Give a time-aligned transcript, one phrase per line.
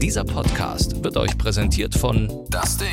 [0.00, 2.88] Dieser Podcast wird euch präsentiert von Das Ding.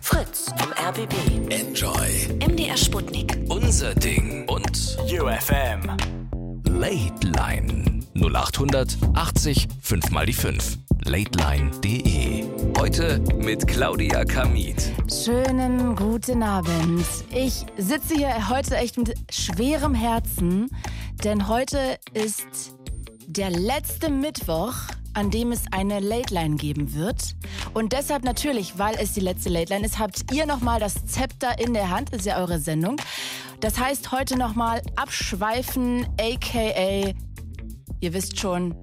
[0.00, 1.12] Fritz vom RBB.
[1.52, 2.28] Enjoy.
[2.46, 3.38] MDR Sputnik.
[3.48, 5.96] Unser Ding und UFM.
[6.68, 10.78] Late Line 0800 80 5 mal die 5.
[11.04, 12.44] Lateline.de.
[12.78, 14.92] Heute mit Claudia Kamit.
[15.12, 17.04] Schönen guten Abend.
[17.30, 20.68] Ich sitze hier heute echt mit schwerem Herzen,
[21.24, 22.74] denn heute ist
[23.26, 24.74] der letzte Mittwoch,
[25.14, 27.36] an dem es eine Late Line geben wird.
[27.74, 31.58] Und deshalb natürlich, weil es die letzte Late Line ist, habt ihr nochmal das Zepter
[31.58, 32.96] in der Hand, ist ja eure Sendung.
[33.60, 37.14] Das heißt heute nochmal abschweifen, aka,
[38.00, 38.74] ihr wisst schon,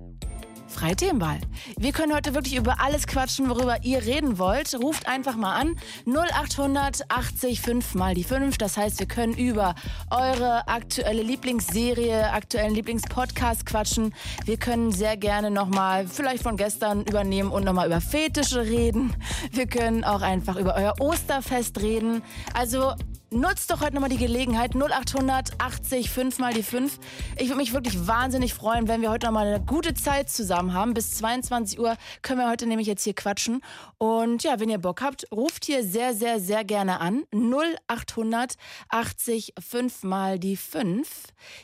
[0.78, 1.40] Freithemenwahl.
[1.76, 4.76] Wir können heute wirklich über alles quatschen, worüber ihr reden wollt.
[4.76, 5.76] Ruft einfach mal an.
[6.06, 8.60] 0800 80 5 mal die 5.
[8.60, 9.74] Das heißt, wir können über
[10.12, 14.14] eure aktuelle Lieblingsserie, aktuellen Lieblingspodcast quatschen.
[14.46, 19.16] Wir können sehr gerne nochmal vielleicht von gestern übernehmen und nochmal über Fetische reden.
[19.52, 22.22] Wir können auch einfach über euer Osterfest reden.
[22.54, 22.94] Also
[23.30, 24.74] Nutzt doch heute nochmal die Gelegenheit.
[24.74, 26.98] 0800 80 5 mal die 5.
[27.36, 30.94] Ich würde mich wirklich wahnsinnig freuen, wenn wir heute nochmal eine gute Zeit zusammen haben.
[30.94, 33.62] Bis 22 Uhr können wir heute nämlich jetzt hier quatschen.
[33.98, 37.26] Und ja, wenn ihr Bock habt, ruft hier sehr, sehr, sehr gerne an.
[37.34, 38.56] 0800
[38.88, 41.08] 80 5 mal die 5.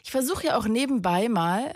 [0.04, 1.72] Ich versuche ja auch nebenbei mal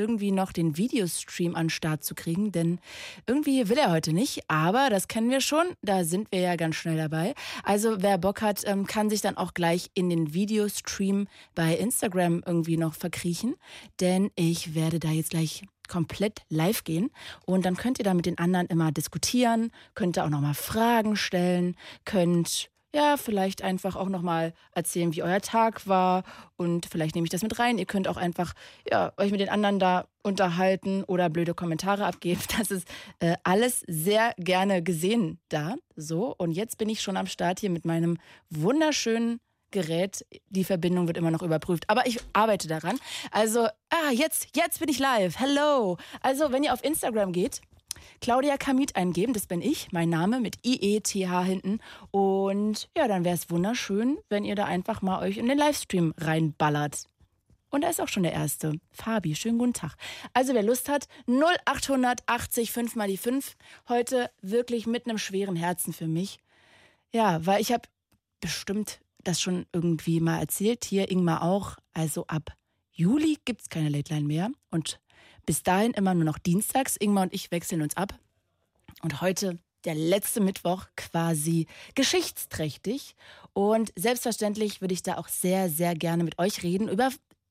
[0.00, 2.80] irgendwie noch den Videostream an Start zu kriegen, denn
[3.26, 6.76] irgendwie will er heute nicht, aber das kennen wir schon, da sind wir ja ganz
[6.76, 7.34] schnell dabei.
[7.62, 12.42] Also wer Bock hat, ähm, kann sich dann auch gleich in den Videostream bei Instagram
[12.46, 13.56] irgendwie noch verkriechen,
[14.00, 17.10] denn ich werde da jetzt gleich komplett live gehen
[17.44, 21.16] und dann könnt ihr da mit den anderen immer diskutieren, könnt ihr auch nochmal Fragen
[21.16, 26.24] stellen, könnt ja, vielleicht einfach auch nochmal erzählen, wie euer Tag war
[26.56, 27.78] und vielleicht nehme ich das mit rein.
[27.78, 28.54] Ihr könnt auch einfach
[28.90, 32.40] ja, euch mit den anderen da unterhalten oder blöde Kommentare abgeben.
[32.58, 32.88] Das ist
[33.20, 35.76] äh, alles sehr gerne gesehen da.
[35.96, 38.18] So, und jetzt bin ich schon am Start hier mit meinem
[38.50, 40.26] wunderschönen Gerät.
[40.48, 42.98] Die Verbindung wird immer noch überprüft, aber ich arbeite daran.
[43.30, 45.38] Also, ah, jetzt, jetzt bin ich live.
[45.38, 45.96] Hello.
[46.22, 47.60] Also, wenn ihr auf Instagram geht,
[48.20, 51.80] Claudia Kamit eingeben, das bin ich, mein Name mit IETH hinten.
[52.10, 56.14] Und ja, dann wäre es wunderschön, wenn ihr da einfach mal euch in den Livestream
[56.18, 57.04] reinballert.
[57.70, 58.74] Und da ist auch schon der erste.
[58.90, 59.94] Fabi, schönen guten Tag.
[60.34, 63.56] Also wer Lust hat, 0880 5 mal die 5.
[63.88, 66.40] Heute wirklich mit einem schweren Herzen für mich.
[67.12, 67.88] Ja, weil ich habe
[68.40, 70.84] bestimmt das schon irgendwie mal erzählt.
[70.84, 71.76] Hier Ingmar auch.
[71.92, 72.52] Also ab
[72.90, 74.50] Juli gibt es keine Late Line mehr.
[74.70, 75.00] Und
[75.46, 76.96] bis dahin immer nur noch dienstags.
[76.96, 78.14] Ingmar und ich wechseln uns ab.
[79.02, 83.14] Und heute der letzte Mittwoch quasi geschichtsträchtig.
[83.52, 87.10] Und selbstverständlich würde ich da auch sehr, sehr gerne mit euch reden über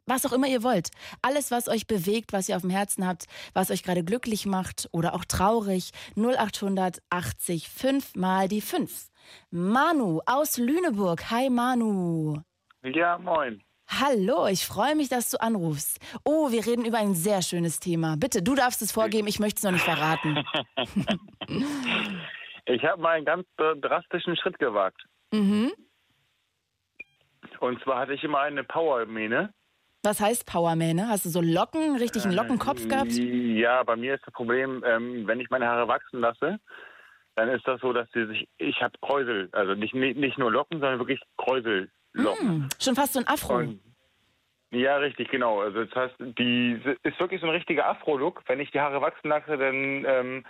[0.09, 0.89] was auch immer ihr wollt.
[1.21, 4.89] Alles, was euch bewegt, was ihr auf dem Herzen habt, was euch gerade glücklich macht
[4.91, 5.91] oder auch traurig.
[6.15, 9.09] 0800 80 5 mal die 5.
[9.51, 11.29] Manu aus Lüneburg.
[11.29, 12.41] Hi Manu.
[12.83, 13.61] Ja, moin.
[13.89, 15.99] Hallo, ich freue mich, dass du anrufst.
[16.23, 18.17] Oh, wir reden über ein sehr schönes Thema.
[18.17, 20.45] Bitte, du darfst es vorgeben, ich möchte es noch nicht verraten.
[22.65, 25.01] ich habe mal einen ganz äh, drastischen Schritt gewagt.
[25.31, 25.71] Mhm.
[27.59, 29.53] Und zwar hatte ich immer eine Powermähne.
[30.03, 31.07] Was heißt Powermähne?
[31.09, 33.11] Hast du so Locken, richtig einen Lockenkopf gehabt?
[33.11, 36.59] Ja, bei mir ist das Problem, ähm, wenn ich meine Haare wachsen lasse,
[37.35, 40.79] dann ist das so, dass sie sich, ich habe Kräusel, also nicht, nicht nur Locken,
[40.79, 41.21] sondern wirklich
[42.23, 42.47] Kräusellocken.
[42.63, 43.57] Hm, schon fast so ein Afro.
[43.57, 43.79] Und,
[44.71, 45.61] ja, richtig, genau.
[45.61, 48.43] Also das heißt, die ist wirklich so ein richtiger Afro-Look.
[48.47, 50.45] Wenn ich die Haare wachsen lasse, dann ähm,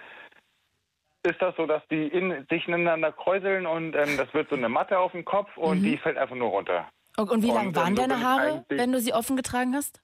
[1.23, 4.69] ist das so, dass die in, sich ineinander kräuseln und ähm, das wird so eine
[4.69, 5.83] Matte auf dem Kopf und Mhm.
[5.83, 6.89] die fällt einfach nur runter.
[7.17, 9.73] Und, und wie lang Und, waren ähm, so deine Haare, wenn du sie offen getragen
[9.75, 10.01] hast?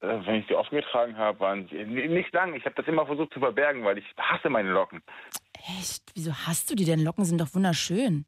[0.00, 2.54] Äh, wenn ich sie offen getragen habe, waren sie nicht lang.
[2.54, 5.02] Ich habe das immer versucht zu verbergen, weil ich hasse meine Locken.
[5.78, 6.02] Echt?
[6.14, 7.00] Wieso hast du die denn?
[7.00, 8.26] Locken sind doch wunderschön.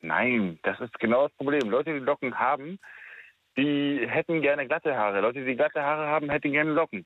[0.00, 1.68] Nein, das ist genau das Problem.
[1.70, 2.78] Leute, die Locken haben,
[3.56, 5.20] die hätten gerne glatte Haare.
[5.20, 7.04] Leute, die glatte Haare haben, hätten gerne Locken.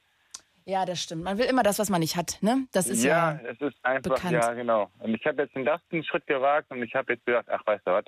[0.65, 1.25] Ja, das stimmt.
[1.25, 2.67] Man will immer das, was man nicht hat, ne?
[2.73, 3.41] Das ist ja.
[3.45, 4.33] es ist einfach, bekannt.
[4.35, 4.91] ja, genau.
[5.01, 7.85] Und ich habe jetzt den ersten Schritt gewagt und ich habe jetzt gedacht, ach, weißt
[7.87, 8.05] du was,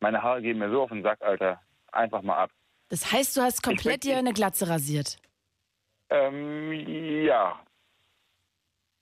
[0.00, 1.60] meine Haare gehen mir so auf den Sack, Alter.
[1.92, 2.50] Einfach mal ab.
[2.88, 5.16] Das heißt, du hast komplett Ich dir eine Glatze rasiert.
[6.10, 6.72] Ähm,
[7.24, 7.58] ja.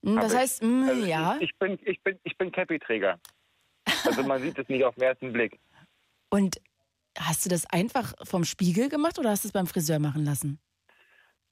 [0.03, 0.39] Hm, hab Das ich.
[0.39, 1.35] heißt, mm, Also ja.
[1.39, 3.19] Ich, ich bin, ich bin, ich bin Cappy-Träger.
[4.05, 5.59] Also man sieht es nicht auf den ersten Blick.
[6.29, 6.57] Und
[7.17, 10.59] hast du das einfach vom Spiegel gemacht oder hast du es beim Friseur machen lassen?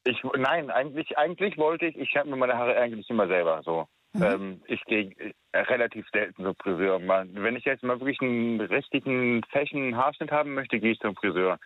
[0.06, 3.88] Ich, nein, eigentlich, eigentlich wollte ich, ich habe mir meine Haare eigentlich immer selber so.
[4.14, 4.24] Mhm.
[4.24, 5.12] Ähm, ich gehe
[5.52, 7.00] äh, relativ selten zum Friseur.
[7.00, 11.60] Wenn ich jetzt mal wirklich einen richtigen Fashion Haarschnitt haben möchte, gehe ich zum Friseur.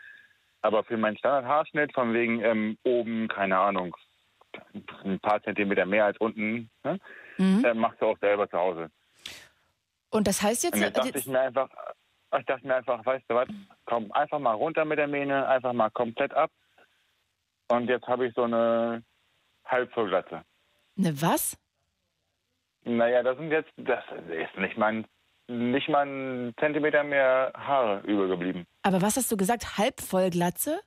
[0.61, 3.95] Aber für meinen Standard-Haarschnitt, von wegen ähm, oben, keine Ahnung,
[5.03, 6.99] ein paar Zentimeter mehr als unten, ne?
[7.37, 7.65] Mhm.
[7.65, 8.89] äh, machst du auch selber zu Hause.
[10.13, 11.69] Und das heißt jetzt, Und jetzt dachte jetzt ich mir einfach,
[12.39, 13.47] ich dachte mir einfach, weißt du was,
[13.85, 16.51] komm einfach mal runter mit der Mähne, einfach mal komplett ab.
[17.71, 19.03] Und jetzt habe ich so eine
[19.65, 20.43] Halbvollglatze.
[20.95, 21.57] ne was?
[22.83, 25.07] Naja, das sind jetzt, das ist nicht mal, ein,
[25.47, 28.67] nicht mal ein Zentimeter mehr Haare übergeblieben.
[28.83, 29.79] Aber was hast du gesagt?
[29.79, 30.79] Halbvollglatze?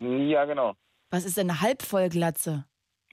[0.00, 0.74] Ja, genau.
[1.10, 2.64] Was ist denn eine Halbvollglatze?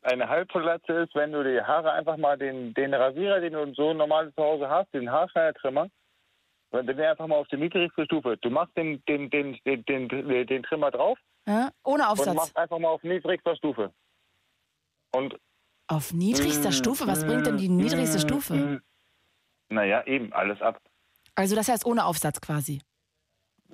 [0.05, 3.91] Eine Halbvollglatze ist, wenn du die Haare einfach mal den, den Rasierer, den du so
[3.91, 5.87] normal zu Hause hast, den Haarschneidertrimmer,
[6.69, 8.37] wenn den einfach mal auf die niedrigste Stufe.
[8.37, 11.17] Du machst den, den, den, den, den, den, den Trimmer drauf
[11.47, 11.71] Ja?
[11.83, 12.35] Ohne und Aufsatz.
[12.35, 13.91] machst einfach mal auf niedrigster Stufe.
[15.11, 15.39] Und
[15.87, 17.07] Auf niedrigster Stufe?
[17.07, 18.81] Was bringt denn die niedrigste Stufe?
[19.69, 20.79] Naja, eben, alles ab.
[21.33, 22.81] Also das heißt ohne Aufsatz quasi.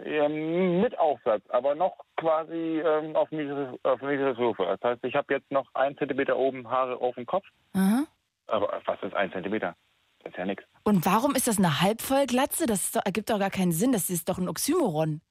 [0.03, 4.63] Ähm, mit Aufsatz, aber noch quasi ähm, auf niedrigster auf niedrigster Stufe.
[4.65, 7.45] Das heißt, ich habe jetzt noch ein Zentimeter oben Haare auf dem Kopf.
[7.73, 8.05] Aha.
[8.47, 9.75] Aber was ist ein Zentimeter?
[10.23, 10.63] Das ist ja nichts.
[10.83, 12.65] Und warum ist das eine Halbvollglatze?
[12.65, 13.91] Das doch, ergibt doch gar keinen Sinn.
[13.91, 15.21] Das ist doch ein Oxymoron.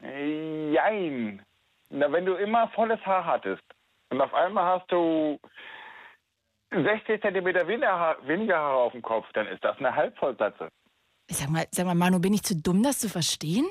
[0.00, 1.42] Jein.
[1.90, 3.62] Na, wenn du immer volles Haar hattest
[4.10, 5.38] und auf einmal hast du
[6.70, 10.70] 60 Zentimeter weniger Haare auf dem Kopf, dann ist das eine Halbvollglatze.
[11.30, 13.66] Sag mal, sag mal, Manu, bin ich zu dumm, das zu verstehen?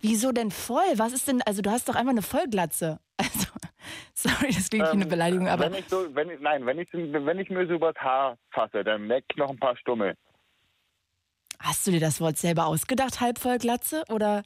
[0.00, 0.84] Wieso denn voll?
[0.96, 2.98] Was ist denn, also du hast doch einfach eine Vollglatze.
[3.18, 6.66] Also, sorry, das klingt wie eine Ähm, Beleidigung, aber wenn ich so, wenn ich, nein,
[6.66, 9.76] wenn ich, wenn ich mir so übers Haar fasse, dann merke ich noch ein paar
[9.76, 10.14] Stummel.
[11.58, 14.04] hast du dir das Wort selber ausgedacht, Halbvollglatze?
[14.10, 14.42] Oder?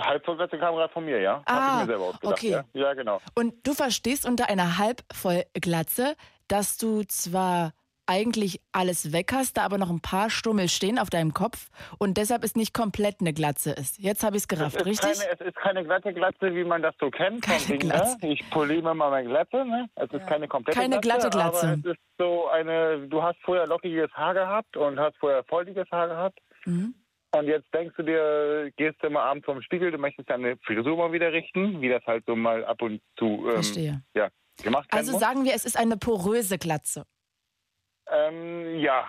[0.00, 1.42] Halbvollglatze kam gerade von mir, ja?
[1.46, 2.50] Ah, Hab ich mir selber ausgedacht, okay.
[2.50, 2.64] ja?
[2.74, 3.20] Ja, genau.
[3.34, 6.16] Und du verstehst unter einer Halbvollglatze,
[6.48, 7.72] dass du zwar
[8.06, 11.68] eigentlich alles weg hast, da aber noch ein paar Stummel stehen auf deinem Kopf
[11.98, 13.98] und deshalb es nicht komplett eine Glatze ist.
[13.98, 15.18] Jetzt habe ich es gerafft, richtig?
[15.18, 17.42] keine, es ist keine glatte Glatze, wie man das so kennt.
[17.42, 18.18] Keine Ding, Glatze.
[18.20, 18.32] Ne?
[18.32, 19.64] Ich poliere mal meine Glatze.
[19.64, 19.88] Ne?
[19.96, 21.68] Es ist keine komplette Keine glatte Glatze.
[21.68, 25.90] Aber es ist so eine, du hast vorher lockiges Haar gehabt und hast vorher volliges
[25.90, 26.38] Haar gehabt.
[26.64, 26.94] Mhm.
[27.36, 30.96] Und jetzt denkst du dir, gehst du mal abends vom Spiegel, du möchtest deine Frisur
[30.96, 34.02] mal wieder richten, wie das halt so mal ab und zu ähm, Verstehe.
[34.14, 34.28] ja,
[34.62, 35.20] gemacht werden Also muss.
[35.20, 37.04] sagen wir, es ist eine poröse Glatze.
[38.10, 39.06] Ähm, ja,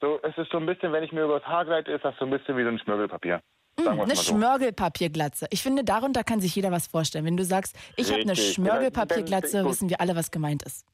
[0.00, 2.24] so, es ist so ein bisschen, wenn ich mir übers Haar gleite, ist das so
[2.24, 3.40] ein bisschen wie so ein Schmirgelpapier.
[3.76, 4.34] Sagen Eine so.
[4.34, 5.46] Schmörgelpapierglatze.
[5.50, 7.24] Ich finde, darunter kann sich jeder was vorstellen.
[7.24, 8.54] Wenn du sagst, ich habe eine Richtig.
[8.54, 10.86] Schmörgelpapierglatze, wissen wir alle, was gemeint ist.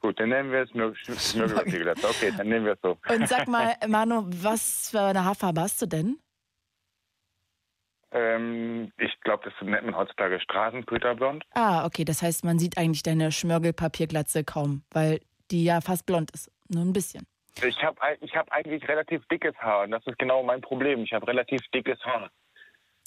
[0.00, 0.70] Gut, dann nennen wir es
[1.30, 2.06] Schmirgelpapierglatze.
[2.08, 2.96] Okay, dann nehmen wir es so.
[3.08, 6.18] Und sag mal, Manu, was für eine Haarfarbe hast du denn?
[8.12, 11.44] Ähm, ich glaube, das nennt man heutzutage Straßenköterblond.
[11.54, 16.30] Ah, okay, das heißt, man sieht eigentlich deine Schmörgelpapierglatze kaum, weil die ja fast blond
[16.32, 16.51] ist.
[16.72, 17.26] Nur ein bisschen.
[17.62, 21.02] Ich habe ich hab eigentlich relativ dickes Haar und das ist genau mein Problem.
[21.04, 22.30] Ich habe relativ dickes Haar.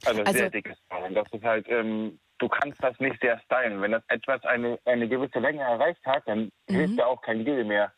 [0.06, 1.04] Also, Also- sehr dickes Haar.
[1.04, 3.82] Und das ist halt, ähm, du kannst das nicht sehr stylen.
[3.82, 6.76] Wenn das etwas eine, eine gewisse Länge erreicht hat, dann Mhm.
[6.76, 7.92] hilft ja auch kein Gel mehr.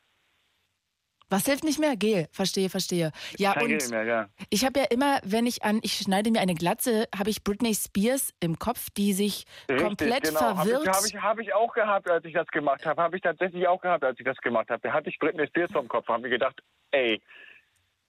[1.30, 1.96] Was hilft nicht mehr?
[1.96, 2.28] Gel.
[2.32, 3.12] Verstehe, verstehe.
[3.38, 4.30] Ja, kein und Gel mehr, ja.
[4.50, 7.74] ich habe ja immer, wenn ich an, ich schneide mir eine Glatze, habe ich Britney
[7.76, 10.40] Spears im Kopf, die sich komplett genau.
[10.40, 10.88] verwirrt.
[10.88, 13.02] Habe ich, hab ich, hab ich auch gehabt, als ich das gemacht habe.
[13.02, 14.82] Habe ich tatsächlich auch gehabt, als ich das gemacht habe.
[14.82, 16.08] Da hatte ich Britney Spears vom Kopf.
[16.08, 17.22] Habe mir gedacht, ey,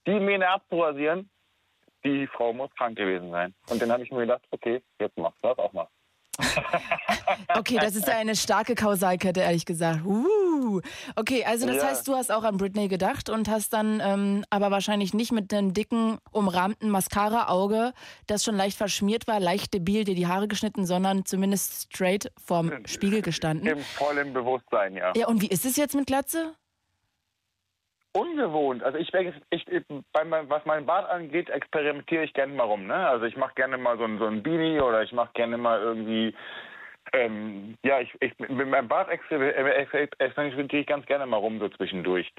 [0.07, 1.29] die Mähne abzurasieren,
[2.03, 3.53] die Frau muss krank gewesen sein.
[3.69, 5.87] Und dann habe ich mir gedacht, okay, jetzt machst du das auch mal.
[7.55, 10.05] Okay, das ist eine starke Kausalkette, ehrlich gesagt.
[10.05, 10.81] Uh.
[11.15, 11.87] Okay, also das Ja.
[11.87, 15.53] heißt, du hast auch an Britney gedacht und hast dann ähm, aber wahrscheinlich nicht mit
[15.53, 17.93] einem dicken, umrahmten Mascara-Auge,
[18.27, 22.71] das schon leicht verschmiert war, leicht debil dir die Haare geschnitten, sondern zumindest straight vorm
[22.85, 23.67] Spiegel gestanden.
[23.67, 25.13] Im vollen Bewusstsein, ja.
[25.15, 26.53] Ja, und wie ist es jetzt mit Glatze?
[28.13, 28.83] Ungewohnt.
[28.83, 32.87] Also ich, ich, ich bei mein, was meinen Bart angeht, experimentiere ich gerne mal rum.
[32.87, 33.07] Ne?
[33.07, 35.79] Also ich mache gerne mal so ein, so ein Beanie oder ich mache gerne mal
[35.79, 36.33] irgendwie
[37.13, 39.51] ähm, ja, ich, ich, mit meinem Bart exper-
[40.19, 42.31] experimentiere ich ganz gerne mal rum so zwischendurch.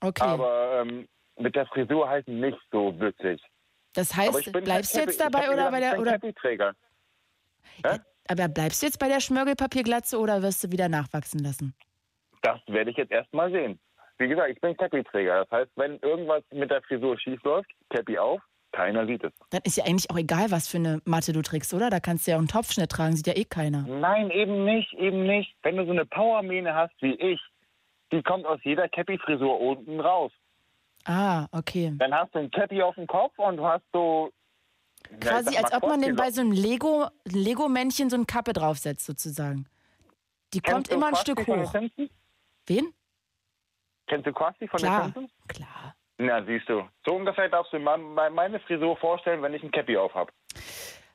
[0.00, 1.08] Okay, Aber ähm,
[1.38, 3.42] mit der Frisur halt nicht so wirklich.
[3.94, 6.72] das heißt, bleibst du jetzt dabei oder gesagt, bei der oder Cappy-Träger.
[7.84, 7.98] Hä?
[8.28, 11.74] aber bleibst du jetzt bei der Schmörgelpapierglatze oder wirst du wieder nachwachsen lassen?
[12.42, 13.78] Das werde ich jetzt erstmal sehen.
[14.18, 15.44] Wie gesagt, ich bin Cappy-Träger.
[15.44, 18.40] Das heißt, wenn irgendwas mit der Frisur schief läuft, Cappy auf,
[18.72, 19.32] keiner sieht es.
[19.50, 21.90] Dann ist ja eigentlich auch egal, was für eine Matte du trägst, oder?
[21.90, 23.82] Da kannst du ja auch einen Topfschnitt tragen, sieht ja eh keiner.
[23.82, 25.54] Nein, eben nicht, eben nicht.
[25.62, 27.40] Wenn du so eine Powermähne hast wie ich,
[28.12, 30.32] die kommt aus jeder Cappy-Frisur unten raus.
[31.04, 31.92] Ah, okay.
[31.98, 34.30] Dann hast du ein Cappy auf dem Kopf und du hast so...
[35.20, 39.66] Quasi als ob man den bei so einem Lego, Lego-Männchen so eine Kappe draufsetzt, sozusagen.
[40.52, 41.74] Die kommt Kennst du immer ein Stück hoch.
[42.66, 42.92] Wen?
[44.06, 45.30] Kennst du Krusty von den Klar, Simpsons?
[45.48, 45.94] klar.
[46.18, 46.82] Na, siehst du.
[47.04, 50.32] So ungefähr darfst du me- meine Frisur vorstellen, wenn ich ein Cappy auf habe.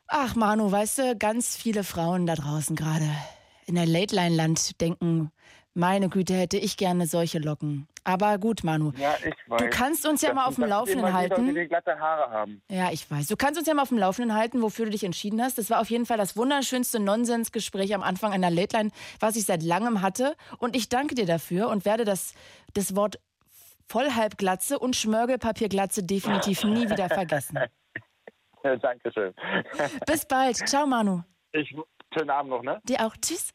[0.08, 3.06] Ach, Manu, weißt du, ganz viele Frauen da draußen gerade
[3.66, 5.32] in der Late-Line-Land denken,
[5.74, 7.88] meine Güte, hätte ich gerne solche Locken.
[8.04, 8.92] Aber gut, Manu.
[8.98, 9.60] Ja, ich weiß.
[9.62, 11.54] Du kannst uns ja Das- mal auf dem Laufenden immer wieder, halten.
[11.54, 12.62] Die glatte Haare haben.
[12.70, 13.28] Ja, ich weiß.
[13.28, 15.58] Du kannst uns ja mal auf dem Laufenden halten, wofür du dich entschieden hast.
[15.60, 18.90] Das war auf jeden Fall das wunderschönste Nonsensgespräch am Anfang einer Late Line,
[19.20, 20.36] was ich seit langem hatte.
[20.58, 22.34] Und ich danke dir dafür und werde das,
[22.74, 23.20] das Wort
[23.88, 27.60] Vollhalbglatze und Schmörgelpapierglatze definitiv nie wieder vergessen.
[28.64, 29.34] Dankeschön.
[30.06, 30.56] Bis bald.
[30.68, 31.22] Ciao, Manu.
[31.52, 31.76] Ich,
[32.16, 32.80] schönen Abend noch, ne?
[32.84, 33.16] Dir auch.
[33.18, 33.50] Tschüss.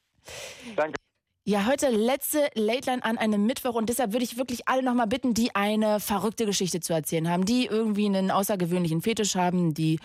[0.76, 1.05] Danke.
[1.48, 3.74] Ja, heute letzte Late Line an einem Mittwoch.
[3.74, 7.44] Und deshalb würde ich wirklich alle nochmal bitten, die eine verrückte Geschichte zu erzählen haben,
[7.44, 10.00] die irgendwie einen außergewöhnlichen Fetisch haben, die,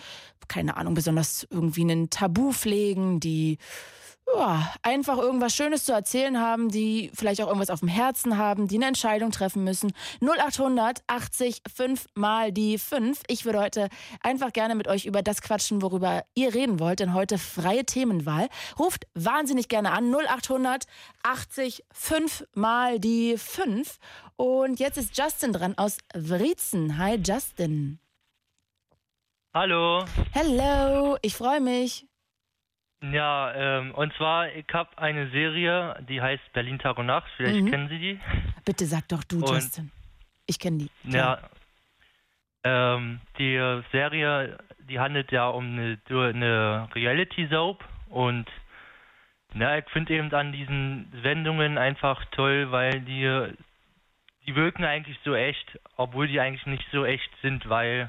[0.46, 3.58] keine Ahnung, besonders irgendwie einen Tabu pflegen, die
[4.34, 8.68] ja, einfach irgendwas Schönes zu erzählen haben, die vielleicht auch irgendwas auf dem Herzen haben,
[8.68, 9.92] die eine Entscheidung treffen müssen.
[10.20, 13.22] 0800 80 5 mal die 5.
[13.28, 13.88] Ich würde heute
[14.22, 18.48] einfach gerne mit euch über das quatschen, worüber ihr reden wollt, denn heute freie Themenwahl.
[18.78, 20.84] Ruft wahnsinnig gerne an 0800
[21.22, 23.98] 80 5 mal die 5.
[24.36, 26.98] Und jetzt ist Justin dran aus Wriezen.
[26.98, 27.98] Hi Justin.
[29.54, 30.04] Hallo.
[30.32, 32.06] Hello, ich freue mich.
[33.10, 37.30] Ja, ähm, und zwar, ich habe eine Serie, die heißt Berlin Tag und Nacht.
[37.36, 37.70] Vielleicht Mhm.
[37.70, 38.20] kennen Sie die.
[38.64, 39.90] Bitte sag doch du, Und- Justin.
[40.46, 40.90] Ich kenne die.
[41.10, 41.38] Ja.
[42.64, 43.56] Ähm, die
[43.90, 44.56] Serie,
[44.88, 48.46] die handelt ja um eine, eine Reality-Soap und
[49.54, 53.52] na, ich finde eben an diesen Sendungen einfach toll, weil die,
[54.46, 58.08] die wirken eigentlich so echt, obwohl die eigentlich nicht so echt sind, weil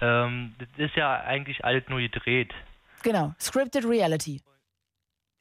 [0.00, 2.52] ähm, das ist ja eigentlich alles nur gedreht.
[3.02, 4.40] Genau, Scripted Reality.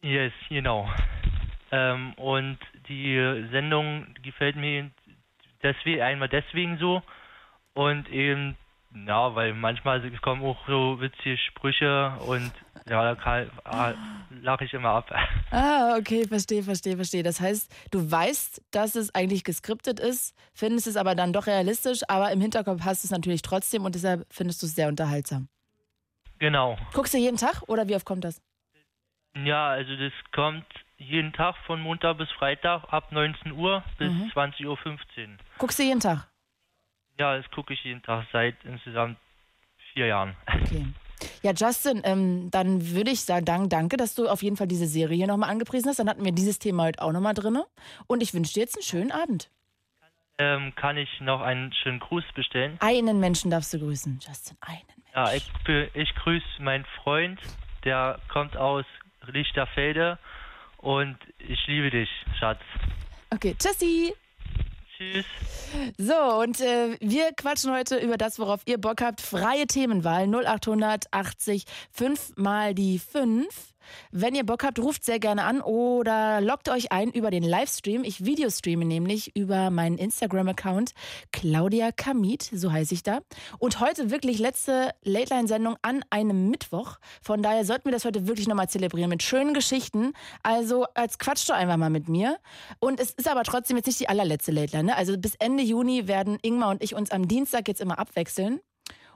[0.01, 0.89] Yes, genau.
[1.71, 4.89] Ähm, und die Sendung gefällt mir
[5.61, 7.01] deswegen einmal deswegen so
[7.73, 8.57] und eben
[9.07, 12.51] ja, weil manchmal kommen auch so witzige Sprüche und
[12.89, 13.93] ja, da ah,
[14.41, 15.11] lache ich immer ab.
[15.51, 17.23] Ah, okay, verstehe, verstehe, verstehe.
[17.23, 22.01] Das heißt, du weißt, dass es eigentlich geskriptet ist, findest es aber dann doch realistisch,
[22.07, 25.49] aber im Hinterkopf hast du es natürlich trotzdem und deshalb findest du es sehr unterhaltsam.
[26.39, 26.77] Genau.
[26.93, 28.41] Guckst du jeden Tag oder wie oft kommt das?
[29.35, 30.65] Ja, also das kommt
[30.97, 34.31] jeden Tag von Montag bis Freitag ab 19 Uhr bis Mhm.
[34.33, 35.37] 20.15 Uhr.
[35.57, 36.27] Guckst du jeden Tag?
[37.17, 39.17] Ja, das gucke ich jeden Tag seit insgesamt
[39.93, 40.35] vier Jahren.
[40.47, 40.85] Okay.
[41.43, 44.87] Ja, Justin, ähm, dann würde ich sagen, dank- danke, dass du auf jeden Fall diese
[44.87, 45.99] Serie hier nochmal angepriesen hast.
[45.99, 47.59] Dann hatten wir dieses Thema heute auch nochmal drin.
[48.07, 49.49] Und ich wünsche dir jetzt einen schönen Abend.
[50.37, 52.77] Ähm, kann ich noch einen schönen Gruß bestellen?
[52.79, 54.57] Einen Menschen darfst du grüßen, Justin.
[54.61, 54.98] Einen.
[55.15, 55.49] Ja, ich,
[55.93, 57.39] ich grüße meinen Freund,
[57.83, 58.85] der kommt aus
[59.27, 60.17] Lichterfelde
[60.77, 62.59] und ich liebe dich, Schatz.
[63.31, 64.13] Okay, tschüssi.
[64.97, 65.25] Tschüss.
[65.97, 69.21] So, und äh, wir quatschen heute über das, worauf ihr Bock habt.
[69.21, 73.47] Freie Themenwahl 0880 5 mal die 5.
[74.11, 78.03] Wenn ihr Bock habt, ruft sehr gerne an oder loggt euch ein über den Livestream.
[78.03, 80.91] Ich videostreame nämlich über meinen Instagram-Account
[81.31, 83.19] Claudia Kamit, so heiße ich da.
[83.57, 86.97] Und heute wirklich letzte Late-Line-Sendung an einem Mittwoch.
[87.21, 90.13] Von daher sollten wir das heute wirklich nochmal zelebrieren mit schönen Geschichten.
[90.43, 92.37] Also als quatscht doch einfach mal mit mir.
[92.79, 94.85] Und es ist aber trotzdem jetzt nicht die allerletzte Late-Line.
[94.85, 94.95] Ne?
[94.95, 98.59] Also bis Ende Juni werden Ingmar und ich uns am Dienstag jetzt immer abwechseln.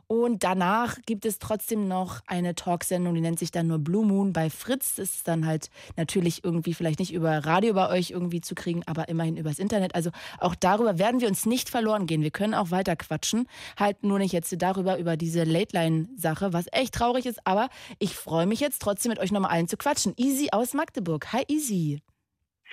[0.08, 4.34] Und danach gibt es trotzdem noch eine Talksendung, die nennt sich dann nur Blue Moon
[4.34, 4.96] bei Fritz.
[4.96, 8.84] Das ist dann halt natürlich irgendwie vielleicht nicht über Radio bei euch irgendwie zu kriegen,
[8.86, 9.96] aber immerhin übers Internet.
[9.96, 12.22] Also auch darüber werden wir uns nicht verloren gehen.
[12.22, 13.48] Wir können auch weiter quatschen.
[13.80, 17.46] Halt nur nicht jetzt darüber, über diese Late-Line-Sache, was echt traurig ist.
[17.46, 17.70] Aber
[18.00, 20.14] ich freue mich jetzt trotzdem mit euch nochmal allen zu quatschen.
[20.18, 21.32] Easy aus Magdeburg.
[21.34, 22.02] Hi Easy.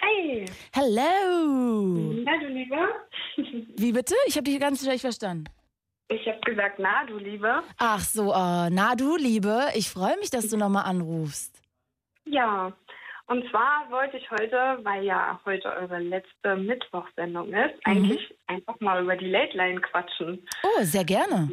[0.03, 0.45] Hi.
[0.73, 2.15] Hello.
[2.15, 2.89] Du Lieber?
[3.77, 4.15] Wie bitte?
[4.27, 5.45] Ich habe dich ganz schlecht verstanden.
[6.11, 7.63] Ich habe gesagt, na, du Lieber.
[7.79, 11.63] Ach so, äh, na du Liebe, ich freue mich, dass du nochmal anrufst.
[12.25, 12.73] Ja.
[13.29, 19.05] Und zwar wollte ich heute, weil ja heute eure letzte Mittwochsendung ist, eigentlich einfach mal
[19.05, 20.45] über die Late Line quatschen.
[20.65, 21.49] Oh, sehr gerne.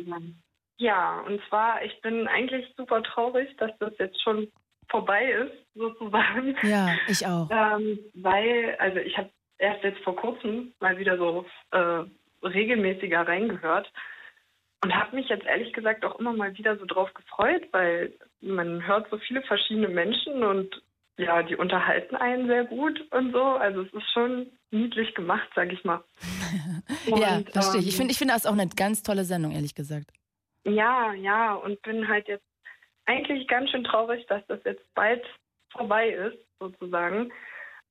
[0.79, 4.51] Ja, und zwar, ich bin eigentlich super traurig, dass das jetzt schon
[4.89, 6.55] vorbei ist, sozusagen.
[6.63, 7.47] Ja, ich auch.
[7.51, 12.03] Ähm, weil, also ich habe erst jetzt vor kurzem mal wieder so äh,
[12.41, 13.91] regelmäßiger reingehört
[14.83, 18.85] und habe mich jetzt ehrlich gesagt auch immer mal wieder so drauf gefreut, weil man
[18.85, 20.81] hört so viele verschiedene Menschen und
[21.17, 23.41] ja, die unterhalten einen sehr gut und so.
[23.43, 26.03] Also es ist schon niedlich gemacht, sag ich mal.
[27.07, 27.87] ja, Und, verstehe ich.
[27.87, 30.11] Ich ähm, finde ich finde das auch eine ganz tolle Sendung, ehrlich gesagt.
[30.63, 32.45] Ja, ja, und bin halt jetzt
[33.05, 35.23] eigentlich ganz schön traurig, dass das jetzt bald
[35.71, 37.31] vorbei ist, sozusagen.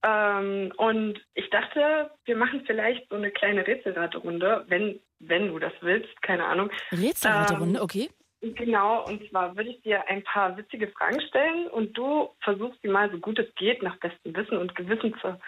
[0.02, 5.73] Ähm, und ich dachte, wir machen vielleicht so eine kleine Rätselraterunde, wenn, wenn du das
[5.80, 6.70] willst, keine Ahnung.
[6.92, 8.11] Rätselraterunde, Ähm, okay.
[8.42, 12.88] Genau, und zwar würde ich dir ein paar witzige Fragen stellen und du versuchst sie
[12.88, 15.38] mal so gut es geht nach bestem Wissen und Gewissen zu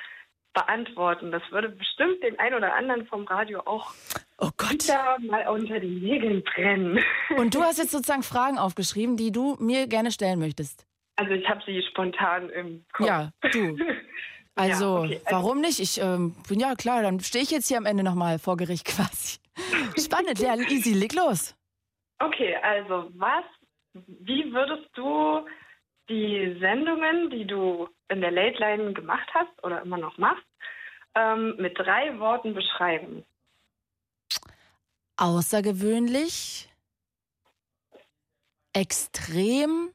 [0.55, 1.31] beantworten.
[1.31, 3.95] Das würde bestimmt den einen oder anderen vom Radio auch
[4.39, 4.73] Oh Gott.
[4.73, 6.99] wieder mal unter den Nägeln brennen.
[7.37, 10.87] Und du hast jetzt sozusagen Fragen aufgeschrieben, die du mir gerne stellen möchtest.
[11.17, 13.07] Also ich habe sie spontan im Kopf.
[13.07, 13.77] Ja, du.
[14.59, 15.79] Also, okay, also- warum nicht?
[15.79, 18.85] Ich ähm, bin ja klar, dann stehe ich jetzt hier am Ende nochmal vor Gericht
[18.97, 19.39] quasi.
[19.97, 21.55] Spannend, ja, easy, leg los.
[22.19, 23.45] Okay, also was,
[23.93, 25.47] wie würdest du
[26.09, 30.45] die Sendungen, die du in der Late Line gemacht hast oder immer noch machst,
[31.15, 33.25] ähm, mit drei Worten beschreiben?
[35.17, 36.69] Außergewöhnlich,
[38.73, 39.93] extrem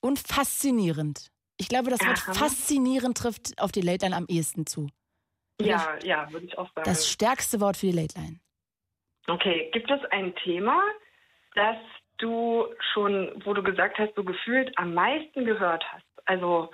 [0.00, 1.33] und faszinierend.
[1.56, 4.88] Ich glaube, das Wort faszinierend trifft auf die Late Line am ehesten zu.
[5.60, 6.84] Ja, ja, würde ich auch sagen.
[6.84, 8.40] Das stärkste Wort für die Late Line.
[9.28, 10.82] Okay, gibt es ein Thema,
[11.54, 11.76] das
[12.18, 16.04] du schon, wo du gesagt hast, so gefühlt am meisten gehört hast?
[16.26, 16.70] Also,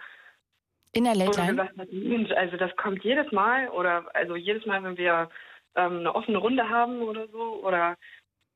[0.92, 1.52] In der Late Line?
[1.52, 5.30] gesagt hast, Mensch, also das kommt jedes Mal oder also jedes Mal, wenn wir
[5.76, 7.96] ähm, eine offene Runde haben oder so oder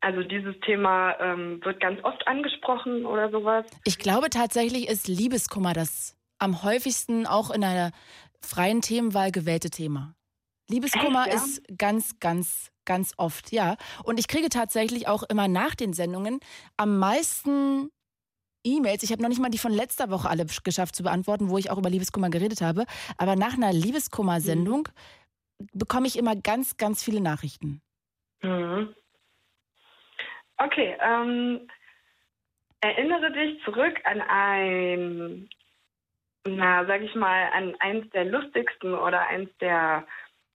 [0.00, 3.64] also dieses Thema ähm, wird ganz oft angesprochen oder sowas.
[3.84, 7.92] Ich glaube tatsächlich ist Liebeskummer das am häufigsten auch in einer
[8.40, 10.14] freien Themenwahl gewählte Thema.
[10.68, 11.44] Liebeskummer Echt, ja?
[11.44, 13.76] ist ganz, ganz, ganz oft, ja.
[14.02, 16.40] Und ich kriege tatsächlich auch immer nach den Sendungen
[16.76, 17.90] am meisten
[18.64, 19.02] E-Mails.
[19.02, 21.70] Ich habe noch nicht mal die von letzter Woche alle geschafft zu beantworten, wo ich
[21.70, 22.84] auch über Liebeskummer geredet habe.
[23.18, 24.88] Aber nach einer Liebeskummer-Sendung
[25.72, 27.82] bekomme ich immer ganz, ganz viele Nachrichten.
[28.42, 28.94] Mhm.
[30.56, 31.68] Okay, ähm,
[32.80, 35.48] erinnere dich zurück an ein,
[36.46, 40.06] na, sag ich mal, an eins der lustigsten oder eins der,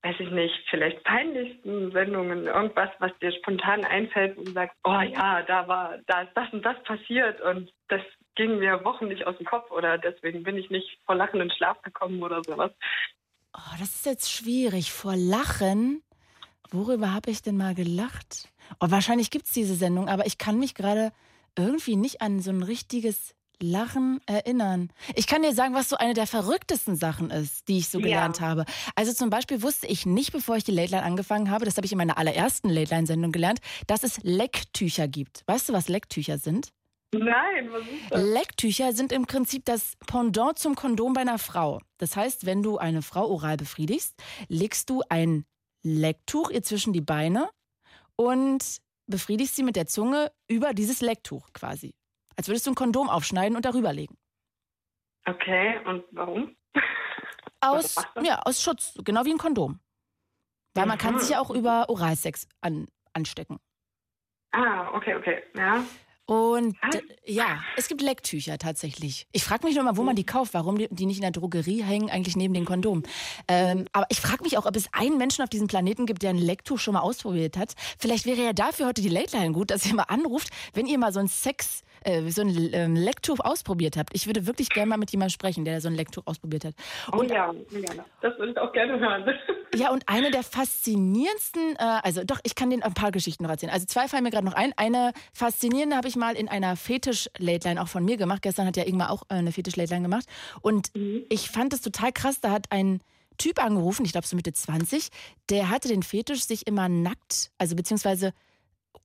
[0.04, 5.42] weiß ich nicht, vielleicht peinlichsten Sendungen, irgendwas, was dir spontan einfällt und sagst, oh ja,
[5.44, 8.02] da war, da ist das und das passiert und das
[8.36, 11.52] ging mir Wochen nicht aus dem Kopf oder deswegen bin ich nicht vor Lachen in
[11.52, 12.72] Schlaf gekommen oder sowas.
[13.54, 14.94] Oh, das ist jetzt schwierig.
[14.94, 16.04] Vor Lachen.
[16.72, 18.48] Worüber habe ich denn mal gelacht?
[18.80, 21.12] Oh, wahrscheinlich gibt es diese Sendung, aber ich kann mich gerade
[21.58, 24.90] irgendwie nicht an so ein richtiges Lachen erinnern.
[25.16, 28.06] Ich kann dir sagen, was so eine der verrücktesten Sachen ist, die ich so Ja.
[28.06, 28.66] gelernt habe.
[28.96, 31.86] Also zum Beispiel wusste ich nicht, bevor ich die Late Line angefangen habe, das habe
[31.86, 35.44] ich in meiner allerersten Late Line-Sendung gelernt, dass es Lecktücher gibt.
[35.48, 36.70] Weißt du, was Lecktücher sind?
[37.12, 38.22] Nein, was ist das?
[38.24, 41.82] Lecktücher sind im Prinzip das Pendant zum Kondom bei einer Frau.
[41.98, 44.14] Das heißt, wenn du eine Frau oral befriedigst,
[44.48, 45.44] legst du ein
[45.84, 47.50] Lecktuch ihr zwischen die Beine
[48.16, 51.96] und befriedigst sie mit der Zunge über dieses Lecktuch quasi.
[52.40, 54.18] Als würdest du ein Kondom aufschneiden und darüber legen.
[55.26, 56.56] Okay, und warum?
[57.60, 59.82] Aus, ja, aus Schutz, genau wie ein Kondom.
[60.74, 61.20] Weil man kann Mhm.
[61.20, 63.60] sich ja auch über Oralsex an, anstecken.
[64.54, 65.84] Ah, okay, okay, ja.
[66.30, 69.28] Und äh, ja, es gibt Lecktücher tatsächlich.
[69.32, 71.32] Ich frage mich nur mal, wo man die kauft, warum die, die nicht in der
[71.32, 73.02] Drogerie hängen, eigentlich neben den Kondomen.
[73.48, 76.30] Ähm, aber ich frage mich auch, ob es einen Menschen auf diesem Planeten gibt, der
[76.30, 77.74] ein Lecktuch schon mal ausprobiert hat.
[77.98, 81.00] Vielleicht wäre ja dafür heute die Late Line gut, dass ihr mal anruft, wenn ihr
[81.00, 84.12] mal so ein Sex, äh, so ein ähm, Lecktuch ausprobiert habt.
[84.14, 86.76] Ich würde wirklich gerne mal mit jemandem sprechen, der so ein Lecktuch ausprobiert hat.
[87.12, 89.26] Oh ja, ja, das würde ich auch gerne hören.
[89.76, 93.50] Ja, und eine der faszinierendsten, äh, also doch, ich kann dir ein paar Geschichten noch
[93.50, 93.72] erzählen.
[93.72, 94.74] Also zwei fallen mir gerade noch ein.
[94.78, 98.42] Eine faszinierende habe ich mal in einer Fetisch-Late-Line auch von mir gemacht.
[98.42, 100.26] Gestern hat ja Ingmar auch äh, eine Fetisch-Late-Line gemacht.
[100.62, 100.92] Und
[101.30, 103.02] ich fand es total krass, da hat ein
[103.40, 105.10] Typ angerufen, ich glaube so Mitte 20,
[105.50, 108.34] der hatte den Fetisch, sich immer nackt, also beziehungsweise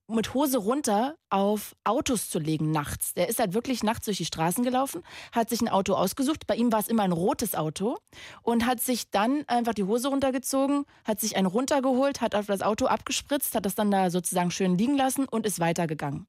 [0.07, 3.13] mit Hose runter auf Autos zu legen nachts.
[3.13, 6.47] Der ist halt wirklich nachts durch die Straßen gelaufen, hat sich ein Auto ausgesucht.
[6.47, 7.97] Bei ihm war es immer ein rotes Auto
[8.41, 12.61] und hat sich dann einfach die Hose runtergezogen, hat sich einen runtergeholt, hat auf das
[12.61, 16.27] Auto abgespritzt, hat das dann da sozusagen schön liegen lassen und ist weitergegangen.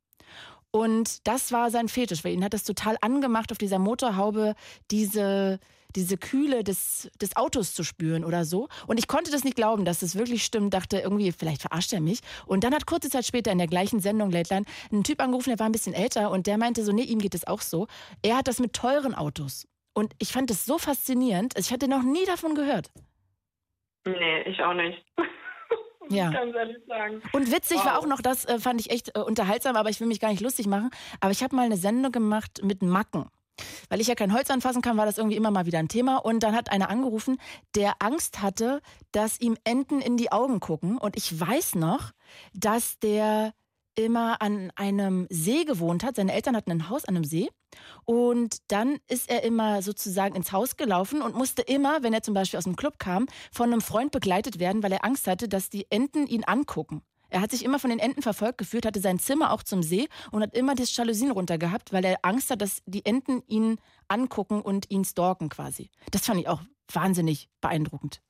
[0.77, 4.55] Und das war sein Fetisch, weil ihn hat das total angemacht, auf dieser Motorhaube
[4.91, 5.59] diese,
[5.95, 8.69] diese Kühle des, des Autos zu spüren oder so.
[8.87, 12.03] Und ich konnte das nicht glauben, dass das wirklich stimmt, dachte irgendwie, vielleicht verarscht er
[12.03, 12.21] mich.
[12.45, 15.49] Und dann hat kurze Zeit später in der gleichen Sendung, Late Line, ein Typ angerufen,
[15.49, 17.87] der war ein bisschen älter und der meinte so, nee, ihm geht es auch so.
[18.21, 19.67] Er hat das mit teuren Autos.
[19.95, 21.57] Und ich fand das so faszinierend.
[21.57, 22.91] Also ich hatte noch nie davon gehört.
[24.05, 25.03] nee, ich auch nicht.
[26.09, 26.31] Ja.
[26.49, 27.23] Es ehrlich sagen.
[27.33, 28.05] Und witzig war Wow.
[28.05, 30.41] auch noch, das äh, fand ich echt äh, unterhaltsam, aber ich will mich gar nicht
[30.43, 30.91] lustig machen.
[31.21, 33.27] Aber ich habe mal eine Sendung gemacht mit Macken.
[33.89, 36.19] Weil ich ja kein Holz anfassen kann, war das irgendwie immer mal wieder ein Thema.
[36.19, 37.39] Und dann hat einer angerufen,
[37.75, 40.99] der Angst hatte, dass ihm Enten in die Augen gucken.
[40.99, 42.11] Und ich weiß noch,
[42.53, 43.55] dass der
[43.97, 46.17] immer an einem See gewohnt hat.
[46.17, 47.49] Seine Eltern hatten ein Haus an einem See.
[48.05, 52.35] Und dann ist er immer sozusagen ins Haus gelaufen und musste immer, wenn er zum
[52.35, 55.69] Beispiel aus dem Club kam, von einem Freund begleitet werden, weil er Angst hatte, dass
[55.71, 57.03] die Enten ihn angucken.
[57.29, 60.09] Er hat sich immer von den Enten verfolgt gefühlt, hatte sein Zimmer auch zum See
[60.31, 63.79] und hat immer das Jalousien runter gehabt, weil er Angst hat, dass die Enten ihn
[64.09, 65.91] angucken und ihn stalken quasi.
[66.13, 68.23] Das fand ich auch wahnsinnig beeindruckend.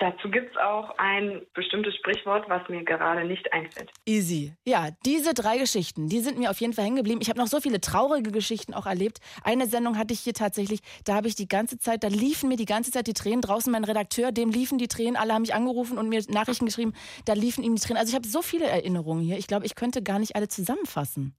[0.00, 3.90] Dazu gibt es auch ein bestimmtes Sprichwort, was mir gerade nicht einfällt.
[4.06, 4.54] Easy.
[4.64, 7.20] Ja, diese drei Geschichten, die sind mir auf jeden Fall hängen geblieben.
[7.20, 9.18] Ich habe noch so viele traurige Geschichten auch erlebt.
[9.42, 12.56] Eine Sendung hatte ich hier tatsächlich, da habe ich die ganze Zeit, da liefen mir
[12.56, 13.40] die ganze Zeit die Tränen.
[13.40, 15.16] Draußen mein Redakteur, dem liefen die Tränen.
[15.16, 16.92] Alle haben mich angerufen und mir Nachrichten geschrieben,
[17.24, 17.98] da liefen ihm die Tränen.
[17.98, 19.36] Also ich habe so viele Erinnerungen hier.
[19.36, 21.34] Ich glaube, ich könnte gar nicht alle zusammenfassen.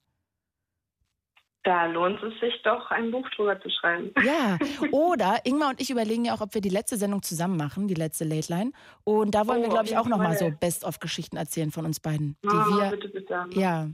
[1.64, 4.14] Da lohnt es sich doch, ein Buch drüber zu schreiben.
[4.24, 4.58] Ja,
[4.92, 7.94] oder Ingmar und ich überlegen ja auch, ob wir die letzte Sendung zusammen machen, die
[7.96, 8.72] letzte Late Line.
[9.04, 10.52] Und da wollen Oh, wir, glaube ich, auch nochmal so.
[10.52, 12.38] Best-of-Geschichten erzählen von uns beiden.
[12.44, 13.46] Die Ah, wir, bitte, bitte.
[13.52, 13.88] ja.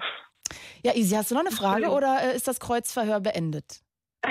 [0.83, 3.81] Ja, Isi, hast du noch eine Frage oder äh, ist das Kreuzverhör beendet?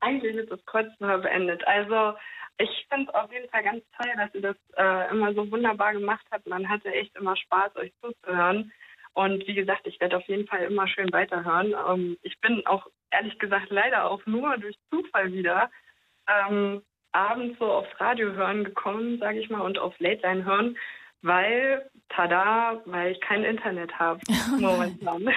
[0.00, 1.66] Eigentlich ist das Kreuzverhör beendet.
[1.66, 2.16] Also
[2.58, 5.92] ich finde es auf jeden Fall ganz toll, dass ihr das äh, immer so wunderbar
[5.92, 6.46] gemacht habt.
[6.48, 8.72] Man hatte echt immer Spaß, euch zuzuhören.
[9.14, 11.74] Und wie gesagt, ich werde auf jeden Fall immer schön weiterhören.
[11.88, 15.70] Ähm, ich bin auch ehrlich gesagt leider auch nur durch Zufall wieder
[16.28, 20.76] ähm, abends so aufs Radio hören gekommen, sage ich mal, und auf Late Line hören,
[21.22, 24.20] weil, tada, weil ich kein Internet habe
[24.58, 25.28] momentan.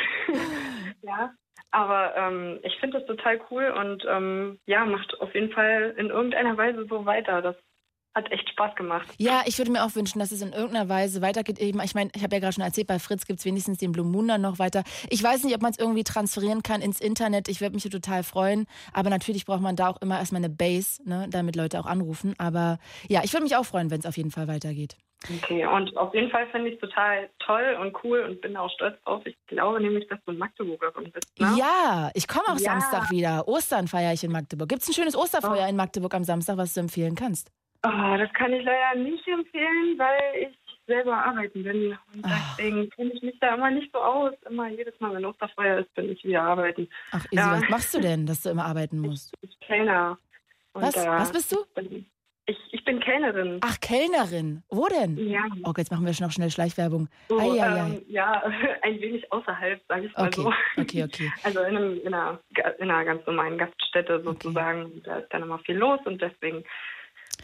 [1.01, 1.33] ja,
[1.71, 6.09] aber ähm, ich finde das total cool und ähm, ja, macht auf jeden Fall in
[6.09, 7.41] irgendeiner Weise so weiter.
[7.41, 7.55] Das
[8.15, 9.07] hat echt Spaß gemacht.
[9.17, 11.59] Ja, ich würde mir auch wünschen, dass es in irgendeiner Weise weitergeht.
[11.59, 14.05] Ich meine, ich habe ja gerade schon erzählt, bei Fritz gibt es wenigstens den Blue
[14.05, 14.83] Moon dann noch weiter.
[15.09, 17.47] Ich weiß nicht, ob man es irgendwie transferieren kann ins Internet.
[17.47, 18.67] Ich würde mich total freuen.
[18.93, 22.35] Aber natürlich braucht man da auch immer erstmal eine Base, ne, damit Leute auch anrufen.
[22.37, 24.95] Aber ja, ich würde mich auch freuen, wenn es auf jeden Fall weitergeht.
[25.41, 28.69] Okay, und auf jeden Fall finde ich es total toll und cool und bin auch
[28.71, 29.21] stolz drauf.
[29.25, 31.39] Ich glaube nämlich, dass du Magdeburgerin bist.
[31.39, 31.55] Ne?
[31.57, 32.79] Ja, ich komme auch Ja.
[32.79, 33.47] Samstag wieder.
[33.47, 34.67] Ostern feiere ich in Magdeburg.
[34.67, 37.49] Gibt es ein schönes Osterfeuer in Magdeburg am Samstag, was du empfehlen kannst?
[37.85, 41.97] Oh, das kann ich leider nicht empfehlen, weil ich selber arbeiten bin.
[42.13, 42.55] Und Ach.
[42.57, 44.33] deswegen kenne ich mich da immer nicht so aus.
[44.49, 46.87] Immer jedes Mal, wenn Osterfeuer ist, bin ich wieder arbeiten.
[47.11, 47.51] Ach, Isi, Ja.
[47.61, 49.33] was machst du denn, dass du immer arbeiten musst?
[49.41, 50.17] Ich bin Kellner.
[50.73, 50.95] Und, Was?
[50.95, 51.57] äh, Was bist du?
[51.75, 52.05] bin-
[52.45, 53.59] Ich, ich bin Kellnerin.
[53.61, 54.63] Ach, Kellnerin.
[54.69, 55.15] Wo denn?
[55.29, 57.07] Ja, Oh, jetzt machen wir schon noch schnell Schleichwerbung.
[57.29, 58.43] so, ähm, ja,
[58.81, 60.53] ein wenig außerhalb, sage ich mal Okay, so.
[60.81, 61.31] okay, okay.
[61.43, 62.39] Also in, einem, in, einer,
[62.79, 65.01] in einer ganz normalen Gaststätte sozusagen.
[65.03, 66.63] Da ist dann immer viel los und deswegen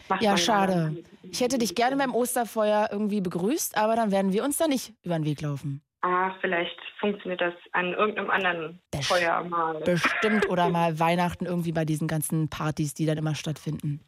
[0.08, 1.02] macht Ja, schade.
[1.22, 4.94] Ich hätte dich gerne beim Osterfeuer irgendwie begrüßt, aber dann werden wir uns da nicht
[5.02, 5.82] über den Weg laufen.
[6.02, 9.80] Ah, vielleicht funktioniert das an irgendeinem anderen Best- Feuer mal.
[9.80, 14.00] Bestimmt oder mal Weihnachten irgendwie bei diesen ganzen Partys, die dann immer stattfinden.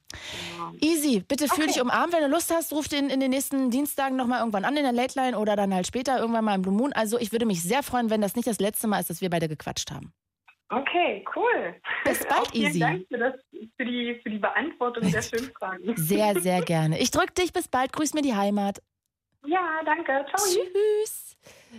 [0.57, 0.73] Ja.
[0.81, 1.75] Easy, bitte fühl Okay.
[1.75, 2.15] dich umarmt.
[2.15, 4.93] Wenn du Lust hast, ruf den in den nächsten Dienstagen nochmal irgendwann an in der
[4.93, 6.95] Late Line oder dann halt später irgendwann mal im Blue Moon.
[6.95, 9.29] Also ich würde mich sehr freuen, wenn das nicht das letzte Mal ist, dass wir
[9.29, 10.15] beide gequatscht haben.
[10.73, 11.75] Okay, cool.
[12.05, 12.79] Bis bald, Auch vielen Easy.
[12.81, 13.35] Dank für, das,
[13.77, 15.97] für, die, für die Beantwortung der schönen Fragen.
[15.97, 16.99] Sehr, sehr gerne.
[16.99, 17.53] Ich drück dich.
[17.53, 17.93] Bis bald.
[17.93, 18.81] Grüß mir die Heimat.
[19.45, 20.25] Ja, danke.
[20.35, 20.47] Ciao.
[20.47, 21.37] Tschüss.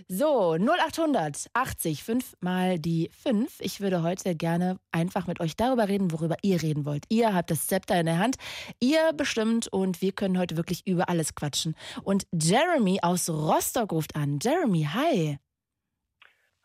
[0.08, 3.60] So, 0800 80 5 mal die 5.
[3.62, 7.06] Ich würde heute gerne einfach mit euch darüber reden, worüber ihr reden wollt.
[7.10, 8.36] Ihr habt das Zepter in der Hand,
[8.80, 11.76] ihr bestimmt und wir können heute wirklich über alles quatschen.
[12.04, 14.40] Und Jeremy aus Rostock ruft an.
[14.42, 15.38] Jeremy, hi.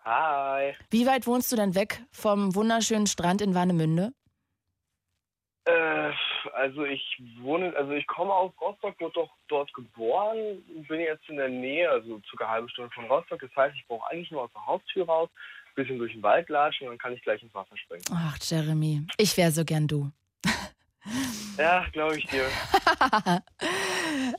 [0.09, 0.75] Hi.
[0.91, 4.15] Wie weit wohnst du denn weg vom wunderschönen Strand in Warnemünde?
[5.67, 6.13] Äh,
[6.55, 11.37] also ich wohne, also ich komme aus Rostock, wurde doch dort geboren, bin jetzt in
[11.37, 13.41] der Nähe, also circa eine halbe Stunde von Rostock.
[13.41, 15.29] Das heißt, ich brauche eigentlich nur aus der Haustür raus,
[15.75, 18.05] bisschen durch den Wald latschen und dann kann ich gleich ins Wasser springen.
[18.11, 20.11] Ach, Jeremy, ich wäre so gern du.
[21.59, 22.45] Ja, glaube ich dir.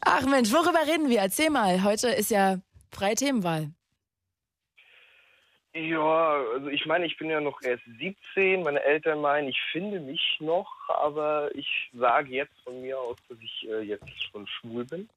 [0.01, 1.19] Ach Mensch, worüber reden wir?
[1.19, 1.83] Erzähl mal.
[1.83, 2.59] Heute ist ja
[2.91, 3.71] freie Themenwahl.
[5.73, 8.63] Ja, also ich meine, ich bin ja noch erst 17.
[8.63, 13.37] Meine Eltern meinen, ich finde mich noch, aber ich sage jetzt von mir aus, dass
[13.39, 15.07] ich äh, jetzt schon schwul bin.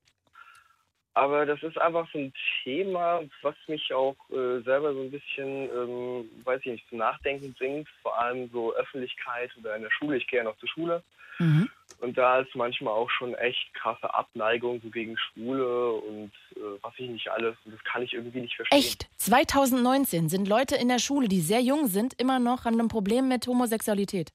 [1.14, 5.68] Aber das ist einfach so ein Thema, was mich auch äh, selber so ein bisschen,
[5.70, 7.88] ähm, weiß ich nicht, zum Nachdenken bringt.
[8.02, 10.16] Vor allem so Öffentlichkeit oder in der Schule.
[10.16, 11.02] Ich gehe ja noch zur Schule.
[11.38, 11.68] Mhm.
[12.02, 16.92] Und da ist manchmal auch schon echt krasse Abneigung so gegen Schwule und äh, was
[16.96, 17.54] ich nicht alles.
[17.64, 18.76] Und das kann ich irgendwie nicht verstehen.
[18.76, 19.06] Echt?
[19.18, 23.28] 2019 sind Leute in der Schule, die sehr jung sind, immer noch haben ein Problem
[23.28, 24.32] mit Homosexualität.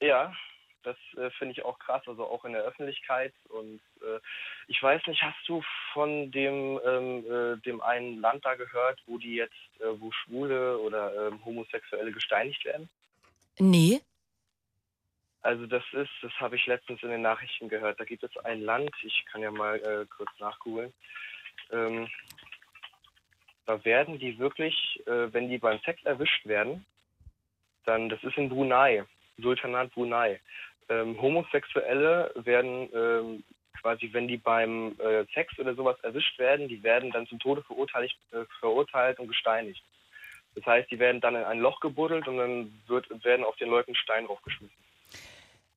[0.00, 0.32] Ja,
[0.82, 3.34] das äh, finde ich auch krass, also auch in der Öffentlichkeit.
[3.50, 4.18] Und äh,
[4.66, 9.18] ich weiß nicht, hast du von dem, ähm, äh, dem einen Land da gehört, wo
[9.18, 12.88] die jetzt, äh, wo Schwule oder ähm, Homosexuelle gesteinigt werden?
[13.58, 14.00] Nee.
[15.42, 18.00] Also das ist, das habe ich letztens in den Nachrichten gehört.
[18.00, 20.92] Da gibt es ein Land, ich kann ja mal äh, kurz nachgoogeln.
[21.70, 22.08] Ähm,
[23.66, 26.84] da werden die wirklich, äh, wenn die beim Sex erwischt werden,
[27.84, 29.04] dann, das ist in Brunei,
[29.38, 30.40] Sultanat Brunei.
[30.88, 33.44] Ähm, Homosexuelle werden ähm,
[33.80, 37.62] quasi, wenn die beim äh, Sex oder sowas erwischt werden, die werden dann zum Tode
[37.62, 39.82] verurteilt, äh, verurteilt und gesteinigt.
[40.54, 43.68] Das heißt, die werden dann in ein Loch gebuddelt und dann wird, werden auf den
[43.68, 44.87] Leuten Stein draufgeschmissen.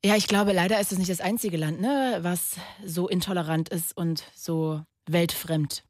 [0.04, 3.96] Ja, ich glaube, leider ist es nicht das einzige Land, ne, was so intolerant ist
[3.96, 5.84] und so weltfremd.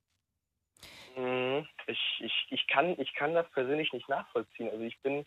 [1.16, 1.66] Mhm.
[1.88, 4.70] Ich, ich, ich, kann, ich kann das persönlich nicht nachvollziehen.
[4.70, 5.26] Also ich bin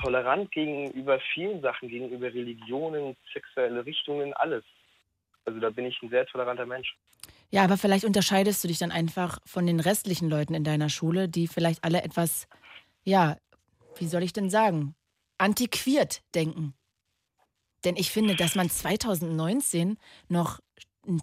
[0.00, 4.64] tolerant gegenüber vielen Sachen, gegenüber Religionen, sexuelle Richtungen, alles.
[5.44, 6.96] Also da bin ich ein sehr toleranter Mensch.
[7.50, 11.28] Ja, aber vielleicht unterscheidest du dich dann einfach von den restlichen Leuten in deiner Schule,
[11.28, 12.46] die vielleicht alle etwas,
[13.04, 13.36] ja,
[13.98, 14.94] wie soll ich denn sagen,
[15.38, 16.74] antiquiert denken.
[17.84, 20.60] Denn ich finde, dass man 2019 noch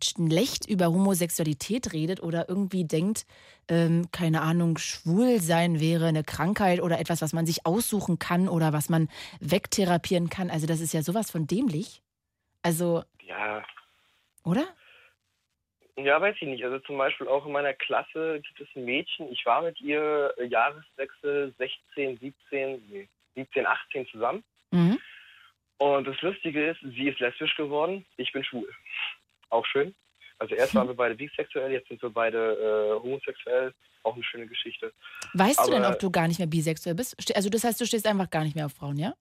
[0.04, 3.26] schlecht über Homosexualität redet oder irgendwie denkt,
[3.70, 8.50] ähm, keine Ahnung, schwul sein wäre eine Krankheit oder etwas, was man sich aussuchen kann
[8.50, 9.08] oder was man
[9.40, 10.50] wegtherapieren kann.
[10.50, 12.02] Also das ist ja sowas von dämlich.
[12.62, 13.04] Also.
[13.22, 13.64] Ja.
[14.44, 14.68] Oder?
[15.96, 16.64] Ja, weiß ich nicht.
[16.64, 19.32] Also zum Beispiel auch in meiner Klasse gibt es ein Mädchen.
[19.32, 24.44] Ich war mit ihr äh, Jahreswechsel 16, 17, nee, 17, 18 zusammen.
[24.72, 25.00] Mhm.
[25.80, 28.70] Und das Lustige ist, sie ist lesbisch geworden, ich bin schwul.
[29.50, 29.96] Auch schön.
[30.38, 32.54] Also erst waren wir beide bisexuell, jetzt sind wir beide
[32.98, 33.74] äh, homosexuell.
[34.04, 34.94] Auch eine schöne Geschichte.
[35.34, 37.16] Weißt Aber, du denn, ob du gar nicht mehr bisexuell bist?
[37.36, 39.14] Also das heißt, du stehst einfach gar nicht mehr auf Frauen, ja?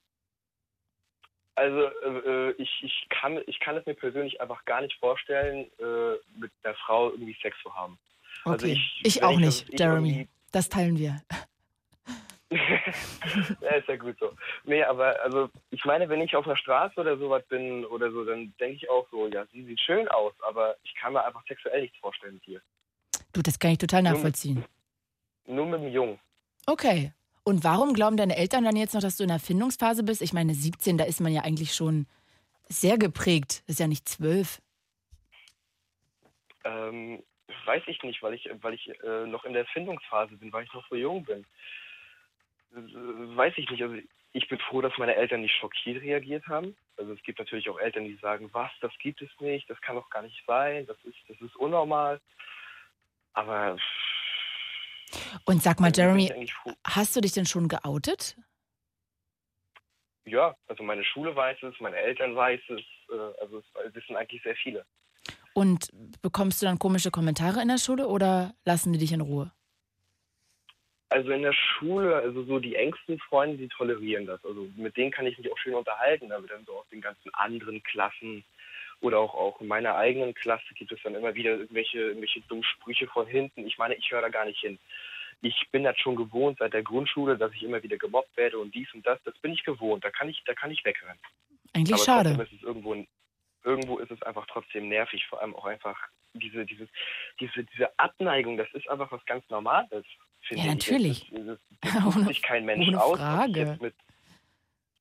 [1.57, 6.38] Also äh, ich, ich, kann, ich kann es mir persönlich einfach gar nicht vorstellen, äh,
[6.38, 7.99] mit einer Frau irgendwie Sex zu haben.
[8.44, 8.53] Okay.
[8.53, 10.29] Also ich, ich- auch ich nicht, ich Jeremy.
[10.53, 11.21] Das teilen wir.
[13.61, 14.33] ja, ist ja gut so.
[14.65, 18.25] Nee, aber also ich meine, wenn ich auf einer Straße oder sowas bin oder so,
[18.25, 21.45] dann denke ich auch so, ja, sie sieht schön aus, aber ich kann mir einfach
[21.47, 22.63] sexuell nichts vorstellen mit ihr.
[23.33, 24.65] Du, das kann ich total Nur mit- nachvollziehen.
[25.47, 26.19] Nur mit dem Jungen.
[26.67, 27.13] Okay.
[27.45, 30.21] Und warum glauben deine Eltern dann jetzt noch, dass du in der Findungsphase bist?
[30.21, 32.07] Ich meine, 17, da ist man ja eigentlich schon
[32.69, 33.63] sehr geprägt.
[33.67, 34.61] Das ist ja nicht zwölf.
[36.65, 37.23] Ähm,
[37.65, 40.73] weiß ich nicht, weil ich, weil ich äh, noch in der Findungsphase bin, weil ich
[40.75, 41.47] noch so jung bin.
[42.70, 43.83] Weiß ich nicht.
[43.83, 43.96] Also
[44.33, 46.76] ich bin froh, dass meine Eltern nicht schockiert reagiert haben.
[46.96, 49.96] Also es gibt natürlich auch Eltern, die sagen, was, das gibt es nicht, das kann
[49.96, 52.20] doch gar nicht sein, das ist, das ist unnormal.
[53.33, 53.78] Aber
[55.44, 56.50] Und sag mal, also, Jeremy,
[56.87, 58.37] hast du dich denn schon geoutet?
[60.24, 64.42] Ja, also meine Schule weiß es, meine Eltern weiß es, äh, also es wissen eigentlich
[64.42, 64.85] sehr viele.
[65.54, 65.88] Und
[66.22, 69.52] bekommst du dann komische Kommentare in der Schule oder lassen die dich in Ruhe?
[71.11, 74.44] Also in der Schule, also so die engsten Freunde, die tolerieren das.
[74.44, 77.33] Also mit denen kann ich mich auch schön unterhalten, aber dann so aus den ganzen
[77.33, 78.44] anderen Klassen
[79.01, 82.64] oder auch, auch in meiner eigenen Klasse gibt es dann immer wieder irgendwelche, irgendwelche dummen
[82.64, 83.66] Sprüche von hinten.
[83.66, 84.79] Ich meine, ich höre da gar nicht hin.
[85.40, 88.75] Ich bin das schon gewohnt seit der Grundschule, dass ich immer wieder gemobbt werde und
[88.75, 89.23] dies und das.
[89.25, 90.05] Das bin ich gewohnt.
[90.05, 91.18] Da kann ich, da kann ich wegrennen.
[91.75, 92.42] Eigentlich Aber schade.
[92.42, 93.07] ist es irgendwo,
[93.62, 95.97] irgendwo ist es einfach trotzdem nervig, vor allem auch einfach
[96.35, 96.88] diese, diese,
[97.40, 100.05] diese, diese Abneigung, das ist einfach was ganz Normales.
[100.42, 100.79] Finde Ja, ich.
[100.79, 101.31] natürlich.
[101.31, 101.59] Das, das,
[102.05, 103.18] das sucht sich kein Mensch ohne aus.
[103.18, 103.79] Ich Frage.
[103.81, 103.94] mit,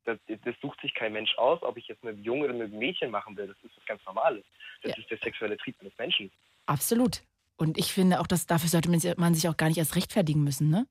[0.06, 2.70] das, das sucht sich kein Mensch aus, ob ich jetzt mit einem Jungen oder mit
[2.72, 3.48] einem Mädchen machen will.
[3.48, 4.44] Das ist was ganz Normales.
[4.84, 4.98] Das Ja.
[5.02, 6.32] ist der sexuelle Trieb eines Menschen.
[6.66, 7.22] Absolut.
[7.58, 9.96] Und ich finde auch, dass dafür sollte man sich- man sich auch gar nicht erst
[9.96, 10.86] rechtfertigen müssen, ne?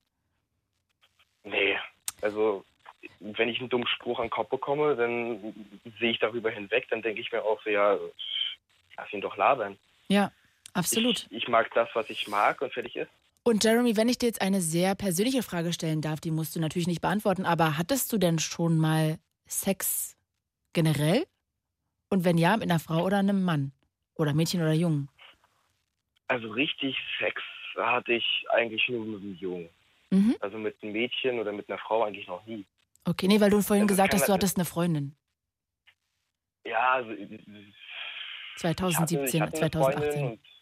[1.44, 1.78] Nee,
[2.22, 2.64] also
[3.20, 5.54] wenn ich einen dummen Spruch an den Kopf bekomme, dann
[6.00, 6.87] sehe ich darüber hinweg.
[6.90, 7.96] Dann denke ich mir auch so, ja,
[8.96, 9.78] lass ihn doch labern.
[10.09, 10.32] Ja,
[10.74, 11.26] absolut.
[11.30, 13.11] Ich, ich mag das, was ich mag und fertig ist.
[13.46, 16.61] Und Jeremy, wenn ich dir jetzt eine sehr persönliche Frage stellen darf, die musst du
[16.61, 20.16] natürlich nicht beantworten, aber hattest du denn schon mal Sex
[20.72, 21.24] generell?
[22.11, 23.70] Und wenn ja, mit einer Frau oder einem Mann?
[24.16, 25.09] Oder Mädchen oder Jungen?
[26.26, 27.40] Also richtig Sex
[27.76, 29.68] hatte ich eigentlich nur mit einem Jungen.
[30.11, 30.35] Mhm.
[30.40, 32.66] Also mit einem Mädchen oder mit einer Frau eigentlich noch nie.
[33.04, 35.14] Okay, nee, weil du vorhin Also gesagt hast, du hattest eine Freundin.
[36.64, 37.44] Ja, also ich hatte,
[38.56, 40.56] 2017, ich hatte eine Freundin 2018.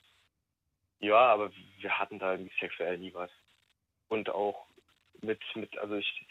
[1.04, 3.30] Ja, aber wir hatten da irgendwie sexuell nie was.
[4.08, 4.66] Und auch
[5.22, 6.26] mit, mit also ich,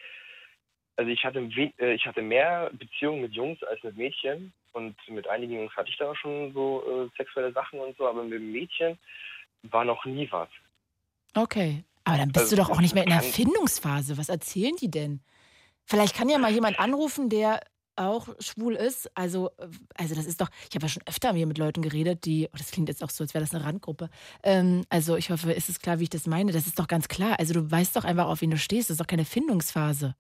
[0.96, 1.40] also ich hatte,
[1.80, 4.54] äh, ich hatte mehr Beziehungen mit Jungs als mit Mädchen.
[4.72, 8.08] Und mit einigen Jungs hatte ich da auch schon so äh, sexuelle Sachen und so,
[8.08, 8.98] aber mit Mädchen
[9.64, 10.50] war noch nie was.
[11.36, 11.84] Okay.
[12.04, 14.18] Aber dann bist Also, du doch auch nicht mehr in der kann- Findungsphase.
[14.18, 15.22] Was erzählen die denn?
[15.86, 17.62] Vielleicht kann ja mal jemand anrufen, der
[17.96, 19.10] auch schwul ist.
[19.16, 19.52] Also,
[19.96, 22.58] also das ist doch, ich habe ja schon öfter hier mit Leuten geredet, die, oh,
[22.58, 24.10] das klingt jetzt auch so, als wäre das eine Randgruppe.
[24.44, 26.52] Ähm, also ich hoffe, ist es klar, wie ich das meine.
[26.52, 27.40] Das ist doch ganz klar.
[27.40, 28.90] Also du weißt doch einfach, auf wen du stehst.
[28.90, 30.16] Das ist doch keine Findungsphase.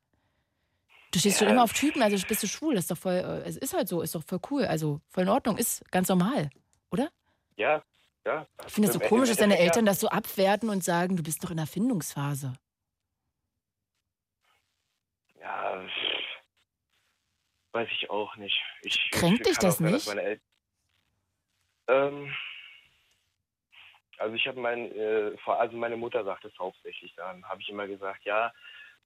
[1.11, 1.53] Du stehst schon Ja.
[1.53, 2.73] immer auf Typen, also bist du schwul.
[2.75, 4.65] Das ist doch voll, äh, es ist halt so, ist doch voll cool.
[4.65, 6.49] Also voll in Ordnung, ist ganz normal,
[6.91, 7.09] oder?
[7.55, 7.83] Ja,
[8.25, 8.47] ja.
[8.65, 9.59] Ich finde es so komisch, dass deine.
[9.59, 12.53] Eltern das so abwerten und sagen, du bist doch in der Findungsphase.
[15.39, 15.81] Ja,
[17.73, 18.61] weiß ich auch nicht.
[18.81, 20.07] Ich, Kränkt ich dich das auch nicht?
[21.87, 22.33] ähm,
[24.17, 27.13] Also ich habe mein, äh, also meine Mutter sagt es hauptsächlich.
[27.15, 28.53] Dann habe ich immer gesagt, ja,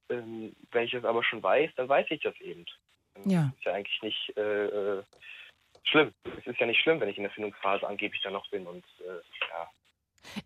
[0.09, 2.65] ähm, wenn ich das aber schon weiß, dann weiß ich das eben.
[3.15, 3.53] Dann Ja.
[3.57, 4.65] Ist ja eigentlich nicht äh,
[4.99, 5.03] äh,
[5.83, 6.13] schlimm.
[6.37, 8.85] Es ist ja nicht schlimm, wenn ich in der Findungsphase angeblich dann noch bin und
[8.99, 9.71] äh, ja.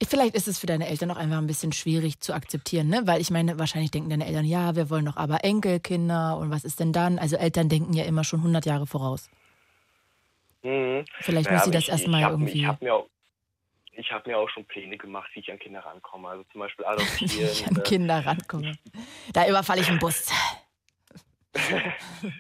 [0.08, 3.02] Vielleicht ist es für deine Eltern auch einfach ein bisschen schwierig zu akzeptieren, ne?
[3.06, 6.64] Weil ich meine, wahrscheinlich denken deine Eltern, ja, wir wollen doch aber Enkelkinder und was
[6.64, 7.18] ist denn dann?
[7.20, 9.30] Also Eltern denken ja immer schon 100 Jahre voraus.
[10.64, 11.06] Mhm.
[11.22, 12.60] Vielleicht Naja, muss sie das erstmal irgendwie.
[12.60, 13.08] Ich habe mir, auch-
[13.94, 16.30] ich hab mir auch schon Pläne gemacht, wie ich an Kinder rankomme.
[16.30, 17.32] Also zum Beispiel adoptieren.
[17.32, 18.78] Wie ich an äh, Kinder rankomme.
[19.34, 20.30] Da überfalle ich einen Bus.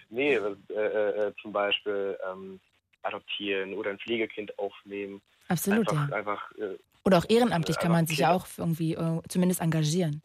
[0.10, 2.60] Nee, äh, äh, äh, zum Beispiel ähm,
[3.04, 5.22] adoptieren oder ein Pflegekind aufnehmen.
[5.50, 6.16] Absolut, einfach, ja.
[6.16, 10.22] einfach äh, Oder auch ehrenamtlich kann man sich ja auch irgendwie äh, zumindest engagieren.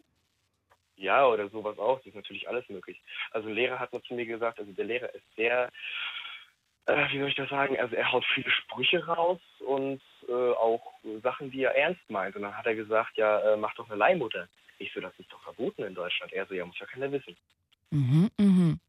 [0.97, 1.99] Ja, oder sowas auch.
[1.99, 3.01] Das ist natürlich alles möglich.
[3.31, 5.71] Also ein Lehrer hat mal zu mir gesagt, also der Lehrer ist sehr,
[6.87, 10.93] äh, wie soll ich das sagen, also er haut viele Sprüche raus und äh, auch
[11.23, 12.37] Sachen, die er ernst meint.
[12.37, 14.49] Und dann hat er gesagt, ja, äh, mach doch eine Leihmutter.
[14.79, 16.33] Ich so, das ist doch verboten in Deutschland.
[16.33, 17.37] Er so, ja, muss ja keiner wissen.
[17.91, 18.81] Mhm, mhm.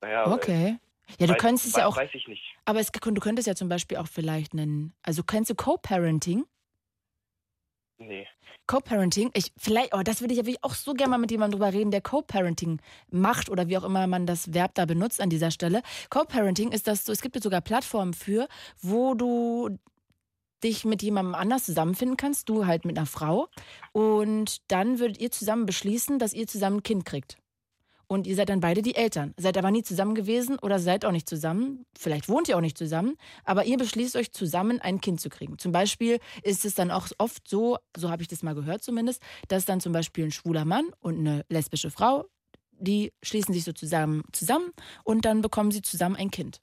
[0.00, 0.78] Naja, Okay.
[1.18, 2.54] Ja, du weiß, könntest es ja auch, Weiß ich nicht.
[2.64, 6.44] aber es, du könntest ja zum Beispiel auch vielleicht einen, also kennst du Co-Parenting?
[8.00, 8.26] Nee.
[8.66, 11.72] Co-Parenting, ich vielleicht, oh, das würde ich ja auch so gerne mal mit jemandem drüber
[11.72, 15.50] reden, der Co-Parenting macht oder wie auch immer man das Verb da benutzt an dieser
[15.50, 15.82] Stelle.
[16.08, 18.48] Co-Parenting ist das so, es gibt jetzt sogar Plattformen für,
[18.80, 19.76] wo du
[20.64, 23.48] dich mit jemandem anders zusammenfinden kannst, du halt mit einer Frau
[23.92, 27.36] und dann würdet ihr zusammen beschließen, dass ihr zusammen ein Kind kriegt.
[28.10, 29.34] Und ihr seid dann beide die Eltern.
[29.36, 31.86] Seid aber nie zusammen gewesen oder seid auch nicht zusammen.
[31.96, 33.14] Vielleicht wohnt ihr auch nicht zusammen.
[33.44, 35.58] Aber ihr beschließt euch zusammen, ein Kind zu kriegen.
[35.58, 39.22] Zum Beispiel ist es dann auch oft so, so habe ich das mal gehört zumindest,
[39.46, 42.26] dass dann zum Beispiel ein schwuler Mann und eine lesbische Frau,
[42.72, 44.72] die schließen sich so zusammen, zusammen
[45.04, 46.60] und dann bekommen sie zusammen ein Kind.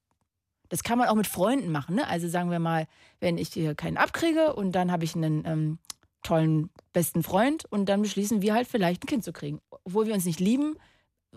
[0.67, 1.95] Das kann man auch mit Freunden machen.
[1.95, 2.05] Ne?
[2.09, 2.87] Also sagen wir mal,
[3.21, 5.79] wenn ich hier keinen abkriege und dann habe ich einen ähm,
[6.23, 9.61] tollen besten Freund und dann beschließen wir halt vielleicht ein Kind zu kriegen.
[9.85, 10.75] Obwohl wir uns nicht lieben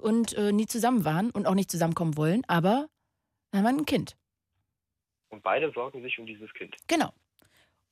[0.00, 2.88] und äh, nie zusammen waren und auch nicht zusammenkommen wollen, aber
[3.50, 4.16] dann haben wir ein Kind.
[5.28, 6.76] Und beide sorgen sich um dieses Kind.
[6.88, 7.12] Genau.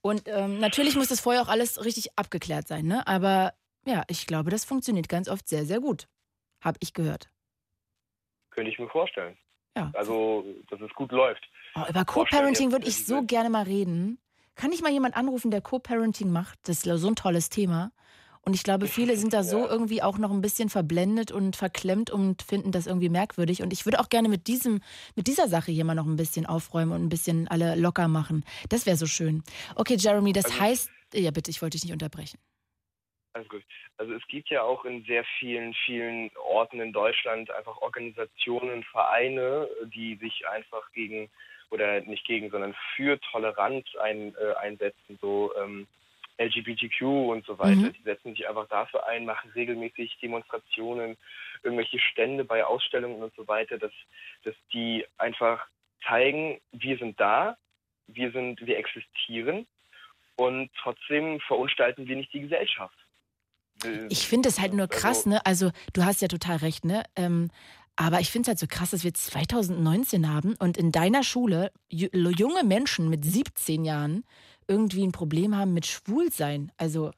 [0.01, 3.07] Und ähm, natürlich muss das vorher auch alles richtig abgeklärt sein, ne?
[3.07, 6.09] Aber ja, ich glaube, das funktioniert ganz oft sehr, sehr gut.
[6.61, 7.31] Hab ich gehört.
[8.51, 9.37] Könnte ich mir vorstellen.
[9.77, 9.91] Ja.
[9.95, 11.49] Also, dass es gut läuft.
[11.75, 14.19] Oh, über Co-Parenting würde ich so gerne mal reden.
[14.57, 16.59] Kann ich mal jemand anrufen, der Co-Parenting macht?
[16.65, 17.93] Das ist so ein tolles Thema.
[18.49, 22.09] Und ich glaube, viele sind da so irgendwie auch noch ein bisschen verblendet und verklemmt
[22.09, 23.61] und finden das irgendwie merkwürdig.
[23.61, 24.81] Und ich würde auch gerne mit diesem,
[25.17, 28.47] mit dieser Sache hier mal noch ein bisschen aufräumen und ein bisschen alle locker machen.
[28.71, 29.43] Das wäre so schön.
[29.77, 32.39] Okay, Jeremy, das Also- heißt, ja bitte, ich wollte dich nicht unterbrechen.
[33.35, 33.63] Alles gut.
[33.99, 39.69] Also es gibt ja auch in sehr vielen, vielen Orten in Deutschland einfach Organisationen, Vereine,
[39.95, 41.29] die sich einfach gegen
[41.71, 45.87] oder nicht gegen, sondern für Toleranz ein, äh, einsetzen, so ähm,
[46.39, 47.77] LGBTQ und so weiter.
[47.77, 47.93] Mhm.
[47.93, 51.17] Die setzen sich einfach dafür ein, machen regelmäßig Demonstrationen,
[51.63, 53.93] irgendwelche Stände bei Ausstellungen und so weiter, dass,
[54.45, 55.67] dass die einfach
[56.07, 57.57] zeigen, wir sind da,
[58.07, 59.67] wir sind, wir existieren
[60.37, 62.95] und trotzdem verunstalten wir nicht die Gesellschaft.
[64.09, 65.47] Ich finde es halt nur krass, Also- ne?
[65.47, 67.03] Also, du hast ja total recht, ne?
[67.17, 67.51] Ähm,
[67.97, 71.73] aber ich finde es halt so krass, dass wir 2019 haben und in deiner Schule
[71.93, 74.25] ju- junge Menschen mit 17 Jahren
[74.69, 76.71] irgendwie ein Problem haben mit Schwulsein.
[76.77, 77.13] Also,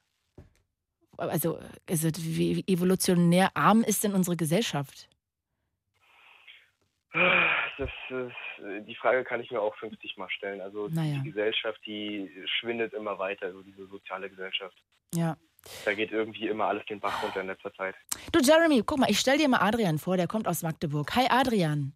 [1.16, 1.58] also,
[1.88, 5.08] also wie evolutionär arm ist denn unsere Gesellschaft?
[7.12, 10.60] Das ist, die Frage kann ich mir auch 50 Mal stellen.
[10.60, 11.16] Also Naja.
[11.18, 14.76] die Gesellschaft, die schwindet immer weiter, also diese soziale Gesellschaft.
[15.14, 15.36] Ja.
[15.84, 17.94] Da geht irgendwie immer alles den Bach runter in letzter Zeit.
[18.32, 21.14] Du, Jeremy, guck mal, ich stell dir mal Adrian vor, der kommt aus Magdeburg.
[21.16, 21.92] Hi, Adrian.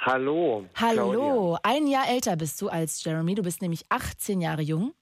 [0.00, 0.66] Hallo.
[0.76, 1.56] Hallo.
[1.62, 3.34] Ein Jahr älter bist du als Jeremy.
[3.34, 4.94] Du bist nämlich 18 Jahre jung.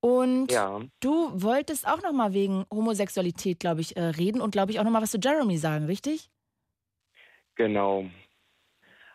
[0.00, 4.70] Und Ja, Du wolltest auch noch mal wegen Homosexualität, glaube ich, äh, reden und glaube
[4.70, 6.30] ich auch noch mal was zu Jeremy sagen, richtig?
[7.56, 8.04] genau.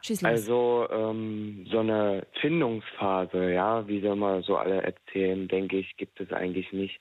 [0.02, 0.30] Schieß los.
[0.30, 6.20] Also ähm, so eine Findungsphase, ja, wie sie immer so alle erzählen, denke ich, gibt
[6.20, 7.00] es eigentlich nicht.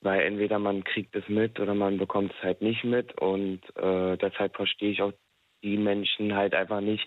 [0.00, 4.16] Weil entweder man kriegt es mit oder man bekommt es halt nicht mit und äh,
[4.16, 5.12] deshalb verstehe ich auch
[5.62, 7.06] die Menschen halt einfach nicht,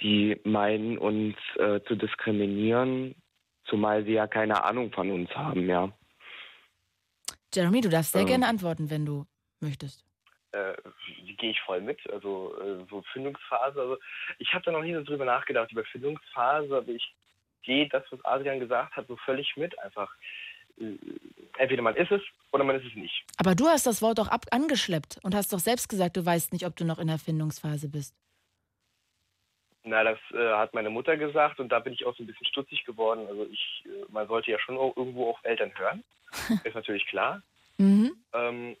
[0.00, 3.14] die meinen, uns äh, zu diskriminieren,
[3.64, 5.90] zumal sie ja keine Ahnung von uns haben, ja.
[7.54, 9.26] Jeremy, du darfst sehr ähm, gerne antworten, wenn du
[9.60, 10.04] möchtest.
[10.52, 10.74] Äh,
[11.26, 11.98] die gehe ich voll mit.
[12.10, 13.80] Also äh, so Findungsphase.
[13.80, 13.96] Also
[14.38, 17.14] ich habe da noch nie so drüber nachgedacht über Findungsphase, aber ich
[17.62, 19.78] gehe das, was Adrian gesagt hat, so völlig mit.
[19.78, 20.14] Einfach
[21.58, 22.22] entweder man ist es
[22.52, 23.24] oder man ist es nicht.
[23.38, 26.52] Aber du hast das Wort doch ab angeschleppt und hast doch selbst gesagt, du weißt
[26.52, 28.14] nicht, ob du noch in der Findungsphase bist.
[29.84, 32.46] Na, das äh, hat meine Mutter gesagt und da bin ich auch so ein bisschen
[32.46, 33.26] stutzig geworden.
[33.28, 36.02] Also ich, äh, man sollte ja schon auch irgendwo auf Eltern hören.
[36.64, 37.42] ist natürlich klar.
[37.78, 38.12] Mhm.
[38.32, 38.76] Ähm,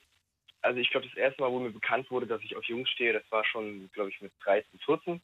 [0.62, 3.12] also ich glaube, das erste Mal, wo mir bekannt wurde, dass ich auf Jungs stehe,
[3.12, 5.22] das war schon, glaube ich, mit 13, 14.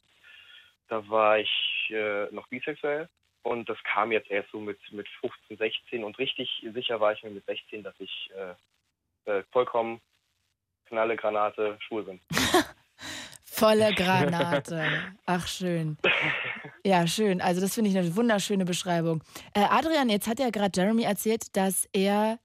[0.87, 1.51] Da war ich
[1.89, 3.09] äh, noch bisexuell
[3.43, 7.23] und das kam jetzt erst so mit, mit 15, 16 und richtig sicher war ich
[7.23, 10.01] mir mit 16, dass ich äh, äh, vollkommen
[10.85, 12.19] knalle Granate schwul bin.
[13.45, 14.83] Volle Granate.
[15.25, 15.97] Ach, schön.
[16.83, 17.39] Ja, schön.
[17.39, 19.23] Also, das finde ich eine wunderschöne Beschreibung.
[19.53, 22.39] Äh, Adrian, jetzt hat ja gerade Jeremy erzählt, dass er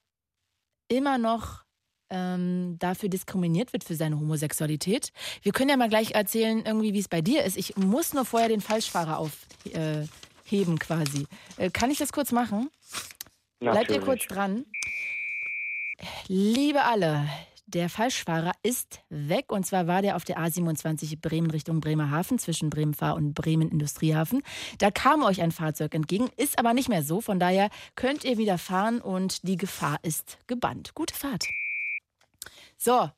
[0.89, 1.65] immer noch
[2.11, 5.13] ähm, dafür diskriminiert wird für seine Homosexualität.
[5.43, 7.57] Wir können ja mal gleich erzählen, irgendwie, wie es bei dir ist.
[7.57, 10.07] Ich muss nur vorher den Falschfahrer aufheben, äh,
[10.79, 11.27] quasi.
[11.57, 12.71] Äh, kann ich das kurz machen?
[13.61, 14.65] Bleibt ihr kurz dran?
[16.29, 17.29] Liebe alle,
[17.67, 22.71] der Falschfahrer ist weg und zwar war der auf der A27 Bremen Richtung Bremerhaven zwischen
[22.71, 24.43] Bremenfahr und Bremen Industriehafen.
[24.79, 27.21] Da kam euch ein Fahrzeug entgegen, ist aber nicht mehr so.
[27.21, 30.95] Von daher könnt ihr wieder fahren und die Gefahr ist gebannt.
[30.95, 31.47] Gute Fahrt.
[32.79, 33.11] So,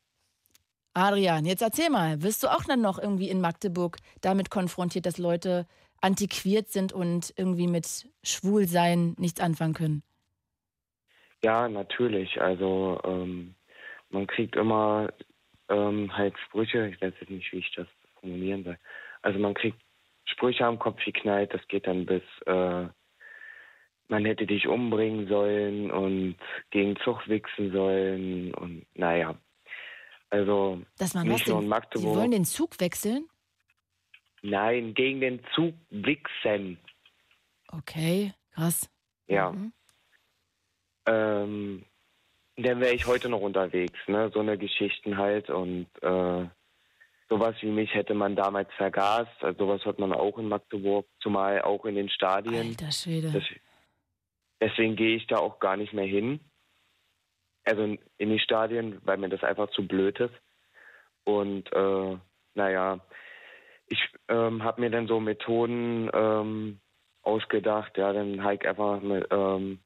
[0.95, 5.18] Adrian, jetzt erzähl mal, wirst du auch dann noch irgendwie in Magdeburg damit konfrontiert, dass
[5.18, 5.66] Leute
[6.01, 10.03] antiquiert sind und irgendwie mit Schwulsein nichts anfangen können?
[11.42, 12.40] Ja, natürlich.
[12.40, 13.55] Also ähm,
[14.11, 15.09] man kriegt immer
[15.68, 17.86] ähm, halt Sprüche, ich weiß jetzt nicht, wie ich das
[18.20, 18.78] formulieren soll.
[19.22, 19.80] Also man kriegt
[20.24, 22.86] Sprüche am Kopf geknallt, das geht dann bis äh,
[24.11, 26.36] man hätte dich umbringen sollen und
[26.70, 29.36] gegen Zug wichsen sollen und naja.
[30.30, 32.12] Also Dass man nicht nur in Magdeburg.
[32.12, 33.28] Sie wollen den Zug wechseln?
[34.43, 36.78] Nein, gegen den Zug wichsen.
[37.68, 38.91] Okay, krass.
[39.26, 39.53] Ja.
[39.53, 39.72] Mhm.
[41.07, 41.84] Ähm,
[42.57, 44.30] dann wäre ich heute noch unterwegs, ne?
[44.34, 46.47] So eine Geschichten halt und äh,
[47.28, 49.32] sowas wie mich hätte man damals vergast.
[49.41, 52.68] Also sowas hört man auch in Magdeburg, zumal auch in den Stadien.
[52.68, 53.30] Alter Schwede.
[53.32, 53.45] Das,
[54.61, 56.41] deswegen gehe ich da auch gar nicht mehr hin.
[57.64, 60.34] Also in, in die Stadien, weil mir das einfach zu blöd ist.
[61.24, 62.16] Und äh,
[62.55, 63.01] naja,
[63.91, 66.80] ich ähm, habe mir dann so Methoden ähm,
[67.22, 67.99] ausgedacht.
[67.99, 69.80] Ja, dann habe ich einfach mit, ähm,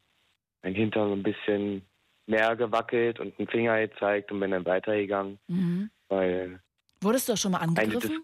[0.62, 1.82] mein Hintern so ein bisschen
[2.26, 5.90] mehr gewackelt und einen Finger gezeigt und bin dann weitergegangen, Mhm.
[6.08, 6.60] weil
[7.00, 8.22] Wurdest du auch schon mal angegriffen?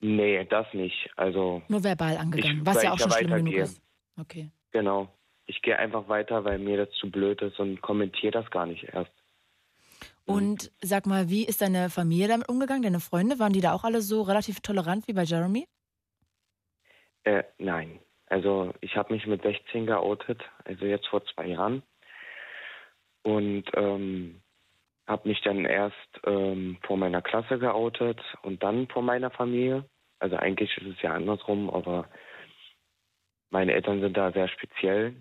[0.00, 1.10] nee, das nicht.
[1.16, 3.80] Also Nur verbal angegangen, Ich- was ja auch schon schlimm genug ist.
[4.18, 4.50] Okay.
[4.72, 5.08] genau,
[5.46, 8.84] ich gehe einfach weiter, weil mir das zu blöd ist und kommentiere das gar nicht
[8.84, 9.12] erst.
[10.24, 12.82] Und sag mal, wie ist deine Familie damit umgegangen?
[12.82, 15.66] Deine Freunde, waren die da auch alle so relativ tolerant wie bei Jeremy?
[17.24, 17.98] Äh, nein.
[18.26, 21.82] Also ich habe mich mit 16 geoutet, also jetzt vor zwei Jahren.
[23.22, 24.42] Und ähm,
[25.06, 25.94] habe mich dann erst
[26.24, 29.84] ähm, vor meiner Klasse geoutet und dann vor meiner Familie.
[30.18, 32.08] Also eigentlich ist es ja andersrum, aber
[33.50, 35.14] meine Eltern sind da sehr speziell.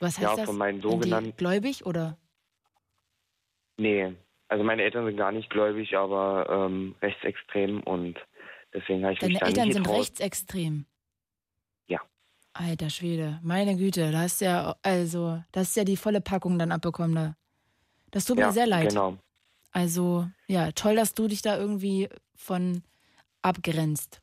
[0.00, 0.44] Was heißt Ja, das?
[0.46, 2.16] von meinen sogenannten- gläubig oder?
[3.82, 4.14] Nee,
[4.46, 8.16] also meine Eltern sind gar nicht gläubig, aber ähm, rechtsextrem und
[8.72, 10.00] deswegen habe ich Deine mich da Eltern nicht sind getraut.
[10.00, 10.86] rechtsextrem.
[11.88, 12.00] Ja.
[12.52, 16.70] Alter Schwede, meine Güte, da hast ja, also, das ist ja die volle Packung dann
[16.70, 17.36] abbekommen da.
[18.12, 18.90] Das tut ja, mir sehr leid.
[18.90, 19.18] Genau.
[19.72, 22.84] Also, ja, toll, dass du dich da irgendwie von
[23.40, 24.20] abgrenzt.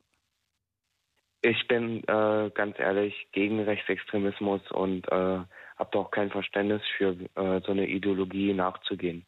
[1.42, 5.40] Ich bin äh, ganz ehrlich gegen Rechtsextremismus und äh,
[5.76, 9.26] habe da auch kein Verständnis für äh, so eine Ideologie nachzugehen.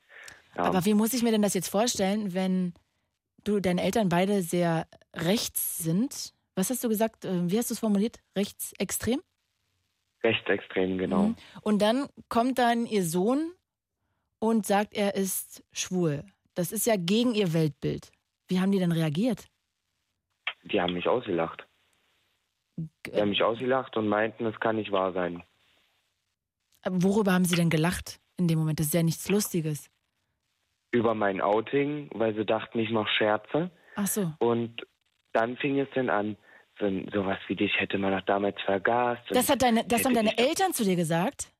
[0.56, 2.74] Ja, Aber wie muss ich mir denn das jetzt vorstellen, wenn
[3.44, 6.34] du, deine Eltern beide sehr rechts sind?
[6.54, 7.24] Was hast du gesagt?
[7.24, 8.18] äh, Wie hast du es formuliert?
[8.36, 9.20] Rechtsextrem?
[10.24, 11.22] rechtsextrem, genau.
[11.28, 11.36] Mhm.
[11.62, 13.52] Und dann kommt dann ihr Sohn
[14.38, 16.24] und sagt, er ist schwul.
[16.54, 18.12] Das ist ja gegen ihr Weltbild.
[18.46, 19.46] Wie haben die dann reagiert?
[20.64, 21.66] Die haben mich ausgelacht.
[22.76, 25.42] Die haben mich ausgelacht und meinten, es kann nicht wahr sein.
[26.84, 28.80] Worüber haben sie denn gelacht in dem Moment?
[28.80, 29.90] Das ist ja nichts Lustiges.
[30.92, 33.70] Über mein Outing, weil sie dachten, ich mache Scherze.
[33.96, 34.32] Ach so.
[34.38, 34.86] Und
[35.32, 36.36] dann fing es dann an,
[36.78, 39.22] so, sowas wie dich hätte man doch damals vergast.
[39.30, 41.50] Das, hat deine, das haben deine dich Eltern zu dir gesagt?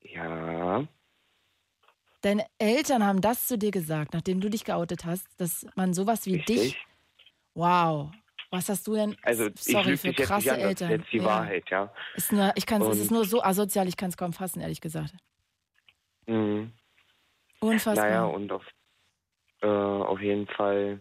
[0.00, 0.86] Ja,
[2.22, 6.26] Deine Eltern haben das zu dir gesagt, nachdem du dich geoutet hast, dass man sowas
[6.26, 6.48] wie dich.
[6.48, 6.86] richtig.
[7.54, 8.10] Wow.
[8.50, 9.16] Was hast du denn?
[9.22, 10.90] Also ich Sorry lüge für dich jetzt krasse nicht an, das ist Eltern.
[11.00, 11.24] jetzt die Ja.
[11.24, 11.92] Wahrheit, ja.
[12.16, 14.80] Ist nur, ich kann's, es ist nur so asozial, ich kann es kaum fassen, ehrlich
[14.80, 15.14] gesagt.
[16.26, 16.72] Mhm.
[17.66, 18.08] Unfassbar.
[18.08, 18.64] Naja, und auf,
[19.62, 21.00] äh, auf jeden Fall,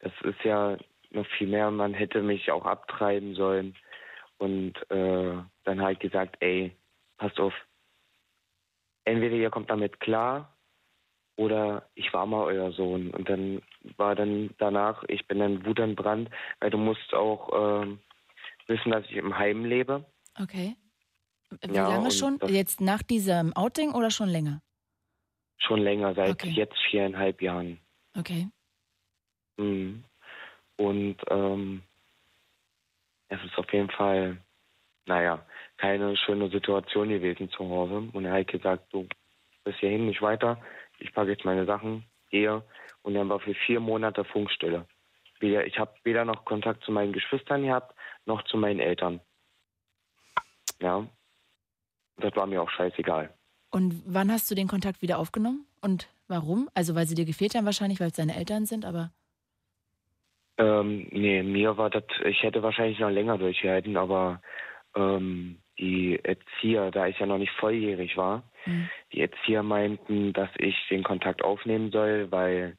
[0.00, 0.76] das ist ja
[1.10, 3.76] noch viel mehr, man hätte mich auch abtreiben sollen.
[4.38, 6.76] Und äh, dann halt gesagt, ey,
[7.16, 7.54] passt auf,
[9.04, 10.56] entweder ihr kommt damit klar
[11.36, 13.10] oder ich war mal euer Sohn.
[13.10, 13.62] Und dann
[13.96, 16.30] war dann danach, ich bin dann wutentbrannt,
[16.60, 18.00] weil du musst auch ähm,
[18.66, 20.04] wissen, dass ich im Heim lebe.
[20.40, 20.76] Okay.
[21.62, 22.38] Wie Ja, lange schon?
[22.46, 24.62] Jetzt nach diesem Outing oder schon länger?
[25.58, 26.50] Schon länger, seit Okay.
[26.50, 27.78] jetzt viereinhalb Jahren.
[28.16, 28.48] Okay.
[29.56, 30.04] Mhm.
[30.76, 31.82] Und ähm,
[33.28, 34.36] es ist auf jeden Fall,
[35.06, 35.44] naja,
[35.76, 38.08] keine schöne Situation gewesen zu Hause.
[38.12, 39.08] Und er hat gesagt, du
[39.64, 40.62] bis hierhin nicht weiter,
[40.98, 42.62] ich packe jetzt meine Sachen, gehe.
[43.02, 44.86] Und dann war für vier Monate Funkstille.
[45.40, 47.94] Weder, ich habe weder noch Kontakt zu meinen Geschwistern gehabt,
[48.24, 49.20] noch zu meinen Eltern.
[50.80, 51.06] Ja.
[52.16, 53.34] Das war mir auch scheißegal.
[53.74, 55.66] Und wann hast du den Kontakt wieder aufgenommen?
[55.80, 56.68] Und warum?
[56.74, 59.10] Also weil sie dir gefehlt haben wahrscheinlich, weil es deine Eltern sind, aber
[60.56, 64.40] Ähm, nee, mir war das, ich hätte wahrscheinlich noch länger durchgehalten, aber
[64.94, 68.88] ähm, die Erzieher, da ich ja noch nicht volljährig war, Mhm.
[69.12, 72.78] die Erzieher meinten, dass ich den Kontakt aufnehmen soll, weil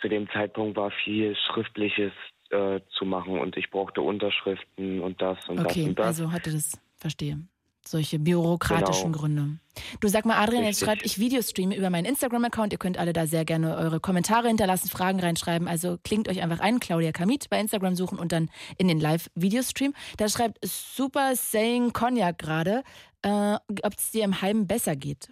[0.00, 2.12] zu dem Zeitpunkt war viel Schriftliches
[2.50, 6.06] äh, zu machen und ich brauchte Unterschriften und das und das okay, und das.
[6.06, 7.38] also hatte das, verstehe.
[7.86, 9.18] Solche bürokratischen Genau.
[9.18, 9.58] Gründe.
[10.00, 12.72] Du sag mal, Adrian, jetzt schreibt, ich Videostreame über meinen Instagram-Account.
[12.72, 15.68] Ihr könnt alle da sehr gerne eure Kommentare hinterlassen, Fragen reinschreiben.
[15.68, 19.92] Also klingt euch einfach ein, Claudia Kamit bei Instagram suchen und dann in den Live-Videostream.
[20.16, 22.82] Da schreibt Super Saying Cognac gerade,
[23.22, 25.28] äh, ob es dir im Heim besser geht.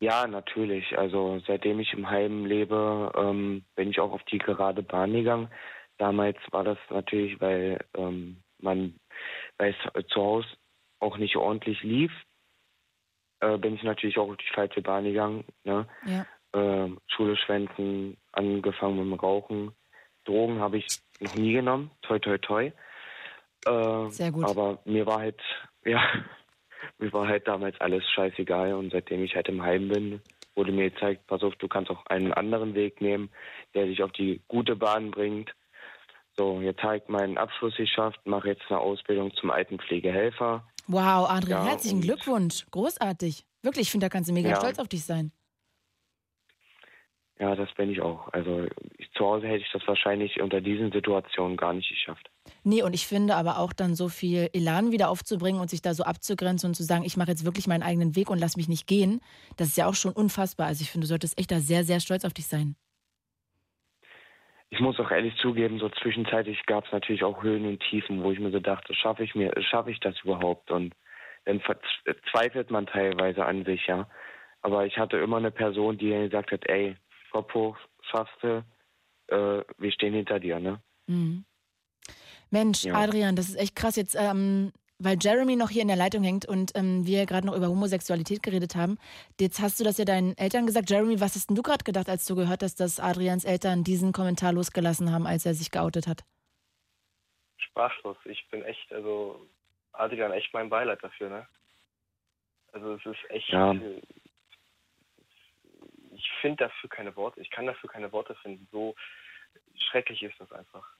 [0.00, 0.96] Ja, natürlich.
[0.96, 5.48] Also seitdem ich im Heim lebe, ähm, bin ich auch auf die gerade Bahn gegangen.
[5.98, 8.94] Damals war das natürlich, weil ähm, man,
[9.58, 10.48] weil es zu Hause
[11.00, 12.12] auch nicht ordentlich lief,
[13.40, 15.44] äh, bin ich natürlich auch auf die falsche Bahn gegangen.
[15.64, 15.86] Ne?
[16.04, 16.26] Ja.
[16.52, 19.72] Äh, Schule schwänzen, angefangen mit dem Rauchen.
[20.24, 20.86] Drogen habe ich
[21.20, 22.72] noch nie genommen, toi toi toi.
[23.66, 24.44] Äh, Sehr gut.
[24.44, 25.40] Aber mir war halt,
[25.84, 26.02] ja,
[26.98, 30.20] mir war halt damals alles scheißegal und seitdem ich halt im Heim bin,
[30.54, 33.30] wurde mir gezeigt, pass auf, du kannst auch einen anderen Weg nehmen,
[33.74, 35.54] der dich auf die gute Bahn bringt.
[36.32, 40.64] So, jetzt habe ich meinen Abschluss geschafft, mache jetzt eine Ausbildung zum Altenpflegehelfer.
[40.88, 42.64] Wow, Adrian, Ja, herzlichen Glückwunsch.
[42.70, 43.44] Großartig.
[43.62, 44.56] Wirklich, ich finde, da kannst du mega Ja.
[44.56, 45.32] stolz auf dich sein.
[47.38, 48.32] Ja, das bin ich auch.
[48.32, 48.66] Also
[48.96, 52.28] ich, zu Hause hätte ich das wahrscheinlich unter diesen Situationen gar nicht geschafft.
[52.64, 55.94] Nee, und ich finde aber auch dann so viel Elan wieder aufzubringen und sich da
[55.94, 58.66] so abzugrenzen und zu sagen, ich mache jetzt wirklich meinen eigenen Weg und lass mich
[58.68, 59.20] nicht gehen,
[59.56, 60.66] das ist ja auch schon unfassbar.
[60.66, 62.74] Also ich finde, du solltest echt da sehr, sehr stolz auf dich sein.
[64.70, 68.32] Ich muss auch ehrlich zugeben, so zwischenzeitlich gab es natürlich auch Höhen und Tiefen, wo
[68.32, 70.70] ich mir so dachte, schaffe ich mir, schaffe ich das überhaupt?
[70.70, 70.94] Und
[71.46, 74.08] dann verzweifelt man teilweise an sich, ja.
[74.60, 76.96] Aber ich hatte immer eine Person, die mir gesagt hat, ey,
[77.30, 77.76] Kopf hoch,
[78.10, 78.64] schaffst du,
[79.28, 80.80] äh, wir stehen hinter dir, ne?
[81.06, 81.44] Mhm.
[82.50, 82.94] Mensch, Ja.
[82.94, 86.46] Adrian, das ist echt krass jetzt, ähm, weil Jeremy noch hier in der Leitung hängt
[86.46, 88.98] und ähm, wir gerade noch über Homosexualität geredet haben.
[89.40, 90.90] Jetzt hast du das ja deinen Eltern gesagt.
[90.90, 94.12] Jeremy, was hast denn du gerade gedacht, als du gehört hast, dass Adrians Eltern diesen
[94.12, 96.24] Kommentar losgelassen haben, als er sich geoutet hat?
[97.58, 98.16] Sprachlos.
[98.24, 99.46] Ich bin echt, also
[99.92, 101.48] Adrian, echt mein Beileid dafür, ne?
[102.72, 103.48] Also es ist echt.
[103.48, 103.74] Ja.
[106.12, 107.40] Ich finde dafür keine Worte.
[107.40, 108.66] Ich kann dafür keine Worte finden.
[108.72, 108.94] So
[109.90, 110.97] schrecklich ist das einfach.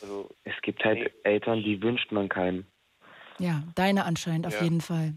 [0.00, 1.10] Also Es gibt halt Nee.
[1.24, 2.66] Eltern, die wünscht man keinem.
[3.38, 4.62] Ja, deine anscheinend auf Ja.
[4.62, 5.14] jeden Fall.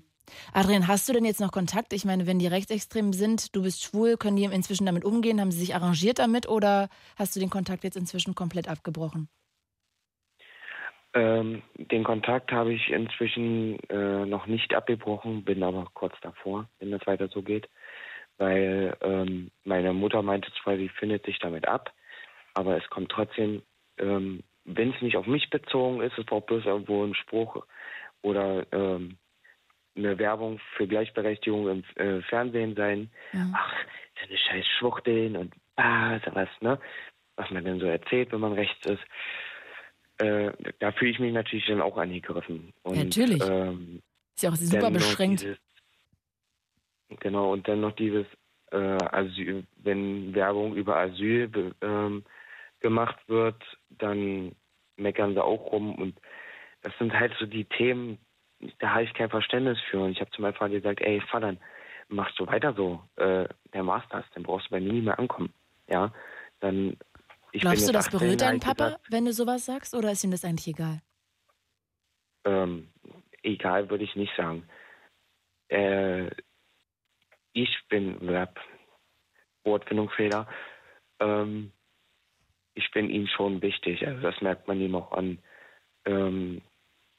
[0.54, 1.92] Adrian, hast du denn jetzt noch Kontakt?
[1.94, 5.42] Ich meine, wenn die rechtsextrem sind, du bist schwul, können die inzwischen damit umgehen?
[5.42, 9.28] Haben sie sich arrangiert damit oder hast du den Kontakt jetzt inzwischen komplett abgebrochen?
[11.14, 16.92] Ähm, den Kontakt habe ich inzwischen äh, noch nicht abgebrochen, bin aber kurz davor, wenn
[16.92, 17.68] das weiter so geht.
[18.38, 21.92] Weil ähm, meine Mutter meinte zwar, sie findet sich damit ab,
[22.54, 23.64] aber es kommt trotzdem,
[23.98, 24.44] ähm,
[24.76, 27.66] wenn es nicht auf mich bezogen ist, es braucht bloß irgendwo ein Spruch
[28.22, 29.18] oder ähm,
[29.96, 33.10] eine Werbung für Gleichberechtigung im äh, Fernsehen sein.
[33.34, 33.52] Ja.
[33.54, 33.74] Ach,
[34.20, 36.80] so eine scheiß Schwuchteln und ah, sowas, ne?
[37.36, 39.04] Was man dann so erzählt, wenn man rechts ist.
[40.18, 42.74] Äh, da fühle ich mich natürlich dann auch angegriffen.
[42.84, 43.42] Und, Ja, natürlich.
[43.42, 44.02] Ähm,
[44.36, 45.42] Ist ja auch super beschränkt.
[45.42, 45.58] Dieses,
[47.22, 48.26] genau, und dann noch dieses
[48.72, 52.24] äh, Asyl, wenn Werbung über Asyl ähm,
[52.82, 54.56] gemacht wird, dann
[54.98, 56.20] meckern sie auch rum und
[56.82, 58.18] das sind halt so die Themen,
[58.80, 60.00] da habe ich kein Verständnis für.
[60.00, 61.56] Und ich habe zu meinem Vater gesagt, ey Vater,
[62.08, 65.54] machst du weiter so, äh, war's das, dann brauchst du bei mir nie mehr ankommen.
[65.88, 66.14] Ja,
[66.60, 66.98] dann
[67.52, 70.12] ich bin Glaubst du, das 18, berührt deinen Papa, gesagt, wenn du sowas sagst, oder
[70.12, 71.02] ist ihm das eigentlich egal?
[72.46, 72.90] Ähm,
[73.42, 74.68] egal würde ich nicht sagen.
[75.70, 76.30] Äh,
[77.54, 78.18] ich bin,
[79.64, 80.48] Wortfindungsfehler,
[81.20, 81.72] ähm,
[82.80, 85.38] ich bin ihm schon wichtig, also das merkt man ihm auch an.
[86.06, 86.62] Ähm,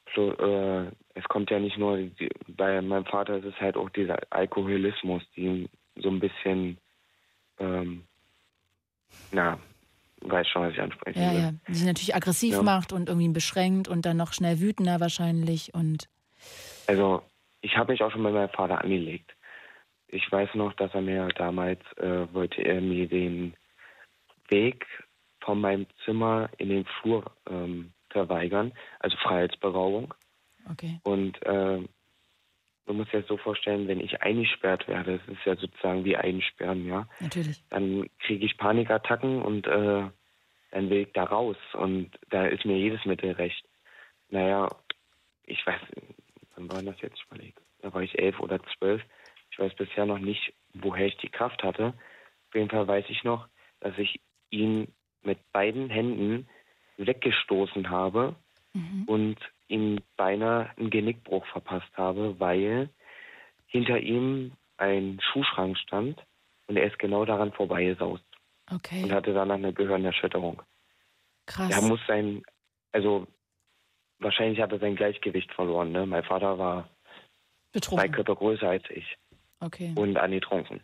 [0.07, 3.89] plo- äh, es kommt ja nicht nur, die, bei meinem Vater ist es halt auch
[3.91, 6.77] dieser Alkoholismus, die ihn so ein bisschen,
[7.59, 8.03] ähm,
[9.31, 9.59] na,
[10.21, 11.51] weiß schon, was ich ansprechen Ja, ja.
[11.67, 12.63] Die sich natürlich aggressiv Ja.
[12.63, 16.09] macht und irgendwie beschränkt und dann noch schnell wütender wahrscheinlich und
[16.87, 17.21] Also,
[17.61, 19.35] ich habe mich auch schon bei meinem Vater angelegt.
[20.07, 23.53] Ich weiß noch, dass er mir damals, äh, wollte er mir den
[24.49, 24.85] Weg
[25.41, 30.13] von meinem Zimmer in den Flur ähm, verweigern, also Freiheitsberaubung.
[30.69, 30.99] okay.
[31.03, 31.81] Und äh,
[32.93, 36.85] musst dir das so vorstellen, wenn ich eingesperrt werde, das ist ja sozusagen wie einsperren,
[36.85, 37.63] ja, Natürlich.
[37.69, 40.09] dann kriege ich Panikattacken und äh,
[40.71, 41.57] dann will ich da raus.
[41.73, 43.63] Und da ist mir jedes Mittel recht.
[44.29, 44.67] Naja,
[45.45, 45.81] ich weiß,
[46.55, 47.17] wann war das jetzt?
[47.17, 47.61] Ich überlege.
[47.81, 49.01] Da war ich elf oder zwölf.
[49.51, 51.93] Ich weiß bisher noch nicht, woher ich die Kraft hatte.
[52.47, 53.47] Auf jeden Fall weiß ich noch,
[53.81, 54.87] dass ich ihn
[55.23, 56.47] mit beiden Händen
[56.97, 58.35] weggestoßen habe
[58.73, 59.03] Mhm.
[59.05, 62.89] und ihm beinahe einen Genickbruch verpasst habe, weil
[63.67, 66.21] hinter ihm ein Schuhschrank stand
[66.67, 68.23] und er ist genau daran vorbeigesaust
[68.71, 69.03] Okay.
[69.03, 70.61] und hatte danach eine Gehirnerschütterung.
[71.45, 71.69] Krass.
[71.69, 72.43] Er muss sein,
[72.93, 73.27] also
[74.19, 75.91] wahrscheinlich hat er sein Gleichgewicht verloren.
[75.91, 76.05] Ne?
[76.05, 76.83] Mein Vater war
[77.73, 78.11] zwei Betrunken.
[78.13, 79.17] Köpfe größer als ich
[79.59, 79.93] Okay.
[79.95, 80.81] und angetrunken.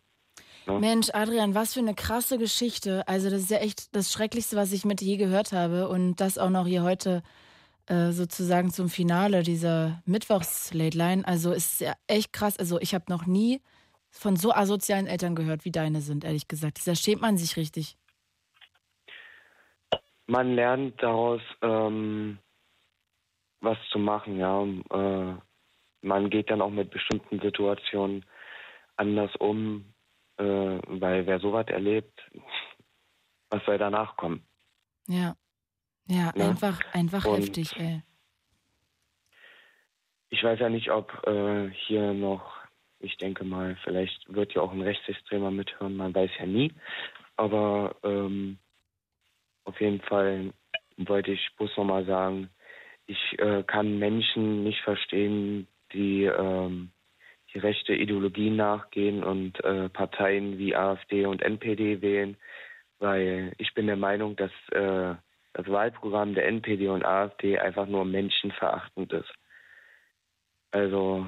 [0.68, 0.80] Ne?
[0.80, 3.08] Mensch, Adrian, was für eine krasse Geschichte.
[3.08, 5.88] Also, das ist ja echt das Schrecklichste, was ich mit je gehört habe.
[5.88, 7.24] Und das auch noch hier heute
[7.88, 11.26] äh, sozusagen zum Finale dieser Mittwochs-Late-Line.
[11.26, 12.58] Also, ist ja echt krass.
[12.58, 13.62] Also, ich habe noch nie
[14.10, 16.86] von so asozialen Eltern gehört, wie deine sind, ehrlich gesagt.
[16.86, 17.98] Da schämt man sich richtig.
[20.26, 22.40] Man lernt daraus ähm,
[23.62, 24.64] was zu machen, ja.
[24.64, 25.36] Äh,
[26.02, 28.26] man geht dann auch mit bestimmten Situationen
[28.98, 29.86] anders um,
[30.38, 32.20] äh, weil wer sowas erlebt,
[33.50, 34.46] was soll danach kommen?
[35.08, 35.36] Ja.
[36.08, 36.46] Ja, Ne?
[36.50, 38.02] einfach, einfach Und- heftig, ey.
[40.30, 42.54] Ich weiß ja nicht, ob äh, hier noch,
[43.00, 46.74] ich denke mal, vielleicht wird ja auch ein Rechtsextremer mithören, man weiß ja nie.
[47.38, 48.58] Aber ähm,
[49.64, 50.54] auf jeden Fall
[50.98, 52.50] wollte ich bloß nochmal sagen,
[53.06, 56.97] ich äh, kann Menschen nicht verstehen, die ähm, die
[57.58, 62.38] rechte Ideologie nachgehen und äh, Parteien wie AfD und NPD wählen,
[63.00, 65.16] weil ich bin der Meinung, dass äh,
[65.54, 69.34] das Wahlprogramm der NPD und AfD einfach nur menschenverachtend ist.
[70.72, 71.26] Also,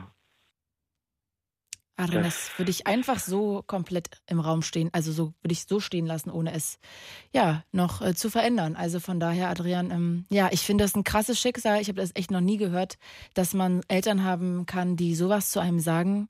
[1.99, 5.79] Adrian, Das- würde ich einfach so komplett im Raum stehen, also so würde ich so
[5.79, 6.79] stehen lassen, ohne es
[7.33, 8.75] ja noch äh, zu verändern.
[8.75, 11.81] Also von daher, Adrian, ähm, ja, ich finde das ein krasses Schicksal.
[11.81, 12.97] Ich habe das echt noch nie gehört,
[13.33, 16.29] dass man Eltern haben kann, die sowas zu einem sagen.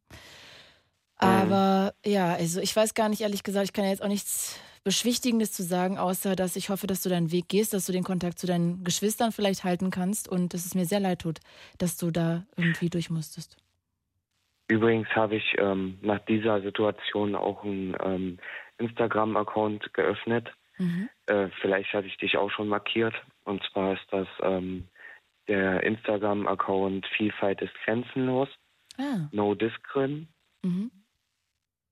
[1.18, 4.56] Aber ja, also ich weiß gar nicht, ehrlich gesagt, ich kann ja jetzt auch nichts
[4.86, 8.06] Beschwichtigendes zu sagen, außer dass ich hoffe, dass du deinen Weg gehst, dass du den
[8.06, 11.40] Kontakt zu deinen Geschwistern vielleicht halten kannst und dass es mir sehr leid tut,
[11.78, 13.58] dass du da irgendwie durch musstest.
[14.70, 18.40] Übrigens habe ich ähm, nach dieser Situation auch einen ähm,
[18.78, 20.54] Instagram-Account geöffnet.
[20.78, 21.10] Mhm.
[21.26, 23.14] Äh, vielleicht hatte ich dich auch schon markiert.
[23.44, 24.88] Und zwar ist das ähm,
[25.48, 28.50] der Instagram-Account Vielfalt ist grenzenlos,
[28.98, 29.28] Ah.
[29.32, 30.28] No Discrim.
[30.64, 30.92] Mhm.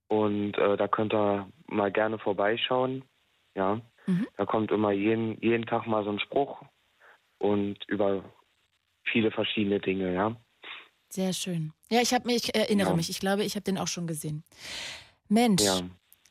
[0.09, 3.03] Und äh, da könnt ihr mal gerne vorbeischauen.
[3.55, 4.27] Ja, Mhm.
[4.37, 6.61] da kommt immer jeden, jeden Tag mal so ein Spruch
[7.39, 8.23] und über
[9.03, 10.35] viele verschiedene Dinge, ja.
[11.17, 11.73] Sehr schön.
[11.89, 12.95] Ja, ich habe mich, ich erinnere Ja.
[12.95, 14.43] mich, ich glaube, ich habe den auch schon gesehen.
[15.29, 15.81] Mensch, Ja,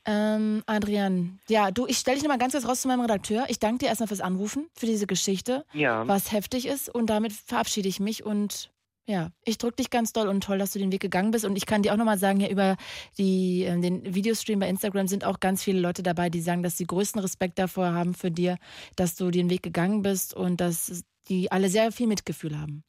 [0.05, 3.47] ähm, Adrian, ja, du, ich stelle dich nochmal ganz kurz raus zu meinem Redakteur.
[3.49, 6.07] Ich danke dir erstmal fürs Anrufen, für diese Geschichte, ja.
[6.07, 8.71] was heftig ist und damit verabschiede ich mich und
[9.09, 11.57] ja, ich drücke dich ganz doll und toll, dass du den Weg gegangen bist und
[11.57, 12.77] ich kann dir auch nochmal sagen, hier über
[13.19, 16.77] die, äh, den Videostream bei Instagram sind auch ganz viele Leute dabei, die sagen, dass
[16.77, 18.57] sie größten Respekt davor haben für dir,
[18.95, 22.85] dass du den Weg gegangen bist und dass die alle sehr viel Mitgefühl haben.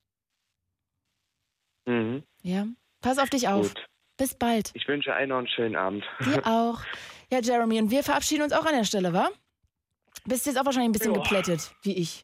[1.87, 2.23] Mhm.
[2.43, 2.67] Ja,
[3.01, 3.73] pass auf dich auf.
[3.73, 3.87] Gut.
[4.17, 4.71] Bis bald.
[4.73, 6.03] Ich wünsche allen noch einen schönen Abend.
[6.25, 6.81] Dir auch.
[7.31, 9.29] Ja, Jeremy, und wir verabschieden uns auch an der Stelle, wa?
[10.25, 11.21] Bist jetzt auch wahrscheinlich ein bisschen Ja.
[11.21, 12.23] geplättet, wie ich.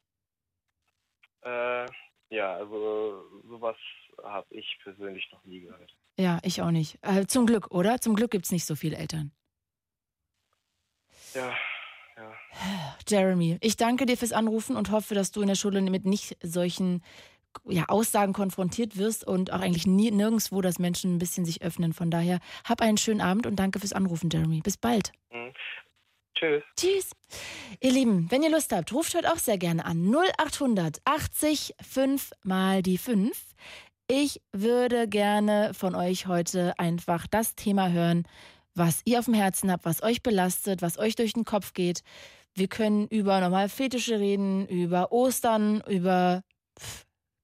[1.44, 1.86] Äh,
[2.30, 3.76] ja, also sowas
[4.24, 5.94] habe ich persönlich noch nie gehört.
[6.18, 6.98] Ja, ich auch nicht.
[7.02, 8.00] Äh, zum Glück, oder?
[8.02, 9.32] Zum Glück gibt es nicht so viele Eltern.
[11.34, 11.54] Ja,
[12.18, 12.34] ja.
[13.08, 16.38] Jeremy, ich danke dir fürs Anrufen und hoffe, dass du in der Schule mit nicht
[16.42, 17.04] solchen
[17.66, 21.94] ja, Aussagen konfrontiert wirst und auch eigentlich nie, nirgendwo, dass Menschen ein bisschen sich öffnen.
[21.94, 24.62] Von daher, hab einen schönen Abend und danke fürs Anrufen, Jeremy.
[24.62, 25.12] Bis bald.
[25.32, 25.54] Mhm.
[26.36, 26.64] Tschüss.
[26.76, 27.12] Tschüss.
[27.80, 30.14] Ihr Lieben, wenn ihr Lust habt, ruft heute auch sehr gerne an.
[30.14, 33.32] 0800 80 5 mal die 5.
[34.08, 38.28] Ich würde gerne von euch heute einfach das Thema hören,
[38.76, 42.02] was ihr auf dem Herzen habt, was euch belastet, was euch durch den Kopf geht.
[42.56, 46.44] Wir können über normal Fetische reden, über Ostern, über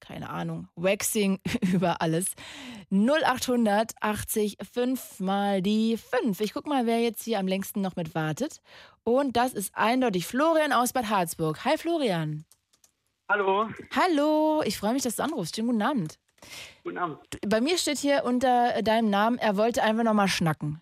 [0.09, 1.39] keine Ahnung, Waxing
[1.71, 2.33] über alles.
[2.89, 6.41] 0800 80 5 mal die 5.
[6.41, 8.59] Ich guck mal, wer jetzt hier am längsten noch mit wartet.
[9.03, 11.63] Und das ist eindeutig Florian aus Bad Harzburg.
[11.63, 12.45] Hi Florian.
[13.29, 13.69] Hallo.
[13.95, 15.55] Hallo, ich freue mich, dass du anrufst.
[15.55, 16.19] Schönen guten Abend.
[16.83, 17.19] Guten Abend.
[17.47, 20.81] Bei mir steht hier unter deinem Namen, er wollte einfach nochmal schnacken.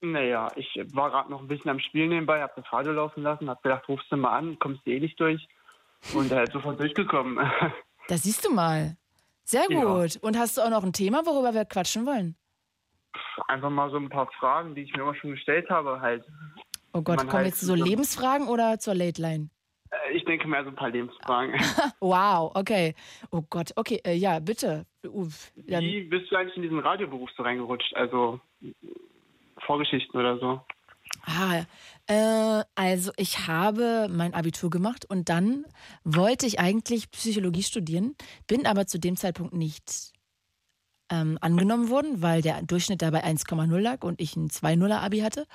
[0.00, 3.48] Naja, ich war gerade noch ein bisschen am Spiel nebenbei, hab das Radio laufen lassen,
[3.48, 5.46] hab gedacht, rufst du mal an, kommst du eh nicht durch.
[6.14, 7.38] Und er ist sofort durchgekommen.
[8.08, 8.96] Da siehst du mal.
[9.44, 9.84] Sehr Ja.
[9.84, 10.16] gut.
[10.22, 12.36] Und hast du auch noch ein Thema, worüber wir quatschen wollen?
[13.46, 16.24] Einfach mal so ein paar Fragen, die ich mir immer schon gestellt habe, halt.
[16.92, 19.50] Oh Gott, kommen halt jetzt so Lebensfragen oder zur Late Line?
[19.90, 21.54] Äh, Ich denke mehr so ein paar Lebensfragen.
[22.00, 22.94] Wow, okay.
[23.30, 24.86] Oh Gott, okay, äh, ja, bitte.
[25.06, 27.94] Uff, Wie bist du eigentlich in diesen Radioberuf so reingerutscht?
[27.94, 28.40] Also
[29.66, 30.60] Vorgeschichten oder so?
[31.24, 31.64] Ah,
[32.06, 35.64] äh, also ich habe mein Abitur gemacht und dann
[36.04, 38.14] wollte ich eigentlich Psychologie studieren,
[38.46, 40.12] bin aber zu dem Zeitpunkt nicht
[41.10, 45.46] ähm, angenommen worden, weil der Durchschnitt dabei 1,0 lag und ich ein 2,0er Abi hatte.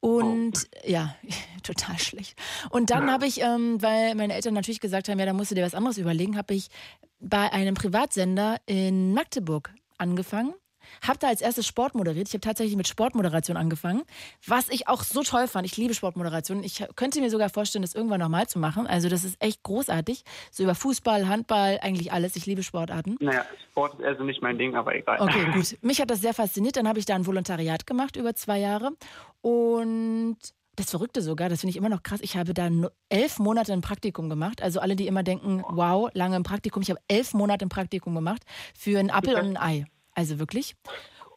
[0.00, 1.14] Und ja,
[1.62, 2.38] total schlecht.
[2.70, 5.54] Und dann habe ich, ähm, weil meine Eltern natürlich gesagt haben, ja, da musst du
[5.54, 6.68] dir was anderes überlegen, habe ich
[7.20, 10.54] bei einem Privatsender in Magdeburg angefangen.
[11.06, 12.28] Habe da als erstes Sport moderiert.
[12.28, 14.02] Ich habe tatsächlich mit Sportmoderation angefangen,
[14.46, 15.66] was ich auch so toll fand.
[15.66, 16.62] Ich liebe Sportmoderation.
[16.62, 18.86] Ich könnte mir sogar vorstellen, das irgendwann nochmal zu machen.
[18.86, 20.24] Also das ist echt großartig.
[20.50, 22.36] So über Fußball, Handball, eigentlich alles.
[22.36, 23.16] Ich liebe Sportarten.
[23.20, 25.20] Naja, Sport ist also nicht mein Ding, aber egal.
[25.20, 25.76] Okay, gut.
[25.82, 26.76] Mich hat das sehr fasziniert.
[26.76, 28.90] Dann habe ich da ein Volontariat gemacht über zwei Jahre.
[29.40, 30.36] Und
[30.76, 32.20] das Verrückte sogar, das finde ich immer noch krass.
[32.22, 32.70] Ich habe da
[33.08, 34.62] elf Monate ein Praktikum gemacht.
[34.62, 36.82] Also alle, die immer denken, wow, lange im Praktikum.
[36.82, 38.42] Ich habe elf Monate ein Praktikum gemacht
[38.74, 39.84] für einen Apfel und ein Ei.
[40.14, 40.74] Also wirklich.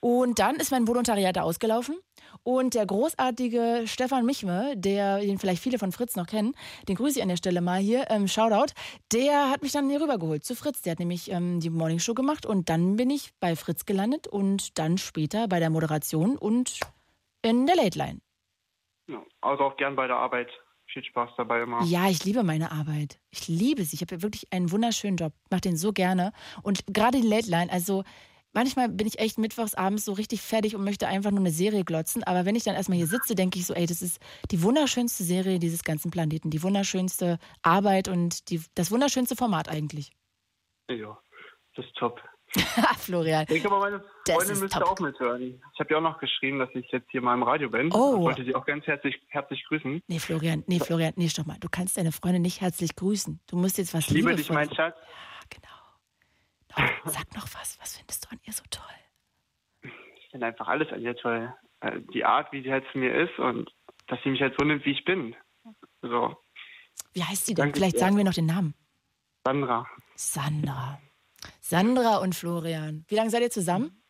[0.02, 1.98] Und dann ist mein Volontariat da ausgelaufen.
[2.44, 6.54] Und der großartige Stefan Michme, der, den vielleicht viele von Fritz noch kennen,
[6.88, 8.74] den grüße ich an der Stelle mal hier, ähm, Shoutout,
[9.12, 10.84] der hat mich dann hier rübergeholt zu Fritz.
[10.84, 14.78] Der hat nämlich ähm, die Morningshow gemacht und dann bin ich bei Fritz gelandet und
[14.78, 16.80] dann später bei der Moderation und
[17.42, 18.20] in der Late Line.
[19.08, 20.50] Ja, also auch gern bei der Arbeit.
[20.94, 21.84] Viel Spaß dabei immer.
[21.84, 23.20] Ja, ich liebe meine Arbeit.
[23.32, 23.96] Ich liebe sie.
[23.96, 25.34] Ich habe wirklich einen wunderschönen Job.
[25.46, 26.32] Ich mache den so gerne.
[26.62, 28.04] Und gerade die Late Line, also
[28.56, 31.84] manchmal bin ich echt mittwochs abends so richtig fertig und möchte einfach nur eine Serie
[31.84, 32.24] glotzen.
[32.24, 35.24] Aber wenn ich dann erstmal hier sitze, denke ich so, ey, das ist die wunderschönste
[35.24, 36.50] Serie dieses ganzen Planeten.
[36.50, 40.12] Die wunderschönste Arbeit und die, das wunderschönste Format eigentlich.
[40.90, 41.18] Ja,
[41.76, 42.22] das ist top.
[43.00, 43.42] Florian.
[43.44, 44.90] Ich denke aber, meine Freundin müsste top.
[44.90, 45.62] auch mithören.
[45.74, 47.92] Ich habe ja auch noch geschrieben, dass ich jetzt hier mal im Radio bin.
[47.92, 48.16] Oh.
[48.18, 50.02] Ich wollte sie auch ganz herzlich, herzlich grüßen.
[50.08, 51.58] Nee, Florian, nee, Florian, nee, stopp mal.
[51.60, 53.42] Du kannst deine Freundin nicht herzlich grüßen.
[53.48, 54.96] Du musst jetzt was Ich liebe dich, mein Schatz.
[55.64, 55.85] Noch,
[57.06, 57.78] sag noch was.
[57.82, 58.84] Was findest du an ihr so toll?
[60.18, 61.54] Ich finde einfach alles an ihr toll.
[61.82, 63.70] Äh, Die Art, wie sie halt zu mir ist und
[64.08, 65.36] dass sie mich halt so nimmt, wie ich bin.
[66.02, 66.36] So,
[67.14, 67.64] Wie heißt sie denn?
[67.66, 68.76] Danke Vielleicht sagen wir noch den Namen.
[69.46, 69.88] Sandra.
[70.16, 71.00] Sandra.
[71.62, 73.06] Sandra und Florian.
[73.08, 74.02] Wie lange seid ihr zusammen?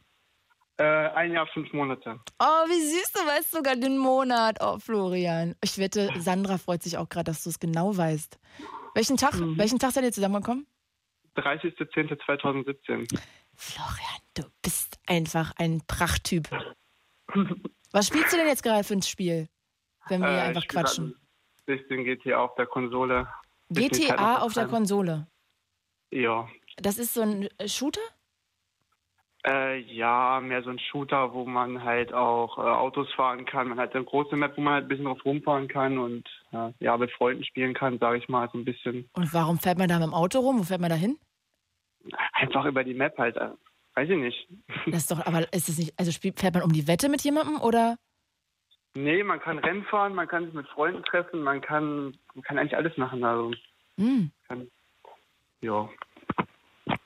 [0.77, 2.19] Äh, ein Jahr, fünf Monate.
[2.39, 4.57] Oh, wie süß, du weißt sogar den Monat.
[4.61, 5.55] Oh, Florian.
[5.63, 8.37] Ich wette, Sandra freut sich auch gerade, dass du es genau weißt.
[8.93, 9.57] Welchen Tag, Mhm.
[9.57, 10.67] welchen Tag seid ihr zusammengekommen?
[11.37, 13.19] 30.10.2017.
[13.55, 16.49] Florian, du bist einfach ein Prachttyp.
[17.91, 19.47] Was spielst du denn jetzt gerade für ein Spiel?
[20.07, 21.15] Wenn wir Äh, einfach quatschen.
[21.15, 21.15] ein
[21.65, 23.27] Bisschen GTA auf der Konsole.
[23.69, 24.67] GTA auf der.
[24.67, 25.27] Konsole.
[26.11, 26.47] Ja.
[26.77, 28.01] Das ist so ein Shooter?
[29.47, 33.67] Äh, ja, mehr so ein Shooter, wo man halt auch äh, Autos fahren kann.
[33.69, 36.71] Man hat eine große Map, wo man halt ein bisschen drauf rumfahren kann und äh,
[36.79, 39.07] ja, mit Freunden spielen kann, sage ich mal, so ein bisschen.
[39.13, 40.57] Und warum fährt man da mit dem Auto rum?
[40.59, 41.19] Wo fährt man da hin?
[42.33, 43.37] Einfach über die Map halt.
[43.37, 43.49] Äh,
[43.93, 44.47] weiß ich nicht.
[44.87, 47.21] Das ist doch, aber ist es nicht, also spielt, fährt man um die Wette mit
[47.21, 47.97] jemandem oder?
[48.95, 52.57] Nee, man kann Rennen fahren, man kann sich mit Freunden treffen, man kann, man kann
[52.57, 53.23] eigentlich alles machen.
[53.23, 53.51] Also,
[53.99, 54.31] Hm.
[54.47, 54.67] kann,
[55.61, 55.87] ja.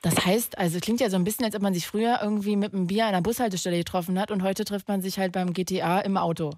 [0.02, 2.72] Das heißt, also klingt ja so ein bisschen, als ob man sich früher irgendwie mit
[2.72, 6.00] einem Bier an einer Bushaltestelle getroffen hat und heute trifft man sich halt beim GTA
[6.00, 6.52] im Auto.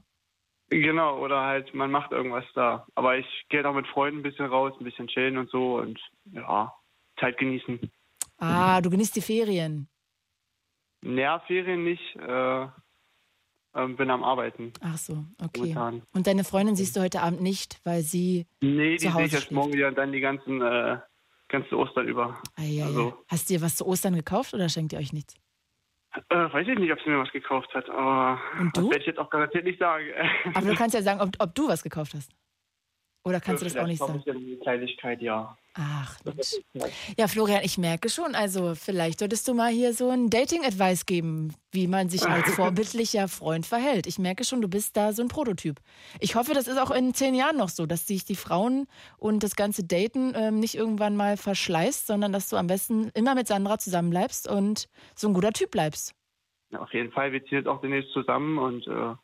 [0.70, 2.86] Genau, oder halt, man macht irgendwas da.
[2.95, 5.76] Aber ich gehe halt auch mit Freunden ein bisschen raus, ein bisschen chillen und so
[5.78, 5.99] und
[6.32, 6.72] ja,
[7.20, 7.90] Zeit genießen.
[8.38, 9.88] Ah, du genießt die Ferien.
[11.03, 12.66] Naja, Ferien nicht, äh,
[13.74, 14.72] ähm, bin am Arbeiten.
[14.80, 15.61] Ach so, okay.
[15.61, 16.03] Momentan.
[16.14, 19.51] Und deine Freundin siehst du heute Abend nicht, weil sie Nee, die sehe ich erst
[19.51, 20.99] morgen wieder und dann die ganzen, äh,
[21.53, 22.42] ganze Ostern über.
[22.57, 22.84] Eieiei.
[22.84, 25.34] Also, Hast du dir was zu Ostern gekauft oder schenkt ihr euch nichts?
[26.28, 28.90] äh, weiß ich nicht, ob sie mir was gekauft hat, aber Und das du?
[28.90, 30.05] werde ich jetzt auch garantiert nicht sagen.
[30.55, 32.30] Aber du kannst ja sagen, ob, ob du was gekauft hast.
[33.24, 34.22] Oder kannst du das auch nicht sagen?
[34.26, 35.56] Eine Kleinigkeit, ja.
[35.74, 36.56] Ach, Mensch.
[37.16, 41.54] Ja, Florian, ich merke schon, also vielleicht solltest du mal hier so ein Dating-Advice geben,
[41.70, 44.06] wie man sich als vorbildlicher Freund verhält.
[44.06, 45.78] Ich merke schon, du bist da so ein Prototyp.
[46.20, 48.86] Ich hoffe, das ist auch in zehn Jahren noch so, dass sich die Frauen
[49.18, 53.34] und das ganze Daten ähm, nicht irgendwann mal verschleißt, sondern dass du am besten immer
[53.34, 56.14] mit Sandra zusammenbleibst und so ein guter Typ bleibst.
[56.70, 59.14] Ja, auf jeden Fall, wir ziehen jetzt auch demnächst zusammen und äh,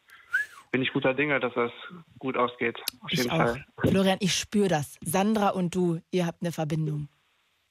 [0.71, 1.73] bin ich guter Dinge, dass das
[2.19, 2.79] gut ausgeht.
[3.01, 3.37] Auf Ich jeden auch.
[3.37, 3.65] Fall.
[3.79, 4.97] Florian, ich spüre das.
[5.01, 7.09] Sandra und du, ihr habt eine Verbindung.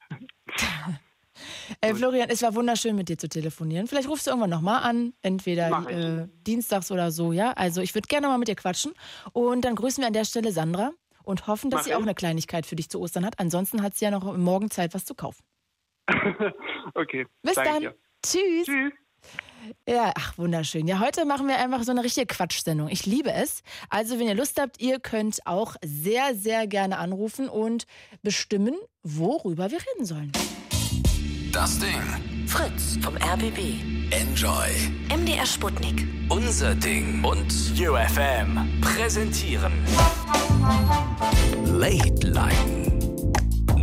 [1.81, 3.87] Ey, Florian, es war wunderschön, mit dir zu telefonieren.
[3.87, 7.51] Vielleicht rufst du irgendwann nochmal an, entweder äh, dienstags oder so, ja?
[7.51, 8.93] Also ich würde gerne mal mit dir quatschen.
[9.33, 10.91] Und dann grüßen wir an der Stelle Sandra
[11.23, 12.05] und hoffen, dass Mach sie auch ich.
[12.05, 13.39] eine Kleinigkeit für dich zu Ostern hat.
[13.39, 15.43] Ansonsten hat sie ja noch morgen Zeit, was zu kaufen.
[16.95, 17.27] okay.
[17.43, 17.81] Bis danke dann.
[17.81, 17.95] dir.
[18.25, 18.65] Tschüss.
[18.65, 18.93] Tschüss.
[19.87, 20.87] Ja, ach, wunderschön.
[20.87, 22.89] Ja, heute machen wir einfach so eine richtige Quatschsendung.
[22.89, 23.61] Ich liebe es.
[23.89, 27.85] Also, wenn ihr Lust habt, ihr könnt auch sehr, sehr gerne anrufen und
[28.21, 30.31] bestimmen, worüber wir reden sollen.
[31.51, 32.47] Das Ding.
[32.47, 33.81] Fritz vom RBB.
[34.11, 34.69] Enjoy.
[35.13, 36.07] MDR Sputnik.
[36.29, 37.23] Unser Ding.
[37.23, 38.81] Und UFM.
[38.81, 39.73] präsentieren.
[41.65, 42.87] Late Line.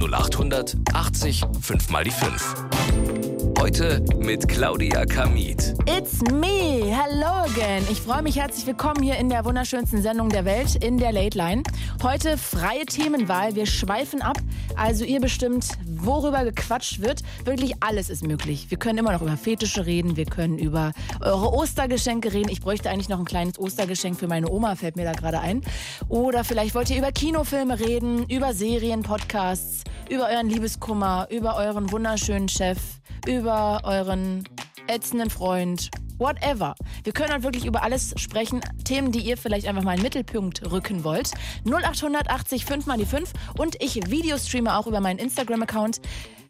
[0.01, 2.55] 0800 80 5 mal die 5.
[3.65, 5.75] Heute mit Claudia Kamit.
[5.87, 6.95] It's me.
[6.95, 7.83] Hello again.
[7.91, 11.39] Ich freue mich herzlich willkommen hier in der wunderschönsten Sendung der Welt, in der Late
[11.39, 11.63] Line.
[12.03, 13.55] Heute freie Themenwahl.
[13.55, 14.37] Wir schweifen ab.
[14.77, 17.23] Also ihr bestimmt, worüber gequatscht wird.
[17.47, 18.67] Wirklich alles ist möglich.
[18.69, 20.19] Wir können immer noch über Fetische reden.
[20.19, 20.93] Wir können über
[21.23, 22.51] eure Ostergeschenke reden.
[22.51, 25.63] Ich bräuchte eigentlich noch ein kleines Ostergeschenk für meine Oma, fällt mir da gerade ein.
[26.11, 31.91] Oder vielleicht wollt ihr über Kinofilme reden, über Serien, Podcasts, über euren Liebeskummer, über euren
[31.91, 32.79] wunderschönen Chef,
[33.27, 34.45] über euren
[34.89, 36.75] ätzenden Freund, whatever.
[37.03, 38.61] Wir können halt wirklich über alles sprechen.
[38.85, 41.31] Themen, die ihr vielleicht einfach mal in den Mittelpunkt rücken wollt.
[41.67, 46.01] 0880 5 mal die 5 und ich Videostreame auch über meinen Instagram-Account.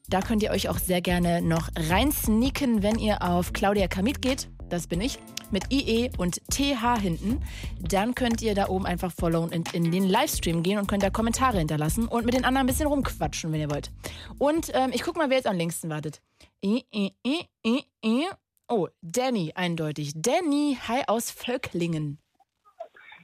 [0.09, 4.49] Da könnt ihr euch auch sehr gerne noch reinsneaken, wenn ihr auf Claudia Kamit geht.
[4.69, 5.19] Das bin ich.
[5.51, 7.41] Mit IE und TH hinten.
[7.81, 11.11] Dann könnt ihr da oben einfach followen und in den Livestream gehen und könnt da
[11.11, 13.91] Kommentare hinterlassen und mit den anderen ein bisschen rumquatschen, wenn ihr wollt.
[14.39, 16.21] Und ähm, ich guck mal, wer jetzt am längsten wartet.
[16.65, 18.27] I, I, I, I, I.
[18.69, 20.13] Oh, Danny, eindeutig.
[20.17, 22.19] Danny, hi aus Völklingen.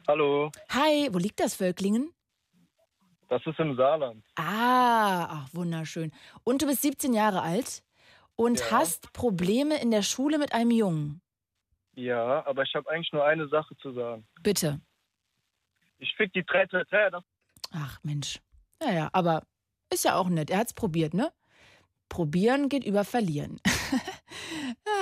[0.06, 2.12] Hallo, Hi, wo liegt das Völklingen?
[3.28, 4.24] das ist im Saarland.
[4.34, 6.10] Ah, ach, wunderschön.
[6.42, 7.84] Und du bist 17 Jahre alt
[8.34, 8.70] und Ja.
[8.72, 11.20] hast Probleme in der Schule mit einem Jungen.
[11.94, 14.26] Ja, aber ich habe eigentlich nur eine Sache zu sagen.
[14.42, 14.80] Bitte.
[15.98, 17.24] Ich fick die 3 das
[17.72, 18.40] Ach, Mensch.
[18.80, 19.42] Naja, aber
[19.92, 20.50] ist ja auch nett.
[20.50, 21.32] Er hat's probiert, ne?
[22.10, 23.60] Probieren geht über Verlieren.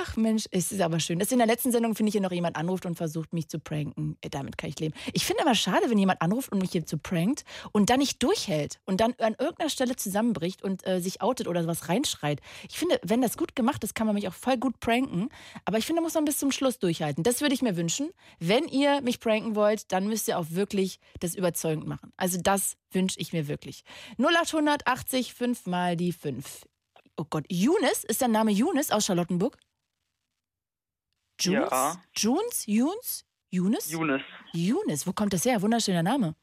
[0.01, 1.19] Ach Mensch, es ist aber schön.
[1.19, 3.59] Das in der letzten Sendung, finde ich, hier noch jemand anruft und versucht, mich zu
[3.59, 4.17] pranken.
[4.21, 4.93] Äh, Damit kann ich leben.
[5.11, 8.21] Ich finde aber schade, wenn jemand anruft und mich hier zu prankt und dann nicht
[8.23, 12.41] durchhält und dann an irgendeiner Stelle zusammenbricht und äh, sich outet oder sowas reinschreit.
[12.69, 15.29] Ich finde, wenn das gut gemacht ist, kann man mich auch voll gut pranken.
[15.65, 17.23] Aber ich finde, muss man bis zum Schluss durchhalten.
[17.23, 18.11] Das würde ich mir wünschen.
[18.39, 22.13] Wenn ihr mich pranken wollt, dann müsst ihr auch wirklich das überzeugend machen.
[22.17, 23.83] Also das wünsche ich mir wirklich.
[24.17, 26.68] 0880 5 mal die 5.
[27.19, 29.57] Oh Gott, Younes, ist der Name Younes aus Charlottenburg?
[31.41, 31.69] Junes?
[31.69, 31.93] Ja.
[32.15, 32.65] Junes?
[32.65, 33.25] Junes?
[33.51, 33.91] Younes?
[33.91, 34.21] Yunus.
[34.53, 35.61] Younes, wo kommt das her?
[35.61, 36.35] Wunderschöner Name.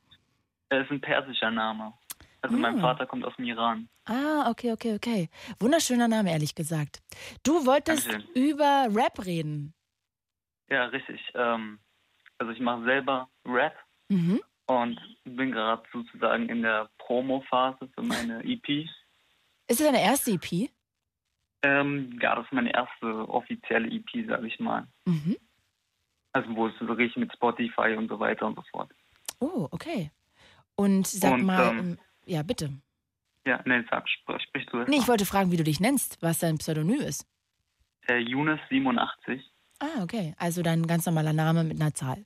[0.69, 1.95] Das ist ein persischer Name.
[2.43, 2.81] Also mein Ah.
[2.83, 3.89] Vater kommt aus dem Iran.
[4.05, 5.31] Ah, okay, okay, okay.
[5.61, 7.01] Wunderschöner Name, ehrlich gesagt.
[7.43, 8.31] Du wolltest Dankeschön.
[8.35, 9.73] über Rap reden.
[10.69, 11.21] Ja, richtig.
[11.35, 11.79] Ähm,
[12.37, 13.75] also ich mache selber Rap
[14.11, 14.43] Mhm.
[14.67, 18.87] und bin gerade sozusagen in der Promo-Phase für meine EP.
[19.69, 20.71] Ist das deine erste EP?
[21.63, 24.87] Ähm, ja, das ist meine erste offizielle EP, sage ich mal.
[25.05, 25.37] Mhm.
[26.33, 28.91] Also wo es wirklich mit Spotify und so weiter und so fort.
[29.41, 30.11] Oh, okay.
[30.77, 32.71] Und sag Und, mal, ähm, ähm, ja, bitte.
[33.47, 36.21] Ja, ne, sag, sprich, sprich du erst Nee, ich wollte fragen, wie du dich nennst,
[36.21, 37.27] was dein Pseudonym ist.
[38.07, 39.41] Äh, Yunus87.
[39.79, 40.35] Ah, okay.
[40.39, 42.25] Also dein ganz normaler Name mit einer Zahl.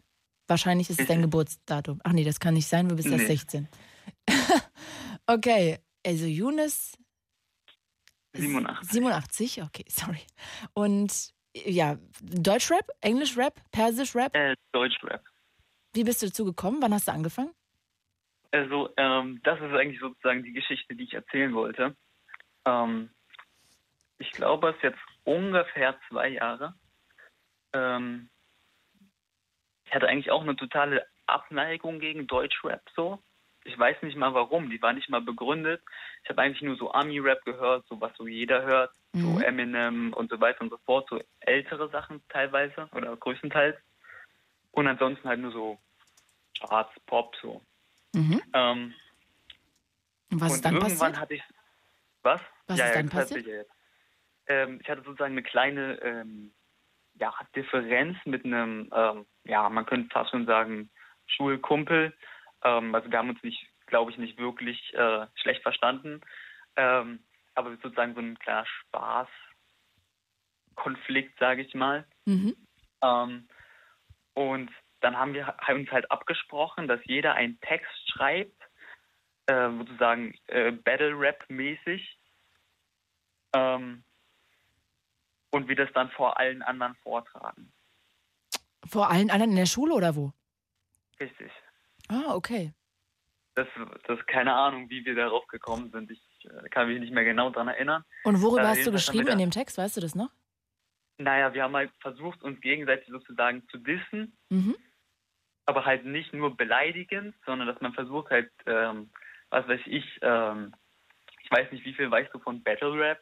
[0.48, 1.22] Wahrscheinlich ist es dein.
[1.22, 2.00] Geburtsdatum.
[2.02, 3.26] Ach nee, das kann nicht sein, du bist erst Nee.
[3.26, 3.68] 16.
[5.26, 6.98] okay, also Younes
[8.34, 8.90] 87.
[8.90, 10.20] 87, okay, sorry.
[10.74, 14.34] Und ja, Deutschrap, Englischrap, Persischrap?
[14.34, 15.24] Äh, Deutschrap.
[15.92, 16.78] Wie bist du dazu gekommen?
[16.80, 17.52] Wann hast du angefangen?
[18.52, 21.96] Also, ähm, das ist eigentlich sozusagen die Geschichte, die ich erzählen wollte.
[22.64, 23.10] Ähm,
[24.18, 26.74] ich glaube, es ist jetzt ungefähr zwei Jahre.
[27.72, 28.28] Ähm,
[29.84, 33.22] ich hatte eigentlich auch eine totale Abneigung gegen Deutschrap so.
[33.64, 35.82] Ich weiß nicht mal warum, die war nicht mal begründet.
[36.22, 39.40] Ich habe eigentlich nur so Ami-Rap gehört, so was so jeder hört, so Mhm.
[39.40, 43.76] Eminem und so weiter und so fort, so ältere Sachen teilweise oder größtenteils.
[44.72, 45.78] Und ansonsten halt nur so
[46.58, 47.60] Charts, Pop so.
[48.14, 48.40] Mhm.
[48.52, 48.94] Ähm,
[50.30, 51.20] Und was ist dann irgendwann passiert?
[51.20, 51.42] hatte ich.
[52.22, 52.40] Was?
[52.66, 53.46] Was ja, ist ja, dann passiert?
[53.46, 53.66] ich.
[54.46, 56.52] Ähm, ich hatte sozusagen eine kleine ähm,
[57.14, 60.90] ja, Differenz mit einem, ähm, ja, man könnte fast schon sagen,
[61.26, 62.12] Schulkumpel.
[62.62, 66.20] Ähm, also wir haben uns nicht, glaube ich, nicht wirklich äh, schlecht verstanden.
[66.76, 68.66] Ähm, aber sozusagen so ein kleiner
[70.74, 72.06] Spaßkonflikt, sage ich mal.
[72.24, 72.56] Mhm.
[73.02, 73.48] Ähm,
[74.34, 78.62] und dann haben wir haben uns halt abgesprochen, dass jeder einen Text schreibt,
[79.46, 82.18] äh, sozusagen äh, Battle Rap mäßig.
[83.52, 84.04] Ähm,
[85.50, 87.72] und wir das dann vor allen anderen vortragen.
[88.86, 90.32] Vor allen anderen in der Schule oder wo?
[91.18, 91.50] Richtig.
[92.10, 92.72] Ah, okay.
[93.54, 93.66] Das,
[94.06, 96.10] das keine Ahnung, wie wir darauf gekommen sind.
[96.10, 98.04] Ich äh, kann mich nicht mehr genau daran erinnern.
[98.24, 99.76] Und worüber Äh, hast du geschrieben in dem Text?
[99.78, 100.30] Weißt du das noch?
[101.18, 104.76] Naja, wir haben halt versucht, uns gegenseitig sozusagen zu dissen, Mhm.
[105.66, 109.10] aber halt nicht nur beleidigend, sondern dass man versucht halt, ähm,
[109.50, 110.74] was weiß ich, ähm,
[111.42, 113.20] ich weiß nicht, wie viel weißt du von Battle Rap?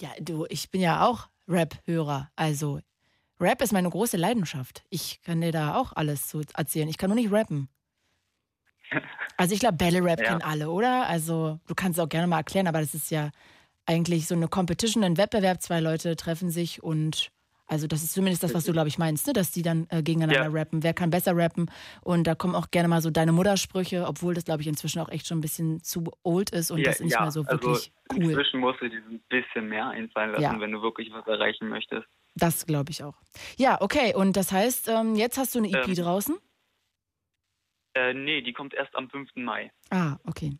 [0.00, 2.30] Ja, du, ich bin ja auch Rap-Hörer.
[2.36, 2.80] Also,
[3.40, 4.84] Rap ist meine große Leidenschaft.
[4.90, 6.88] Ich kann dir da auch alles zu erzählen.
[6.88, 7.68] Ich kann nur nicht rappen.
[9.36, 10.28] Also, ich glaube, Battle Rap Ja.
[10.28, 11.06] kennen alle, oder?
[11.08, 13.30] Also, du kannst es auch gerne mal erklären, aber das ist ja
[13.86, 15.62] eigentlich so eine Competition, ein Wettbewerb.
[15.62, 17.30] Zwei Leute treffen sich und.
[17.70, 19.34] Also das ist zumindest das, was du, glaube ich, meinst, ne?
[19.34, 20.50] dass die dann äh, gegeneinander Ja.
[20.58, 20.82] rappen.
[20.82, 21.70] Wer kann besser rappen?
[22.00, 25.10] Und da kommen auch gerne mal so deine Muttersprüche, obwohl das, glaube ich, inzwischen auch
[25.10, 27.68] echt schon ein bisschen zu old ist und ja, das nicht ja, mehr so wirklich
[27.68, 28.22] also cool.
[28.30, 32.06] inzwischen musst du dir ein bisschen mehr einfallen lassen, wenn du wirklich was erreichen möchtest.
[32.36, 33.16] Das glaube ich auch.
[33.58, 34.14] Ja, okay.
[34.14, 35.94] Und das heißt, ähm, jetzt hast du eine EP Ähm.
[35.94, 36.36] draußen?
[37.98, 39.30] Äh, nee, die kommt erst am 5.
[39.36, 39.72] Mai.
[39.90, 40.52] Ah, okay.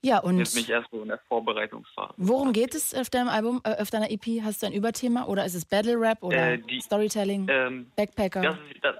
[0.00, 2.14] Ja, und Jetzt bin ich erst so in der Vorbereitungsphase.
[2.18, 4.42] worum geht es auf deinem Album, äh, auf deiner EP?
[4.44, 8.40] Hast du ein Überthema oder ist es Battle Rap oder Äh, die- Storytelling, Ähm, Backpacker?
[8.42, 8.96] das, ist, das,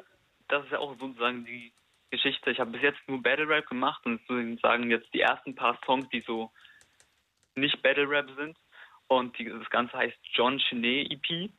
[0.49, 1.73] das ist ja auch sozusagen die
[2.11, 2.51] Geschichte.
[2.51, 6.09] Ich habe bis jetzt nur Battle Rap gemacht und sozusagen jetzt die ersten paar Songs,
[6.13, 6.51] die so
[7.55, 8.57] nicht Battle Rap sind.
[9.07, 11.51] Und die, das Ganze heißt John Cheney EP.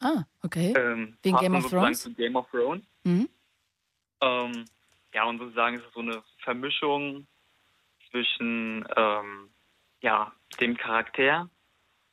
[0.00, 0.72] ah, okay.
[0.76, 2.08] Ähm, Wegen Game of Thrones?
[2.16, 2.84] Game of Thrones.
[3.04, 3.28] Mhm.
[4.22, 4.64] Ähm,
[5.16, 7.26] ja, und sozusagen ist es so eine Vermischung
[8.10, 9.50] zwischen ähm,
[10.02, 11.48] ja, dem Charakter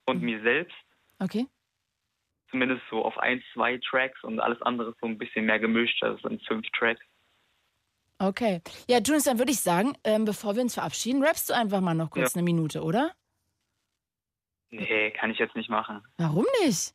[0.05, 0.25] und Mhm.
[0.25, 0.75] mir selbst.
[1.19, 1.45] Okay.
[2.49, 6.01] Zumindest so auf ein, zwei Tracks und alles andere ist so ein bisschen mehr gemischt.
[6.01, 7.01] Also es sind fünf Tracks.
[8.19, 8.61] Okay.
[8.87, 11.93] Ja, Junis, dann würde ich sagen, ähm, bevor wir uns verabschieden, rappst du einfach mal
[11.95, 12.39] noch kurz Ja.
[12.39, 13.11] eine Minute, oder?
[14.69, 16.01] Nee, kann ich jetzt nicht machen.
[16.17, 16.93] Warum nicht?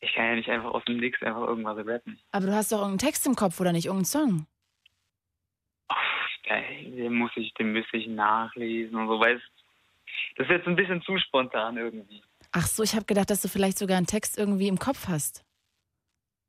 [0.00, 2.18] Ich kann ja nicht einfach aus dem Nix einfach irgendwas rappen.
[2.32, 3.86] Aber du hast doch irgendeinen Text im Kopf oder nicht?
[3.86, 4.46] Irgendeinen Song?
[6.48, 9.42] Den muss ich, den müsste ich nachlesen und so, weil es,
[10.36, 12.22] das ist jetzt ein bisschen zu spontan irgendwie.
[12.52, 15.44] Ach so, ich habe gedacht, dass du vielleicht sogar einen Text irgendwie im Kopf hast.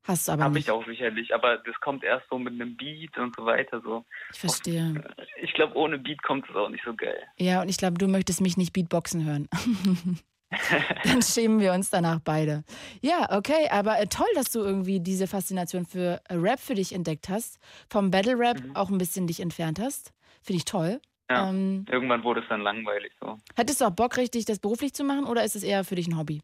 [0.06, 0.66] Hast du aber Habe nicht.
[0.66, 3.80] ich auch sicherlich, aber das kommt erst so mit einem Beat und so weiter.
[3.80, 4.04] So.
[4.32, 5.02] Ich verstehe.
[5.42, 7.20] Ich glaube, ohne Beat kommt es auch nicht so geil.
[7.38, 9.48] Ja, und ich glaube, du möchtest mich nicht Beatboxen hören.
[11.04, 12.64] Dann schämen wir uns danach beide.
[13.02, 16.94] Ja, okay, aber äh, toll, dass du irgendwie diese Faszination für äh, Rap für dich
[16.94, 17.58] entdeckt hast.
[17.90, 20.12] Vom Battle Rap auch ein bisschen dich entfernt hast.
[20.42, 21.00] Finde ich toll.
[21.28, 21.48] Ja.
[21.48, 23.38] Ähm, Irgendwann wurde es dann langweilig so.
[23.56, 26.06] hättest du auch Bock, richtig das beruflich zu machen oder ist es eher für dich
[26.06, 26.40] ein Hobby?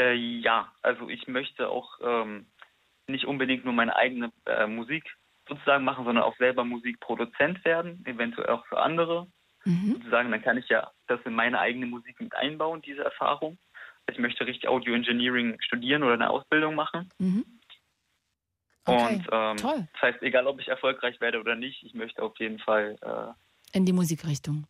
[0.00, 2.46] Äh, ja, also ich möchte auch ähm,
[3.06, 5.04] nicht unbedingt nur meine eigene äh, Musik
[5.46, 9.26] sozusagen machen, sondern auch selber Musikproduzent werden, eventuell auch für andere.
[9.64, 9.94] Mhm.
[9.94, 13.58] Sozusagen, dann kann ich ja das in meine eigene Musik mit einbauen, diese Erfahrung.
[14.10, 17.10] Ich möchte richtig Audio Engineering studieren oder eine Ausbildung machen.
[17.18, 17.44] Mhm.
[18.86, 19.88] Okay, Und ähm, toll.
[19.94, 23.76] das heißt, egal ob ich erfolgreich werde oder nicht, ich möchte auf jeden Fall äh,
[23.76, 24.66] In die Musikrichtung.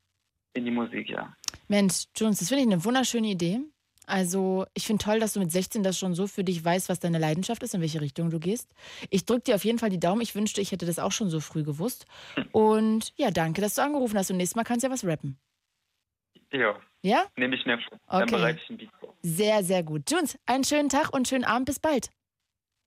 [0.52, 1.34] in die Musik, ja.
[1.66, 3.58] Mensch, Jones, das finde ich eine wunderschöne Idee.
[4.06, 7.00] Also, ich finde toll, dass du mit 16 das schon so für dich weißt, was
[7.00, 8.68] deine Leidenschaft ist, in welche Richtung du gehst.
[9.10, 10.20] Ich drücke dir auf jeden Fall die Daumen.
[10.20, 12.06] Ich wünschte, ich hätte das auch schon so früh gewusst.
[12.52, 14.30] Und ja, danke, dass du angerufen hast.
[14.30, 15.38] Und nächstes Mal kannst du ja was rappen.
[16.52, 17.24] Ja, Ja?
[17.36, 17.98] nehme ich mir vor.
[18.08, 18.36] Dann Okay.
[18.36, 19.14] bereite ich ein Beat vor.
[19.22, 20.10] Sehr, sehr gut.
[20.10, 21.66] Jones, einen schönen Tag und schönen Abend.
[21.66, 22.10] Bis bald.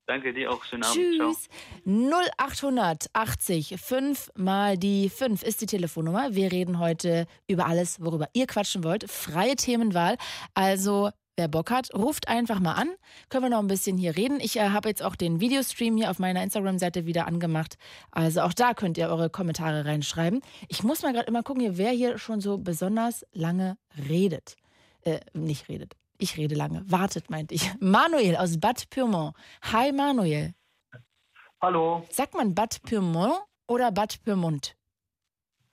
[0.08, 0.64] Danke dir auch.
[0.64, 1.16] Schönen Abend.
[1.16, 1.34] Ciao.
[1.34, 1.50] Tschüss.
[1.86, 6.34] 0880 5 mal die 5 ist die Telefonnummer.
[6.34, 9.12] Wir reden heute über alles, worüber ihr quatschen wollt.
[9.12, 10.18] Freie Themenwahl.
[10.54, 12.90] Also, wer Bock hat, ruft einfach mal an.
[13.28, 14.40] Können wir noch ein bisschen hier reden.
[14.40, 17.78] Ich äh, habe jetzt auch den Videostream hier auf meiner Instagram-Seite wieder angemacht.
[18.12, 20.40] Also auch da könnt ihr eure Kommentare reinschreiben.
[20.70, 23.78] Ich muss mal gerade immer gucken, wer hier schon so besonders lange
[24.08, 24.56] redet.
[25.02, 25.98] Äh, nicht redet.
[26.18, 26.84] Ich rede lange.
[26.90, 27.70] Wartet, meinte ich.
[27.80, 29.36] Manuel aus Bad Pyrmont.
[29.72, 30.54] Hi, Manuel.
[31.62, 34.76] Hallo, Sagt man Bad Pyrmont oder Bad Pyrmont?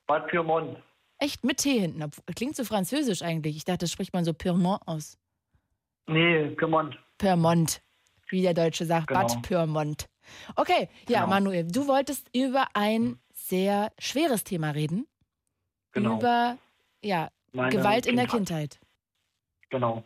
[0.06, 0.78] Bad Pyrmont.
[1.18, 2.10] Echt mit T hinten.
[2.34, 3.56] Klingt so französisch eigentlich.
[3.56, 5.18] Ich dachte, das spricht man so Pyrmont aus.
[6.06, 6.98] Nee, Pyrmont.
[7.18, 7.80] Pyrmont.
[8.28, 9.08] Wie der Deutsche sagt.
[9.08, 9.20] Genau.
[9.20, 10.08] Bad Pyrmont.
[10.56, 11.26] Okay, ja, Genau.
[11.34, 15.06] Manuel, du wolltest über ein sehr schweres Thema reden.
[15.92, 16.16] Genau.
[16.18, 16.58] Über
[17.02, 18.78] ja, Meine Gewalt in der Kindheit.
[18.78, 18.80] Kindheit.
[19.70, 20.02] Genau.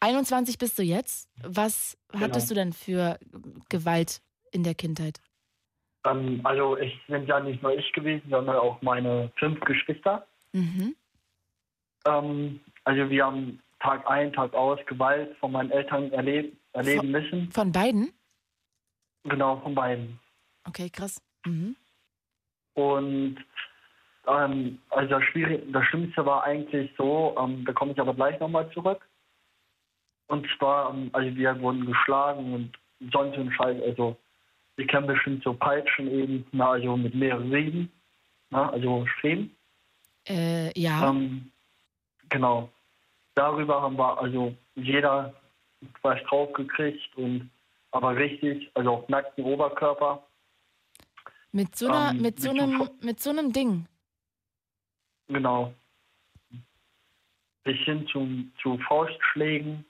[0.00, 1.28] 21 bist du jetzt.
[1.42, 3.18] Was hattest du denn für
[3.68, 4.20] Gewalt
[4.52, 5.20] in der Kindheit?
[6.04, 10.26] Ähm, also ich bin ja nicht nur ich gewesen, sondern auch meine fünf Geschwister.
[10.52, 10.94] Mhm.
[12.06, 17.50] Ähm, also wir haben Tag ein, Tag aus Gewalt von meinen Eltern erleb erleben müssen.
[17.52, 18.12] Von beiden?
[19.24, 20.20] Genau, von beiden.
[20.68, 21.22] Okay, krass.
[21.44, 21.74] Mhm.
[22.74, 23.38] Und
[24.26, 25.22] ähm, also das,
[25.72, 29.06] das Schlimmste war eigentlich so, ähm, da komme ich aber gleich nochmal zurück.
[30.28, 34.16] Und zwar, also wir wurden geschlagen und sonst so ein Scheiß, also
[34.76, 37.92] wir kennen bestimmt so Peitschen eben, na, also mit mehreren Rieben,
[38.50, 39.56] na, also Streben.
[40.28, 41.08] Äh, ja.
[41.08, 41.50] Ähm,
[42.28, 42.68] genau.
[43.34, 45.32] Darüber haben wir also jeder
[46.02, 47.50] was draufgekriegt und
[47.92, 50.22] aber richtig, also auf nackten Oberkörper.
[51.52, 53.86] Mit so, einer, ähm, mit, so einem, mit so einem Ding.
[55.28, 55.72] Genau.
[57.64, 59.84] Bis hin zum, zu Faustschlägen,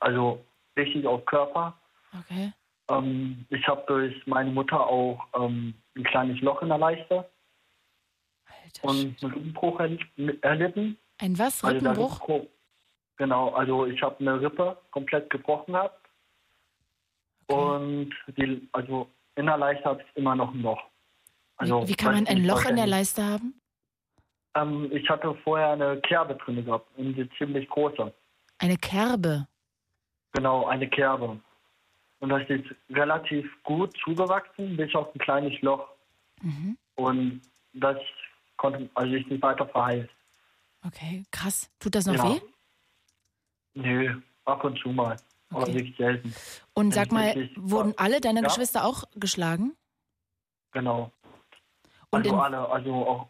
[0.00, 0.44] also
[0.76, 1.74] richtig auf Körper.
[2.18, 2.52] Okay.
[2.88, 7.28] Ähm, ich habe durch meine Mutter auch ähm, ein kleines Loch in der Leiste
[8.82, 10.96] und einen Rippenbruch erl- erlitten.
[11.18, 11.62] Ein was?
[11.62, 12.20] Also Rippenbruch?
[12.28, 12.46] Rippenbruch-
[13.16, 16.08] Genau, also ich habe eine Rippe komplett gebrochen gehabt.
[17.48, 20.80] Und die, also in der Leiste habe ich immer noch ein Loch.
[21.56, 23.60] Also, Wie kann man ein Loch in der Leiste haben?
[24.54, 28.10] Ähm, ich hatte vorher eine Kerbe drin gehabt, eine ziemlich große.
[28.58, 29.46] Eine Kerbe.
[30.32, 31.40] Genau, eine Kerbe.
[32.20, 35.88] Und das ist relativ gut zugewachsen, bis auf ein kleines Loch.
[36.42, 36.76] Mhm.
[36.96, 37.40] Und
[37.72, 37.96] das
[38.56, 40.10] konnte, also ist nicht weiter verheilt.
[40.86, 41.70] Okay, krass.
[41.78, 42.34] Tut das noch Ja.
[42.34, 42.40] weh?
[43.74, 45.16] Nö, ab und zu mal.
[45.50, 45.74] Aber Okay.
[45.74, 46.34] wirklich selten.
[46.74, 48.46] Und sag mal, wirklich- wurden alle deine Ja?
[48.48, 49.76] Geschwister auch geschlagen?
[50.72, 51.10] Genau.
[52.10, 53.28] Und also alle, also auch,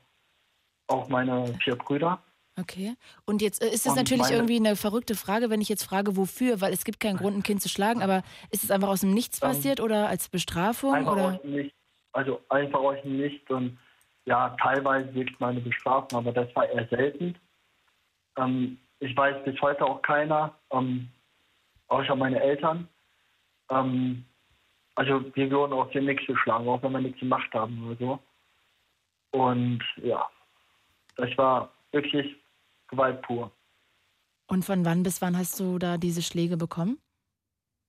[0.89, 2.23] auch meine vier Brüder.
[2.59, 2.95] Okay.
[3.25, 6.17] Und jetzt äh, ist es natürlich meine- irgendwie eine verrückte Frage, wenn ich jetzt frage,
[6.17, 9.01] wofür, weil es gibt keinen Grund, ein Kind zu schlagen, aber ist es einfach aus
[9.01, 10.95] dem Nichts Ähm, passiert oder als Bestrafung?
[10.95, 11.35] Einfach oder?
[11.35, 11.75] aus dem Nichts.
[12.13, 13.79] Also einfach aus dem Nichts und
[14.27, 17.37] ja, teilweise wirklich meine Bestrafung, aber das war eher selten.
[18.37, 21.09] Ähm, ich weiß bis heute auch keiner, ähm,
[21.89, 22.89] außer meine Eltern.
[23.71, 24.25] Ähm,
[24.97, 28.19] also wir wurden auch hier nichts geschlagen, auch wenn wir nichts gemacht haben oder so.
[29.39, 30.29] Und ja,
[31.17, 32.37] das war wirklich
[32.89, 33.51] Gewalt pur.
[34.47, 36.99] Und von wann bis wann hast du da diese Schläge bekommen?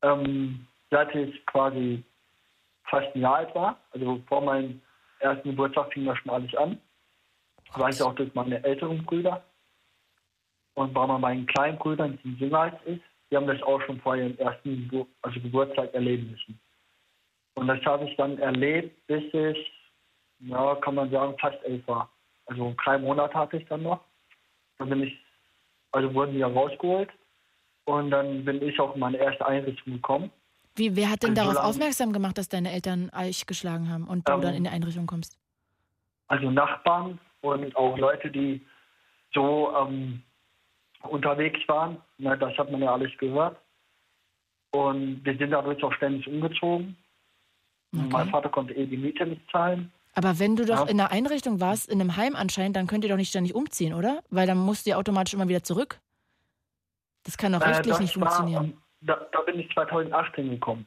[0.04, 2.04] Ähm, seit ich quasi
[2.84, 4.82] fast ein Jahr alt war, also vor meinem
[5.20, 6.80] ersten Geburtstag fing das schon alles an.
[7.74, 9.44] Weiß ich auch durch meine älteren Brüder.
[10.74, 14.16] Und bei meinen kleinen Brüdern, die jünger als ich, die haben das auch schon vor
[14.16, 16.60] ihrem ersten Gebur also Geburtstag erleben müssen.
[17.56, 19.72] Und das habe ich dann erlebt, bis ich,
[20.40, 22.10] ja, kann man sagen, fast elf war.
[22.52, 24.02] Also drei Monate hatte ich dann noch.
[24.78, 25.18] Dann bin ich,
[25.94, 27.10] also wurden die ja rausgeholt.
[27.86, 30.30] Und dann bin ich auch in meine erste Einrichtung gekommen.
[30.76, 34.34] Wie, wer hat denn darauf aufmerksam gemacht, dass deine Eltern euch geschlagen haben und du
[34.34, 35.38] Ähm, dann in die Einrichtung kommst?
[36.28, 38.66] also Nachbarn und auch Leute, die
[39.34, 40.22] so ähm,
[41.04, 41.98] unterwegs waren.
[42.20, 43.58] Na, das hat man ja alles gehört.
[44.72, 46.96] Und wir sind dadurch auch ständig umgezogen.
[47.92, 49.92] Mein Vater konnte eh die Miete nicht zahlen.
[50.14, 50.92] Aber wenn du doch Ja.
[50.92, 53.94] in einer Einrichtung warst, in einem Heim anscheinend, dann könnt ihr doch nicht ständig umziehen,
[53.94, 54.22] oder?
[54.30, 56.00] Weil dann musst du ja automatisch immer wieder zurück.
[57.24, 58.82] Das kann doch Äh, rechtlich nicht war, funktionieren.
[59.02, 60.86] da, da bin ich 2018 gekommen.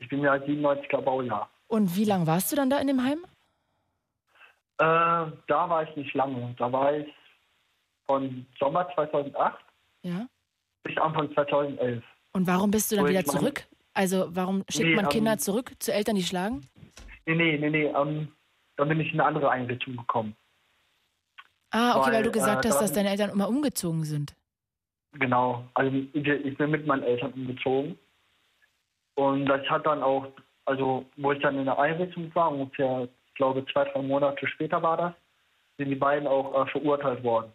[0.00, 1.48] Ich bin ja 97er Baujahr.
[1.68, 3.18] Und wie lange warst du dann da in dem Heim?
[4.78, 4.84] Äh,
[5.46, 6.54] da war ich nicht lange.
[6.58, 7.08] Da war ich
[8.06, 9.58] von Sommer 2008
[10.02, 10.26] Ja.
[10.84, 12.02] bis Anfang 2011.
[12.32, 13.66] Und warum bist du dann wieder zurück?
[13.94, 16.68] Also warum schickt Nee, man Kinder ähm, zurück zu Eltern, die schlagen?
[17.28, 17.84] Nee, nee, nee, nee.
[17.94, 18.32] Ähm,
[18.76, 20.34] da bin ich in eine andere Einrichtung gekommen.
[21.70, 24.34] Ah, okay, weil, weil, du gesagt äh, hast, da- dass deine Eltern immer umgezogen sind.
[25.12, 25.68] Genau.
[25.74, 27.98] Also ich, ich bin mit meinen Eltern umgezogen.
[29.14, 30.26] Und das hat dann auch,
[30.64, 34.80] also wo ich dann in der Einrichtung war, ungefähr, ich glaube zwei, drei Monate später
[34.82, 35.12] war das,
[35.76, 37.52] sind die beiden auch äh, verurteilt worden.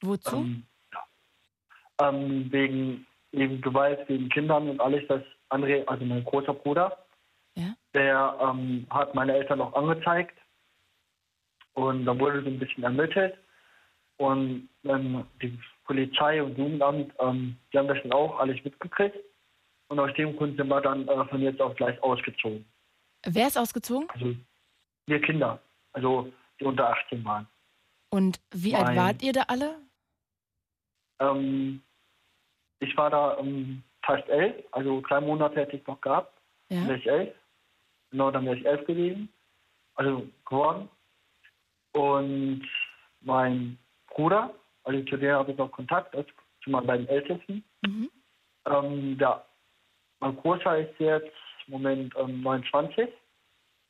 [0.00, 0.36] Wozu?
[0.38, 2.08] Ähm, ja.
[2.08, 5.06] ähm, wegen eben Gewalt gegen Kindern und alles.
[5.06, 6.98] Das André, also mein großer Bruder.
[7.94, 10.36] Der ähm, hat meine Eltern auch angezeigt.
[11.74, 13.36] Und da wurde so ein bisschen ermittelt.
[14.16, 19.16] Und ähm, die Polizei und Jugendamt, ähm, die haben das dann auch alles mitgekriegt.
[19.88, 22.64] Und aus dem Grund sind wir dann äh, von jetzt auf gleich ausgezogen.
[23.26, 24.08] Wer ist ausgezogen?
[24.10, 24.34] Also
[25.06, 25.58] wir Kinder,
[25.92, 27.46] also die unter 18 waren.
[28.10, 29.76] Und wie alt Mein- wart ihr da alle?
[31.20, 31.82] Ähm,
[32.80, 36.38] ich war da ähm, fast elf, also drei Monate hätte ich noch gehabt.
[36.68, 36.86] Ja.
[36.86, 37.34] Dann elf.
[38.10, 39.32] Genau, dann wäre ich elf gewesen.
[39.94, 40.88] also geworden.
[41.92, 42.66] Und
[43.20, 43.78] mein
[44.08, 44.54] Bruder,
[44.84, 46.28] also zu dem habe ich noch Kontakt, also
[46.62, 47.64] zu meinen beiden Ältesten.
[47.82, 48.10] Mhm.
[48.66, 49.44] Ähm, der,
[50.20, 51.32] mein Großer ist jetzt
[51.66, 53.08] im Moment ähm, 29,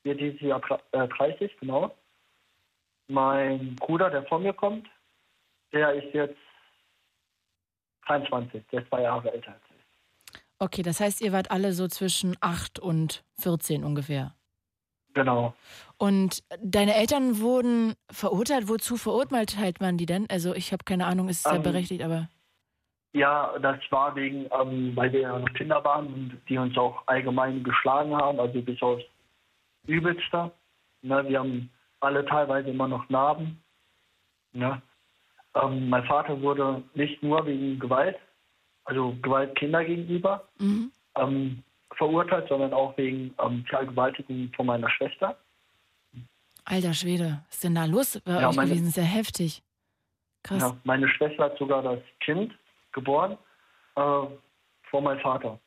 [0.02, 0.60] wird dieses Jahr
[0.92, 1.94] äh, 30, genau.
[3.08, 4.88] Mein Bruder, der vor mir kommt,
[5.72, 6.38] der ist jetzt
[8.06, 9.56] 23, der ist zwei Jahre älter.
[10.62, 14.34] Okay, das heißt, ihr wart alle so zwischen 8 und 14 ungefähr.
[15.14, 15.54] Genau.
[15.96, 18.68] Und deine Eltern wurden verurteilt.
[18.68, 20.26] Wozu verurteilt man die denn?
[20.30, 22.28] Also ich habe keine Ahnung, ist sehr Ähm, berechtigt, aber
[23.12, 27.02] Ja, das war wegen, ähm, weil wir ja noch Kinder waren und die uns auch
[27.06, 29.02] allgemein geschlagen haben, also bis aufs
[29.86, 30.52] Übelste.
[31.02, 31.70] Ne, wir haben
[32.00, 33.62] alle teilweise immer noch Narben.
[34.52, 34.80] Ne?
[35.54, 38.16] Ähm, mein Vater wurde nicht nur wegen Gewalt,
[38.90, 40.90] also Gewalt Kinder gegenüber, mhm.
[41.16, 41.62] ähm,
[41.96, 45.38] verurteilt, sondern auch wegen ähm, Vergewaltigung von meiner Schwester.
[46.64, 48.90] alter Schwede, was ist denn da los bei Ja, euch meine- gewesen?
[48.90, 49.62] Sehr heftig.
[50.42, 50.62] Krass.
[50.62, 52.52] Ja, meine Schwester hat sogar das Kind
[52.92, 53.32] geboren
[53.96, 54.26] äh,
[54.90, 55.60] vor meinem Vater.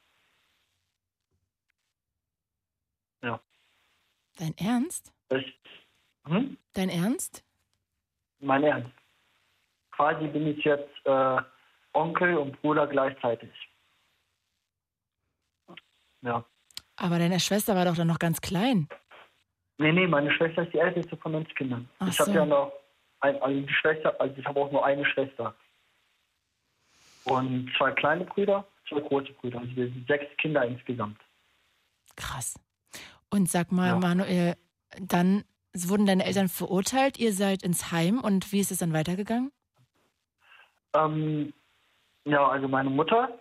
[3.22, 3.40] Ja.
[4.38, 5.14] Dein Ernst?
[5.30, 5.44] Das,
[6.26, 6.58] hm?
[6.74, 7.44] Dein Ernst?
[8.40, 8.92] Mein Ernst.
[9.92, 11.38] Quasi bin ich jetzt äh,
[11.94, 13.52] Onkel und Bruder gleichzeitig.
[16.22, 16.44] Ja.
[16.96, 18.88] Aber deine Schwester war doch dann noch ganz klein.
[19.78, 21.90] Nee, nee, meine Schwester ist die älteste von uns Kindern.
[22.00, 22.38] Ach ich habe so.
[22.38, 22.72] ja noch
[23.20, 25.56] ein, also die Schwester, also ich habe auch nur eine Schwester.
[27.26, 29.60] Und zwei kleine Brüder, zwei große Brüder.
[29.60, 31.18] Also wir sind sechs Kinder insgesamt.
[32.16, 32.60] Krass.
[33.30, 33.96] Und sag mal, Ja.
[33.96, 34.56] Manuel,
[35.00, 35.44] dann
[35.74, 39.52] wurden deine Eltern verurteilt, ihr seid ins Heim und wie ist es dann weitergegangen?
[40.94, 41.52] Ähm,
[42.26, 43.38] ja, also meine Mutter,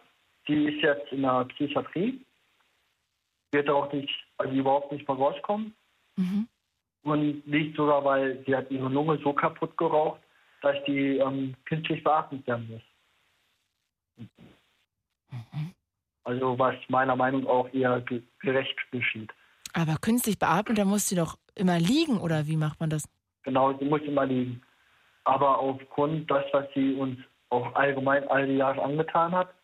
[0.49, 2.25] die ist jetzt in der Psychiatrie.
[3.53, 5.75] Wird auch nicht, also überhaupt nicht mehr rauskommen.
[6.17, 6.49] Mhm.
[7.03, 10.21] Und liegt sogar, weil sie hat ihre Lunge so kaputt geraucht,
[10.63, 12.83] dass die ähm, künstlich beatmet werden muss.
[16.25, 19.33] Also was meiner Meinung nach auch eher ge gerecht geschieht.
[19.73, 23.09] Aber künstlich beatmet, da muss sie doch immer liegen oder wie macht man das?
[23.43, 24.63] Genau, sie muss immer liegen.
[25.25, 27.19] Aber aufgrund das, was sie uns
[27.53, 29.55] auch allgemein all die Jahre angetan hat,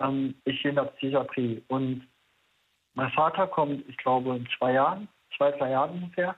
[0.00, 1.62] ähm, ich hier in der Psychiatrie.
[1.68, 2.06] Und
[2.94, 6.36] mein Vater kommt, ich glaube, in zwei Jahren, zwei, drei Jahren ungefähr,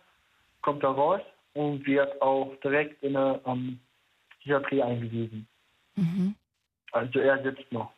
[0.62, 1.20] kommt er raus
[1.52, 3.80] und wird auch direkt in eine ähm,
[4.38, 5.46] Psychiatrie eingewiesen.
[5.94, 6.34] Mhm.
[6.92, 7.92] Also er sitzt noch.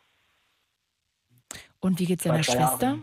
[1.81, 2.99] Und wie geht's Zwei, deiner Jahre Schwester?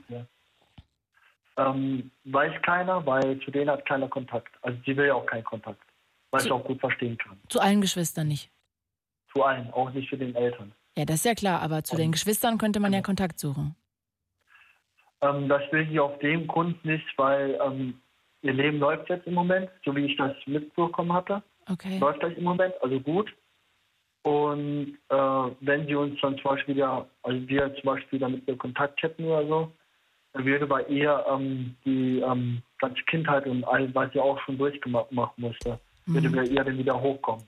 [1.56, 4.54] Ähm, weiß keiner, weil zu denen hat keiner Kontakt.
[4.64, 5.80] Also sie will ja auch keinen Kontakt.
[6.32, 7.40] Was ich auch gut verstehen kann.
[7.48, 8.50] Zu allen Geschwistern nicht.
[9.34, 10.72] Zu allen, auch nicht zu den Eltern.
[10.98, 13.08] Ja, das ist ja klar, aber zu den Geschwistern könnte man ja Genau.
[13.08, 13.76] Kontakt suchen.
[15.22, 18.00] Ähm, das will sie auf dem Grund nicht, weil ähm,
[18.44, 21.42] ihr Leben läuft jetzt im Moment, so wie ich das mitbekommen hatte.
[21.70, 21.98] Okay.
[21.98, 23.34] Läuft das im Moment, also gut.
[24.24, 25.16] Und äh,
[25.62, 29.02] wenn sie uns dann zum Beispiel wieder, also wir zum Beispiel wieder mit ihr Kontakt
[29.02, 29.72] hätten oder so,
[30.34, 34.58] dann würde bei ihr ähm, die ähm, ganze Kindheit und all, was sie auch schon
[34.58, 36.36] durchgemacht machen musste, würde Mhm.
[36.36, 37.44] bei ihr dann wieder hochkommen.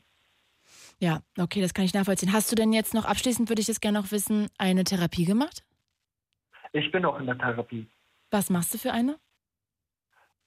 [1.00, 2.32] Ja, okay, das kann ich nachvollziehen.
[2.32, 5.64] Hast du denn jetzt noch, abschließend würde ich das gerne noch wissen, eine Therapie gemacht?
[6.72, 7.88] Ich bin auch in der Therapie.
[8.32, 9.18] Was machst du für eine?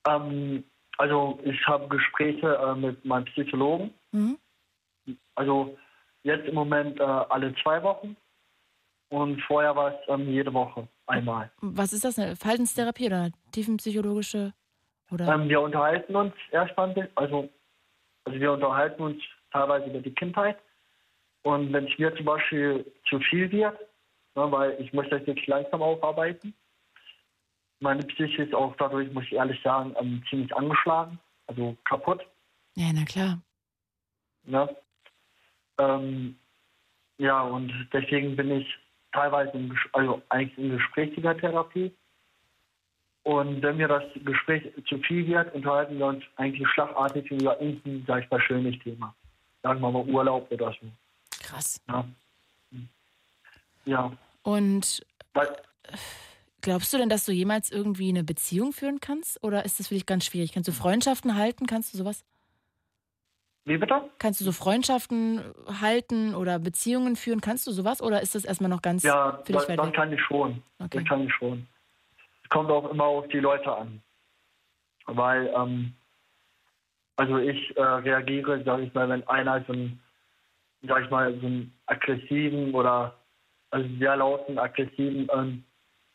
[0.06, 0.64] Ähm,
[0.96, 3.94] also ich habe Gespräche äh, mit meinem Psychologen.
[4.12, 4.38] Mhm.
[5.34, 5.78] Also
[6.22, 8.16] jetzt im Moment äh, alle zwei Wochen
[9.10, 11.50] und vorher war es ähm, jede Woche einmal.
[11.60, 14.52] Was ist das, eine Verhaltenstherapie oder tiefenpsychologische?
[15.10, 15.34] Oder?
[15.34, 17.48] Ähm, wir unterhalten uns erstmal, also,
[18.24, 19.22] also wir unterhalten uns
[19.52, 20.58] teilweise über die Kindheit
[21.42, 23.78] und wenn es mir zum Beispiel zu viel wird,
[24.34, 26.54] ne, weil ich muss das jetzt langsam aufarbeiten.
[27.80, 32.26] Meine Psyche ist auch dadurch, muss ich ehrlich sagen, ähm, ziemlich angeschlagen, also kaputt.
[32.74, 33.40] ja, na klar.
[34.44, 34.76] Ne?
[35.78, 36.36] Ähm,
[37.18, 38.66] ja, und deswegen bin ich
[39.12, 41.92] teilweise Ges- also eigentlich in gesprächiger Therapie.
[43.22, 48.04] Und wenn mir das Gespräch zu viel wird, unterhalten wir uns eigentlich schlagartig über irgendein,
[48.06, 49.14] sag ich mal, schönes Thema.
[49.62, 50.86] Sagen wir mal Urlaub oder so.
[51.40, 51.80] Krass.
[51.88, 52.04] Ja.
[53.84, 54.12] Ja.
[54.42, 55.04] Und
[55.34, 55.48] Weil,
[56.60, 59.42] glaubst du denn, dass du jemals irgendwie eine Beziehung führen kannst?
[59.42, 60.52] Oder ist das für dich ganz schwierig?
[60.52, 61.66] Kannst du Freundschaften halten?
[61.66, 62.24] Kannst du sowas?
[63.64, 64.08] wie bitte?
[64.18, 65.42] Kannst du so Freundschaften
[65.80, 67.42] halten oder Beziehungen führen?
[67.42, 68.00] Kannst du sowas?
[68.00, 69.94] Oder ist das erstmal noch ganz Ja, für dich das, weit das weg?
[69.94, 70.62] kann ich schon.
[70.78, 70.98] Okay.
[71.00, 71.66] Das kann ich schon.
[72.44, 74.02] Es kommt auch immer auf die Leute an.
[75.04, 75.92] Weil, ähm,
[77.18, 80.00] also ich äh, reagiere, sage ich mal, wenn einer so einen,
[80.82, 83.14] sag ich mal, so einen aggressiven oder
[83.70, 85.64] also sehr lauten, aggressiven, ähm,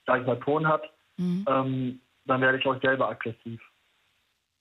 [0.08, 0.84] sag ich mal, Ton hat,
[1.18, 1.46] Mhm.
[1.48, 3.62] ähm, dann werde ich auch selber aggressiv.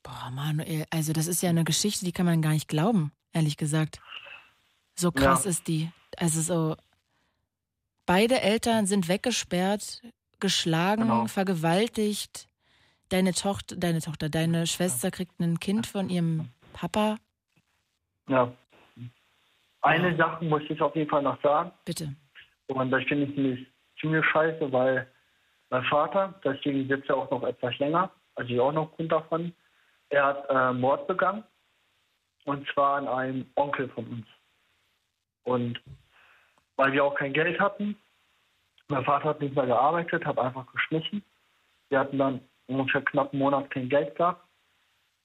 [0.03, 3.57] Boah, Manuel, also das ist ja eine Geschichte, die kann man gar nicht glauben, ehrlich
[3.57, 4.01] gesagt.
[4.95, 5.51] So krass Ja.
[5.51, 5.91] ist die.
[6.19, 6.77] Also so,
[8.05, 10.03] beide Eltern sind weggesperrt,
[10.41, 11.27] geschlagen, Genau.
[11.29, 12.49] vergewaltigt.
[13.13, 17.19] Deine Tochter, deine Tochter, deine Schwester kriegt ein Kind von ihrem Papa.
[18.27, 18.51] Ja.
[19.83, 21.73] Eine Sache muss ich auf jeden Fall noch sagen.
[21.85, 22.15] Bitte.
[22.69, 23.67] Und das finde ich nämlich
[24.01, 25.07] ziemlich scheiße, weil
[25.69, 29.53] mein Vater, deswegen sitzt er auch noch etwas länger, also ich auch noch Grund davon,
[30.09, 31.45] er hat äh, Mord begangen.
[32.47, 34.27] Und zwar an einem Onkel von uns.
[35.43, 35.83] Und
[36.77, 37.95] weil wir auch kein Geld hatten,
[38.89, 41.23] mein Vater hat nicht mehr gearbeitet, hat einfach geschmissen.
[41.91, 42.41] Wir hatten dann
[42.79, 44.47] ungefähr knapp einen Monat kein Geld gehabt.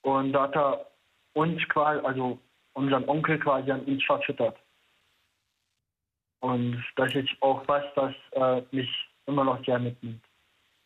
[0.02, 0.86] Und da hat er
[1.34, 2.40] uns quasi, also
[2.74, 4.58] unseren Onkel quasi an uns verfüttert.
[6.40, 8.90] Und das ist auch was, das äh, mich
[9.26, 10.24] immer noch sehr mitnimmt.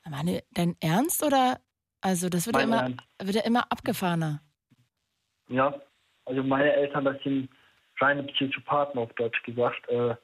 [0.10, 1.60] Manuel, dein Ernst oder?
[2.02, 3.02] Also das wird ja immer, Ernst.
[3.22, 4.42] wird ja immer abgefahrener.
[5.50, 5.80] Ja,
[6.26, 7.50] also meine Eltern, das sind
[8.00, 9.88] reine Psychopathen auf Deutsch gesagt.
[9.90, 10.16] Äh,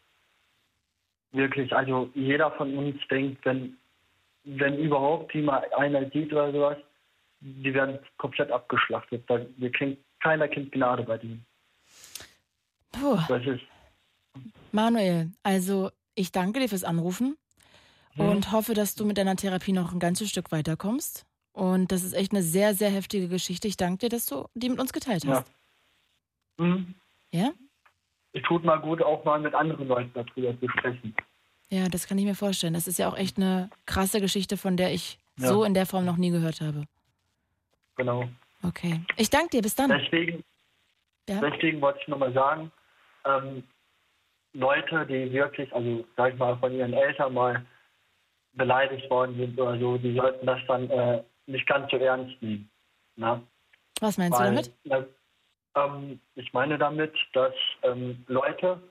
[1.32, 3.78] wirklich, also jeder von uns denkt, wenn,
[4.48, 6.78] wenn überhaupt die mal einer sieht oder sowas,
[7.40, 9.24] die werden komplett abgeschlachtet.
[9.28, 11.46] Da, wir kriegen, keiner kennt Gnade bei denen.
[12.92, 13.20] Puh.
[13.28, 13.62] Das ist,
[14.72, 17.38] Manuel, also ich danke dir fürs Anrufen
[18.18, 18.30] Mhm.
[18.30, 21.26] und hoffe, dass du mit deiner Therapie noch ein ganzes Stück weiterkommst.
[21.54, 23.68] Und das ist echt eine sehr, sehr heftige Geschichte.
[23.68, 25.38] Ich danke dir, dass du die mit uns geteilt ja.
[25.38, 25.52] hast.
[26.58, 26.96] Mhm.
[27.32, 27.52] Ja?
[28.34, 31.16] Es tut mal gut, auch mal mit anderen Leuten darüber zu sprechen.
[31.70, 32.74] Ja, das kann ich mir vorstellen.
[32.74, 35.48] Das ist ja auch echt eine krasse Geschichte, von der ich Ja.
[35.50, 36.84] so in der Form noch nie gehört habe.
[37.96, 38.28] Genau.
[38.64, 39.02] Okay.
[39.18, 39.62] Ich danke dir.
[39.62, 39.90] Bis dann.
[39.90, 40.44] Deswegen,
[41.28, 41.42] Ja?
[41.42, 42.72] deswegen wollte ich nochmal sagen,
[43.26, 43.64] ähm,
[44.54, 47.66] Leute, die wirklich, also sag ich mal, von ihren Eltern mal
[48.54, 52.70] beleidigt worden sind oder so, die sollten das dann äh, nicht ganz so ernst nehmen.
[53.16, 53.42] Na?
[54.00, 55.08] Was meinst Weil, du damit?
[55.76, 57.54] äh, ähm, ich meine damit, dass
[57.84, 58.82] ähm, Leute,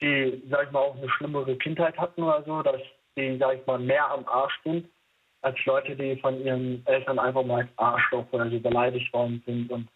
[0.00, 2.80] die, sag ich mal, auch eine schlimmere Kindheit hatten oder so, dass
[3.16, 4.88] die, sag ich mal, mehr am Arsch sind,
[5.42, 9.70] als Leute, die von ihren Eltern einfach mal als Arschloch oder so beleidigt worden sind
[9.70, 9.88] und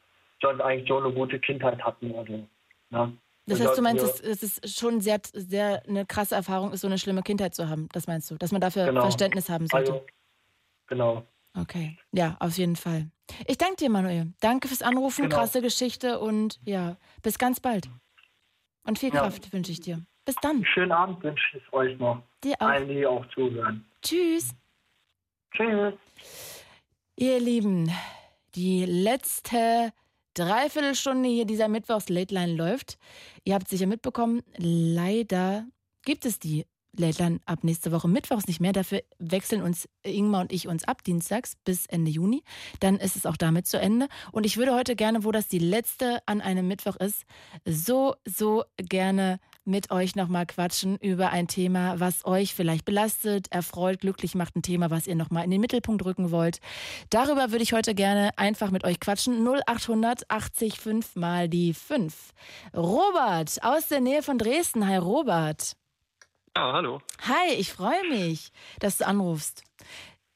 [0.42, 2.46] sonst eigentlich so eine gute Kindheit hatten oder so.
[2.90, 3.12] Na?
[3.46, 6.86] Das heißt, du meinst, dass es ist schon sehr, sehr eine krasse Erfahrung ist, so
[6.86, 7.88] eine schlimme Kindheit zu haben.
[7.92, 8.36] Das meinst du?
[8.36, 9.00] Dass man dafür Genau.
[9.00, 9.92] Verständnis haben sollte.
[9.94, 10.06] Also,
[10.86, 11.26] genau.
[11.58, 13.10] Okay, ja, auf jeden Fall.
[13.46, 14.32] Ich danke dir, Manuel.
[14.42, 15.36] Danke fürs Anrufen, Genau.
[15.36, 17.88] krasse Geschichte und ja, bis ganz bald.
[18.88, 19.20] Und viel Ja.
[19.20, 20.02] Kraft wünsche ich dir.
[20.24, 20.64] Bis dann.
[20.64, 22.22] Schönen Abend wünsche ich euch noch.
[22.42, 22.68] Dir auch.
[22.68, 23.84] Allen, die auch zuhören.
[24.00, 24.54] Tschüss.
[25.54, 25.94] Tschüss.
[27.16, 27.90] Ihr Lieben,
[28.54, 29.92] die letzte
[30.32, 32.96] Dreiviertelstunde hier dieser Mittwochs Late Line läuft.
[33.44, 35.66] Ihr habt sicher mitbekommen, leider
[36.04, 36.64] gibt es die
[36.98, 38.72] Late Line ab nächste Woche Mittwochs nicht mehr.
[38.72, 42.42] Dafür wechseln uns Ingmar und ich uns ab, dienstags bis Ende Juni.
[42.80, 44.08] Dann ist es auch damit zu Ende.
[44.32, 47.24] Und ich würde heute gerne, wo das die letzte an einem Mittwoch ist,
[47.64, 54.00] so, so gerne mit euch nochmal quatschen über ein Thema, was euch vielleicht belastet, erfreut,
[54.00, 56.58] glücklich macht, ein Thema, was ihr nochmal in den Mittelpunkt rücken wollt.
[57.10, 59.46] Darüber würde ich heute gerne einfach mit euch quatschen.
[59.46, 62.32] 0800 80 5 mal die 5.
[62.74, 64.86] Robert aus der Nähe von Dresden.
[64.86, 65.77] Hi Robert.
[66.56, 67.00] Ja, hallo.
[67.22, 68.50] Hi, ich freue mich,
[68.80, 69.64] dass du anrufst.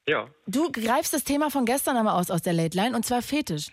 [0.06, 3.22] Ja, Du greifst das Thema von gestern einmal aus aus der Late Line und zwar
[3.22, 3.68] Fetisch.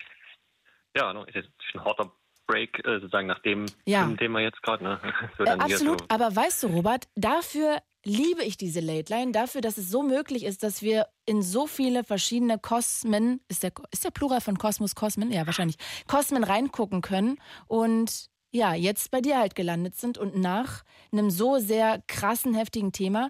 [0.95, 2.11] ja, ist jetzt ein harter
[2.47, 4.07] Break, äh, sozusagen nach dem Ja.
[4.15, 4.83] Thema jetzt gerade.
[4.83, 4.99] Ne?
[5.37, 6.05] So Äh, absolut, so.
[6.09, 10.43] aber weißt du, Robert, dafür liebe ich diese Late Line, dafür, dass es so möglich
[10.45, 14.95] ist, dass wir in so viele verschiedene Kosmen, ist der, ist der Plural von Kosmos
[14.95, 15.31] Kosmen?
[15.31, 20.83] Ja, wahrscheinlich, Kosmen reingucken können und ja, jetzt bei dir halt gelandet sind und nach
[21.11, 23.29] einem so sehr krassen, heftigen Thema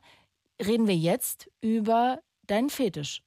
[0.61, 3.21] reden wir jetzt über deinen Fetisch.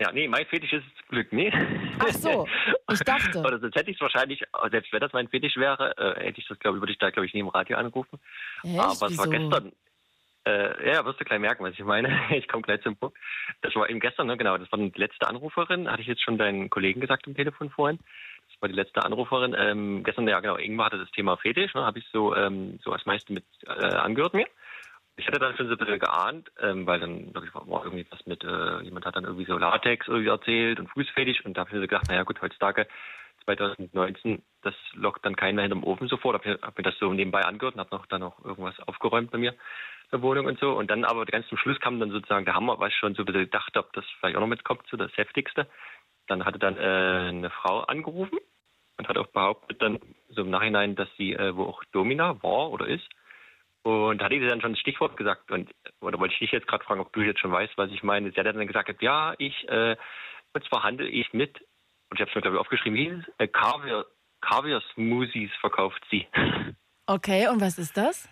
[0.00, 1.50] Ja, nee, mein Fetisch ist Glück nee.
[1.98, 2.46] Ach so,
[2.92, 3.38] ich dachte.
[3.46, 6.46] Oder sonst hätte ich es wahrscheinlich, selbst wenn das mein Fetisch wäre, äh, hätte ich
[6.46, 8.18] das, glaube ich, würde ich da, glaube ich, nie im Radio anrufen.
[8.62, 8.78] Echt?
[8.78, 9.72] Aber es war gestern.
[10.46, 12.08] Äh, ja, wirst du gleich merken, was ich meine.
[12.30, 13.16] Ich komme gleich zum Punkt.
[13.62, 16.38] Das war eben gestern, ne, genau, das war die letzte Anruferin, hatte ich jetzt schon
[16.38, 17.98] deinen Kollegen gesagt am Telefon vorhin.
[18.56, 19.54] Das war die letzte Anruferin.
[19.58, 22.90] Ähm, gestern, ja genau, Ingmar hatte das Thema Fetisch, ne, habe ich so, ähm, so
[22.90, 24.46] als meiste mit äh, angehört mir.
[25.18, 28.24] Ich hatte dann schon so ein bisschen geahnt, ähm, weil dann wirklich war, irgendwie was
[28.26, 31.70] mit, äh, jemand hat dann irgendwie so Latex irgendwie erzählt und Fußfetisch und da habe
[31.70, 32.86] ich mir so gedacht, naja gut, heutzutage
[33.44, 36.34] 2019, das lockt dann keinen mehr hinterm Ofen sofort.
[36.34, 39.38] Habe hab mir das so nebenbei angehört und habe noch dann noch irgendwas aufgeräumt bei
[39.38, 39.54] mir
[40.12, 40.72] der Wohnung und so.
[40.72, 43.22] Und dann aber ganz zum Schluss kam dann sozusagen der Hammer, was ich schon so
[43.22, 45.66] ein bisschen gedacht habe, das vielleicht auch noch mitkommt, so das Heftigste.
[46.26, 48.38] Dann hatte dann äh, eine Frau angerufen
[48.98, 49.98] und hat auch behauptet dann
[50.28, 53.08] so im Nachhinein, dass sie äh, wo auch Domina war oder ist.
[53.82, 55.50] Und da hatte sie dann schon das Stichwort gesagt.
[55.50, 55.70] Und
[56.00, 58.30] oder wollte ich dich jetzt gerade fragen, ob du jetzt schon weißt, was ich meine.
[58.32, 59.96] Sie hat dann gesagt, ja, ich, äh,
[60.52, 61.60] und zwar handle ich mit
[62.10, 63.34] Und ich habe es mir, glaube ich, aufgeschrieben, wie hieß es?
[63.38, 64.06] Äh, Kaviar,
[64.40, 66.26] Kaviar Smoothies verkauft sie.
[67.08, 68.28] Okay, und was ist das?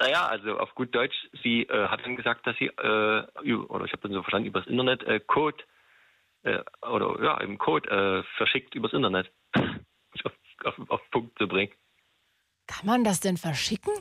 [0.00, 1.14] Naja, also auf gut Deutsch,
[1.44, 4.48] sie äh, hat dann gesagt, dass sie, äh, über- oder ich habe dann so verstanden,
[4.48, 5.62] übers Internet äh, Code,
[6.46, 9.30] äh, oder ja, eben Code äh, verschickt übers Internet.
[10.24, 10.32] auf,
[10.64, 11.72] auf, auf Punkt zu bringen.
[12.66, 13.92] Kann man das denn verschicken?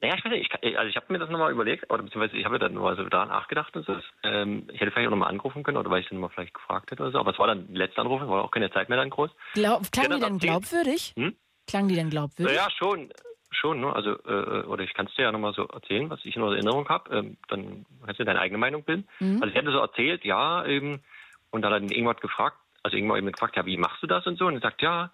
[0.00, 2.44] Naja, ich weiß nicht, ich, also ich habe mir das nochmal überlegt, oder beziehungsweise ich
[2.46, 3.96] habe dann nochmal so da nachgedacht und so.
[4.22, 6.90] Ähm, ich hätte vielleicht auch nochmal anrufen können, oder weil ich dann mal vielleicht gefragt
[6.90, 8.96] hätte oder so, aber es war dann die letzte Anruf, war auch keine Zeit mehr
[8.96, 9.30] dann groß.
[9.52, 11.12] Glaub, klang Ja, die dann denn glaubwürdig?
[11.16, 11.36] Hm?
[11.66, 12.56] Klang die denn glaubwürdig?
[12.56, 13.12] Ja, schon,
[13.50, 13.92] schon, ne?
[13.92, 16.88] Also, äh, oder ich kann es dir ja nochmal so erzählen, was ich in Erinnerung
[16.88, 17.14] habe.
[17.14, 19.06] Ähm, dann kannst du deine eigene Meinung bilden.
[19.18, 19.42] Mhm.
[19.42, 21.02] Also, ich hatte so erzählt, ja, eben,
[21.50, 24.26] und dann hat dann irgendwas gefragt, also irgendwann eben gefragt, ja, wie machst du das
[24.26, 24.46] und so?
[24.46, 25.10] Und er sagt, ja,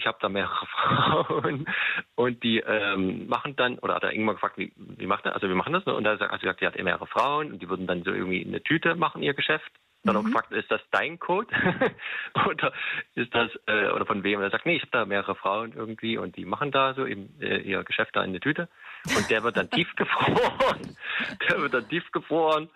[0.00, 1.66] ich habe da mehrere Frauen
[2.14, 5.48] und die ähm, machen dann, oder hat er irgendwann gefragt, wie, wie macht er, also
[5.48, 5.94] wir machen das, ne?
[5.94, 8.44] und da hat er gesagt, sie hat mehrere Frauen und die würden dann so irgendwie
[8.44, 9.70] eine Tüte machen, ihr Geschäft.
[10.02, 11.48] Dann auch gefragt, ist das dein Code?
[12.46, 12.72] oder
[13.14, 14.38] ist das, äh, oder von wem?
[14.38, 17.04] Und er sagt, nee, ich habe da mehrere Frauen irgendwie und die machen da so
[17.04, 18.70] eben äh, ihr Geschäft da in eine Tüte.
[19.14, 20.96] Und der wird dann tiefgefroren.
[21.50, 22.70] der wird dann tiefgefroren,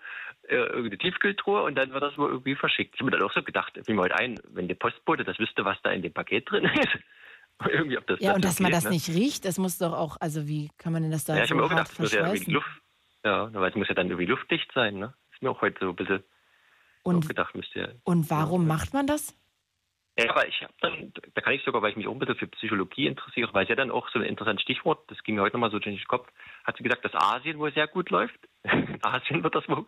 [0.48, 2.94] äh, irgendeine Tiefkühltruhe und dann wird das wohl irgendwie verschickt.
[2.94, 5.38] Ich habe mir dann auch so gedacht, fiel mir heute ein, wenn der Postbote das
[5.38, 6.88] wüsste, was da in dem Paket drin ist.
[7.70, 8.90] irgendwie, ob das Ja, und dass man geht, das ne?
[8.90, 11.48] nicht riecht, das muss doch auch, also wie kann man denn das da Ja, ich
[11.48, 12.50] so habe mir auch gedacht, es muss ja irgendwie?
[12.50, 12.68] Luft,
[13.24, 15.14] ja, weil es muss ja dann irgendwie luftdicht sein, ne?
[15.32, 16.24] Ist mir auch heute so ein bisschen
[17.04, 17.88] Und- gedacht, müsste ja.
[18.02, 19.34] Und warum macht man das?
[20.16, 22.36] Ja, aber ich habe dann, da kann ich sogar, weil ich mich auch ein bisschen
[22.36, 25.42] für Psychologie interessiere, weil sie ja dann auch so ein interessantes Stichwort, das ging mir
[25.42, 26.28] heute nochmal so durch den Kopf,
[26.62, 28.38] hat sie gesagt, dass Asien wohl sehr gut läuft.
[28.62, 29.84] In Asien wird das wohl,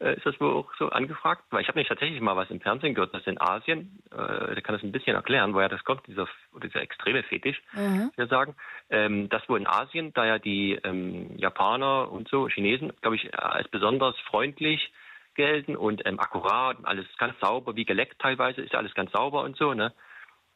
[0.00, 2.60] äh, ist das wohl auch so angefragt, weil ich habe nicht tatsächlich mal was im
[2.62, 6.06] Fernsehen gehört, dass in Asien, äh, der kann das ein bisschen erklären, woher das kommt,
[6.06, 6.26] dieser,
[6.62, 8.12] dieser extreme Fetisch, Mhm.
[8.16, 8.54] wir sagen,
[8.88, 13.26] ähm, dass wohl in Asien, da ja die ähm, Japaner und so, Chinesen, glaube ich,
[13.26, 14.90] äh, als besonders freundlich
[15.36, 19.12] gelten und ähm, akkurat, und alles ganz sauber, wie geleckt teilweise, ist ja alles ganz
[19.12, 19.92] sauber und so, ne?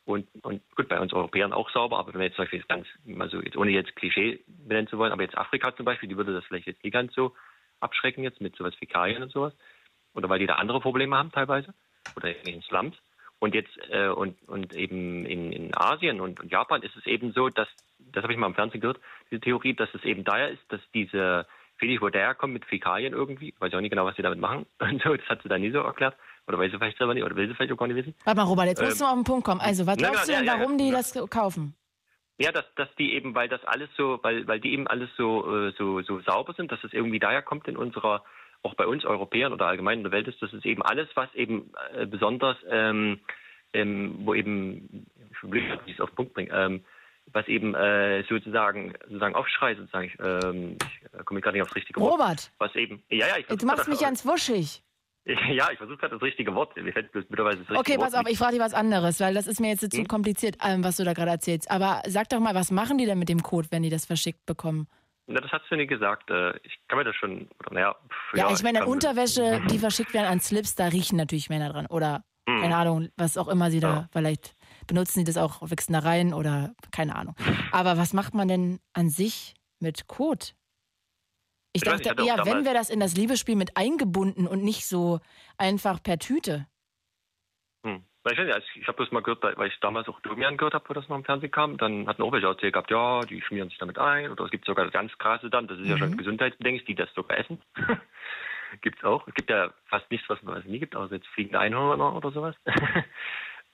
[0.05, 2.69] Und, und gut, bei uns Europäern auch sauber, aber wenn wir jetzt zum Beispiel jetzt
[2.69, 2.87] ganz,
[3.21, 6.33] also jetzt ohne jetzt Klischee benennen zu wollen, aber jetzt Afrika zum Beispiel, die würde
[6.33, 7.35] das vielleicht jetzt nicht ganz so
[7.79, 9.55] abschrecken jetzt mit sowas Fäkalien und sowas.
[10.15, 11.75] Oder weil die da andere Probleme haben teilweise.
[12.17, 12.97] Oder in Slums.
[13.39, 17.33] Und jetzt, äh, und, und eben in, in Asien und, und Japan ist es eben
[17.33, 19.01] so, dass, das habe ich mal im Fernsehen gehört,
[19.31, 21.47] diese Theorie, dass es eben daher ist, dass diese
[21.81, 24.39] Fetisch, wo der kommt mit Fäkalien irgendwie, weiß ich auch nicht genau, was sie damit
[24.39, 24.67] machen.
[24.79, 26.15] Und so, das hat sie da nie so erklärt.
[26.47, 28.15] Oder weiß sie vielleicht selber nicht, oder will sie vielleicht auch gar nicht wissen.
[28.25, 29.61] Warte mal, Robert, jetzt musst Ähm, du mal auf den Punkt kommen.
[29.61, 30.85] Also, was na, glaubst na, du denn, ja, ja, warum ja.
[30.85, 31.75] die das kaufen?
[32.39, 35.69] Ja, dass, dass die eben, weil das alles so, weil, weil die eben alles so,
[35.69, 38.25] äh, so, so sauber sind, dass es irgendwie daher kommt in unserer,
[38.63, 41.33] auch bei uns Europäern oder allgemein in der Welt ist, dass es eben alles, was
[41.35, 43.21] eben äh, besonders, ähm,
[43.73, 46.85] ähm, wo eben, ich bin blöd, wie ich es auf den Punkt bringe, ähm,
[47.33, 52.01] was eben äh, sozusagen, sozusagen Aufschrei, sozusagen, ich, ähm, ich komme gerade nicht aufs richtige
[52.01, 52.13] Wort.
[52.21, 54.83] Robert, Was eben, ja, ja, ich du machst mich ganz wuschig.
[55.27, 56.75] Ja, ich versuche gerade das richtige Wort.
[56.77, 58.33] Mir fällt bloß mittlerweile das richtige Okay, Wort pass auf, nicht.
[58.33, 60.09] ich frage dich was anderes, weil das ist mir jetzt zu Hm?
[60.09, 61.71] kompliziert, ähm, was du da gerade erzählst.
[61.71, 64.45] Aber sag doch mal, was machen die denn mit dem Code, wenn die das verschickt
[64.47, 64.89] bekommen?
[65.27, 66.31] Na, das hast du nicht gesagt.
[66.31, 67.95] Äh, Ich kann mir das schon, oder naja.
[68.09, 71.87] pff, Ja, ich meine, Unterwäsche, die verschickt werden an Slips, da riechen natürlich Männer dran.
[71.87, 72.63] Oder, Hm.
[72.63, 74.57] keine Ahnung, was auch immer sie da, vielleicht
[74.91, 77.37] benutzen sie das auch, da rein oder keine Ahnung.
[77.71, 80.47] Aber was macht man denn an sich mit Code?
[81.73, 84.87] Ich weiß dachte auch eher, wenn wir das in das Liebesspiel mit eingebunden und nicht
[84.87, 85.21] so
[85.57, 86.67] einfach per Tüte.
[87.85, 88.05] Hm.
[88.25, 90.75] Ich, weiß nicht, also ich habe das mal gehört, weil ich damals auch Domian gehört
[90.75, 91.79] habe, wo das noch im Fernsehen kam.
[91.79, 94.31] Dann hatten auch welche erzählt gehabt, ja, die schmieren sich damit ein.
[94.33, 95.99] Oder es gibt sogar ganz krasse dann, das ist ja Mhm.
[96.01, 97.63] schon gesundheitsbedenklich, die das sogar essen.
[98.83, 99.27] Gibt's auch.
[99.29, 102.57] Es gibt ja fast nichts, was es nie gibt, außer jetzt fliegende Einhörner oder sowas.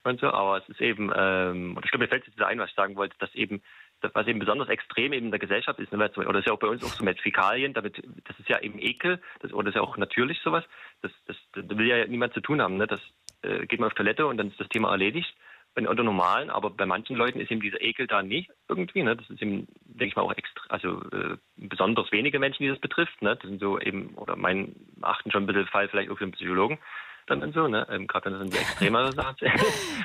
[0.07, 0.28] und so.
[0.28, 2.97] Aber es ist eben, ähm, ich glaube, mir fällt jetzt wieder ein, was ich sagen
[2.97, 3.62] wollte, dass eben,
[4.01, 6.59] was eben besonders extrem eben in der Gesellschaft ist, ne, oder das ist ja auch
[6.59, 9.74] bei uns auch so mit Fäkalien, damit, das ist ja eben Ekel, das, oder das
[9.74, 10.65] ist ja auch natürlich sowas,
[11.03, 12.87] das, das, das will ja niemand zu tun haben, ne?
[12.87, 13.01] Das
[13.43, 15.35] äh, geht man auf Toilette und dann ist das Thema erledigt.
[15.74, 19.15] Wenn unter normalen, aber bei manchen Leuten ist eben dieser Ekel da nicht irgendwie, ne?
[19.15, 22.78] Das ist eben, denke ich mal, auch extra, also äh, besonders wenige Menschen, die das
[22.78, 23.37] betrifft, ne?
[23.37, 26.33] Das sind so eben, oder mein achten schon ein bisschen Fall vielleicht auch für einen
[26.33, 26.78] Psychologen
[27.27, 27.86] dann so, ne?
[27.90, 29.53] Ähm, Gerade wenn das so extremere Sachen sind.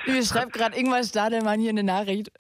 [0.08, 0.24] Mir
[0.54, 2.32] gerade Ingmar Stadelmann hier eine Nachricht.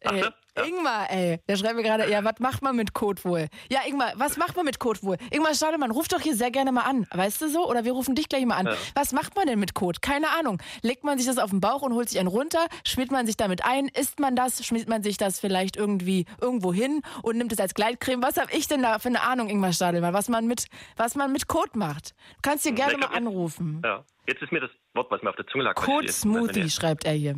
[0.00, 0.24] Ey,
[0.66, 3.48] Ingmar, ey, der schreibt mir gerade, ja, was macht man mit Code wohl?
[3.70, 5.18] Ja, Ingmar, was macht man mit Code wohl?
[5.30, 7.06] Ingmar Stadelmann, ruf doch hier sehr gerne mal an.
[7.12, 7.68] Weißt du so?
[7.68, 8.66] Oder wir rufen dich gleich mal an.
[8.66, 8.76] Ja.
[8.94, 9.98] Was macht man denn mit Code?
[10.00, 10.62] Keine Ahnung.
[10.82, 12.66] Legt man sich das auf den Bauch und holt sich einen runter?
[12.86, 13.88] Schmiert man sich damit ein?
[13.88, 14.64] Isst man das?
[14.64, 18.22] Schmiert man sich das vielleicht irgendwie irgendwo hin und nimmt es als Gleitcreme?
[18.22, 21.32] Was habe ich denn da für eine Ahnung, Ingmar Stadelmann, was man mit, was man
[21.32, 22.14] mit Code macht?
[22.36, 23.82] Du kannst hier gerne Ich mal glaub, jetzt- anrufen.
[23.84, 25.76] Ja, jetzt ist mir das Wort, was mir auf der Zunge lag.
[25.76, 27.36] was ich Code jetzt- Smoothie, schreibt er hier.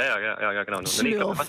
[0.00, 0.84] Ja, ja, ja, ja, genau.
[0.86, 1.16] Schlürf.
[1.16, 1.48] glaub, was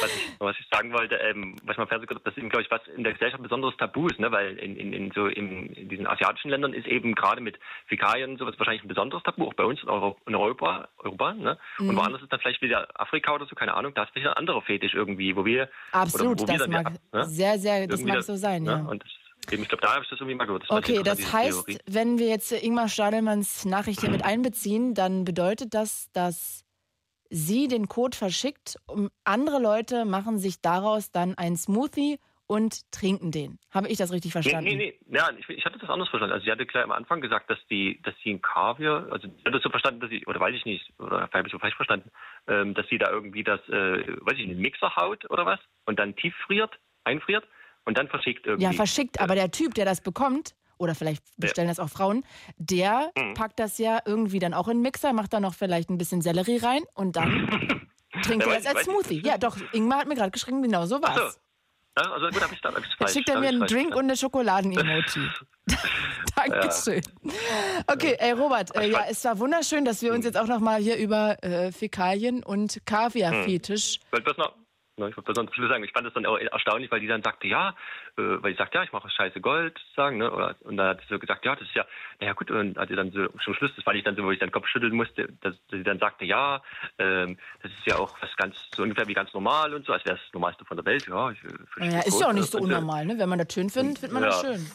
[0.00, 2.62] was, ich, was ich sagen wollte, ähm, was man Fernsehen gehört, das ist eben, glaube
[2.62, 4.30] ich, was in der Gesellschaft besonderes Tabu ist, ne?
[4.30, 8.36] weil in, in, in so in, in diesen asiatischen Ländern ist eben gerade mit Fäkalien
[8.36, 11.58] sowas wahrscheinlich ein besonderes Tabu, auch bei uns in, Euro, in Europa, Europa ne?
[11.78, 11.88] Mhm.
[11.90, 14.34] und woanders ist dann vielleicht wieder Afrika oder so, keine Ahnung, da ist vielleicht ein
[14.34, 17.24] anderer Fetisch irgendwie, wo wir Absolut, wo wir das dann mag ja, ne?
[17.26, 18.70] sehr, sehr, das mag so sein, ne?
[18.72, 18.90] ja.
[18.90, 20.64] Und das, eben, ich glaube, da habe ich das irgendwie mal gehört.
[20.64, 21.78] Das Okay, das heißt, Theorie.
[21.86, 26.64] wenn wir jetzt Ingmar Stadelmanns Nachricht hier mit einbeziehen, dann bedeutet das, dass
[27.30, 28.76] sie den Code verschickt
[29.24, 32.18] andere Leute machen sich daraus dann ein Smoothie
[32.50, 33.60] und trinken den.
[33.70, 34.64] Habe ich das richtig verstanden?
[34.64, 35.16] Nee, nee, nee.
[35.16, 36.34] Ja, ich, ich hatte das anders verstanden.
[36.34, 39.44] Also sie hatte gleich am Anfang gesagt, dass die, dass sie ein Kaviar, also ich
[39.44, 41.76] hatte das so verstanden, dass sie, oder weiß ich nicht, oder habe ich so falsch
[41.76, 42.10] verstanden,
[42.48, 46.00] ähm, dass sie da irgendwie das, äh, weiß ich, den Mixer haut oder was und
[46.00, 47.46] dann tief friert, einfriert
[47.84, 48.64] und dann verschickt irgendwie.
[48.64, 52.24] Ja, verschickt, aber der Typ, der das bekommt, oder vielleicht bestellen das auch Frauen,
[52.56, 53.34] der Mhm.
[53.34, 56.22] packt das ja irgendwie dann auch in den Mixer, macht da noch vielleicht ein bisschen
[56.22, 57.48] Sellerie rein und dann
[58.24, 59.22] trinkt Ja, er das als Smoothie.
[59.24, 61.02] Ja, doch, Ingmar hat mir gerade geschrieben, genau so so.
[61.02, 61.38] war's.
[61.98, 63.12] Ja, also gut, habe ich da hab Jetzt falsch.
[63.12, 65.28] schickt er hab mir einen falsch Drink und eine Schokoladen-Emoji.
[66.36, 67.02] Dankeschön.
[67.86, 70.80] Okay, ey Robert, äh, ja, es war wunderschön, dass wir uns jetzt auch noch mal
[70.80, 74.54] hier über äh, Fäkalien und Kaviar-Fetisch Ich wollte bloß noch,
[75.00, 77.46] ne, ich zum Schluss sagen, ich fand das dann auch erstaunlich, weil die dann sagte,
[77.46, 77.70] ja,
[78.16, 81.00] äh, weil ich sagte, ja, ich mache scheiße Gold, sagen, ne, oder, und dann hat
[81.00, 81.84] sie so gesagt, ja, das ist ja,
[82.20, 84.30] naja gut, und hat sie dann so zum Schluss, das fand ich dann so, wo
[84.30, 86.62] ich dann Kopf schütteln musste, dass, sie dann sagte, ja,
[86.98, 90.04] ähm, das ist ja auch was ganz, so ungefähr wie ganz normal und so, als
[90.04, 91.30] wäre es das Normalste von der Welt, ja.
[91.30, 93.18] Ich, äh, Naja, ist ja auch nicht so und, äh, unnormal, ne?
[93.18, 94.54] Wenn man das schön findet, findet man das Ja.
[94.54, 94.66] schön.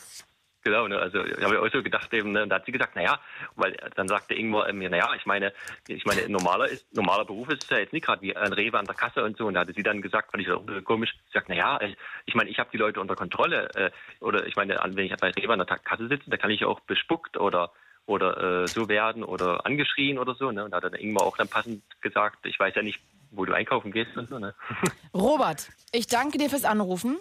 [0.66, 2.96] Genau, ne, also ich habe auch so gedacht eben, ne, und da hat sie gesagt,
[2.96, 3.20] naja,
[3.56, 5.54] weil dann sagte Ingmar ähm, mir, naja, ich meine,
[5.88, 8.52] ich meine, ein normaler ist, normaler Beruf ist es ja jetzt nicht gerade wie ein
[8.52, 9.46] Rewe an der Kasse und so.
[9.46, 11.96] Und da hatte sie dann gesagt, fand ich auch bisschen komisch, sie sagt, naja, ich,
[12.26, 13.70] ich meine, ich habe die Leute unter Kontrolle.
[13.76, 16.66] Äh, oder ich meine, wenn ich bei Rewe an der Kasse sitze, da kann ich
[16.66, 17.72] auch bespuckt oder
[18.08, 20.52] oder äh, so werden oder angeschrien oder so.
[20.52, 20.66] Ne?
[20.66, 23.54] Und da hat dann Ingmar auch dann passend gesagt, ich weiß ja nicht, wo du
[23.54, 24.40] einkaufen gehst und so.
[24.40, 24.56] Ne?
[25.14, 27.20] Robert, ich danke dir fürs Anrufen.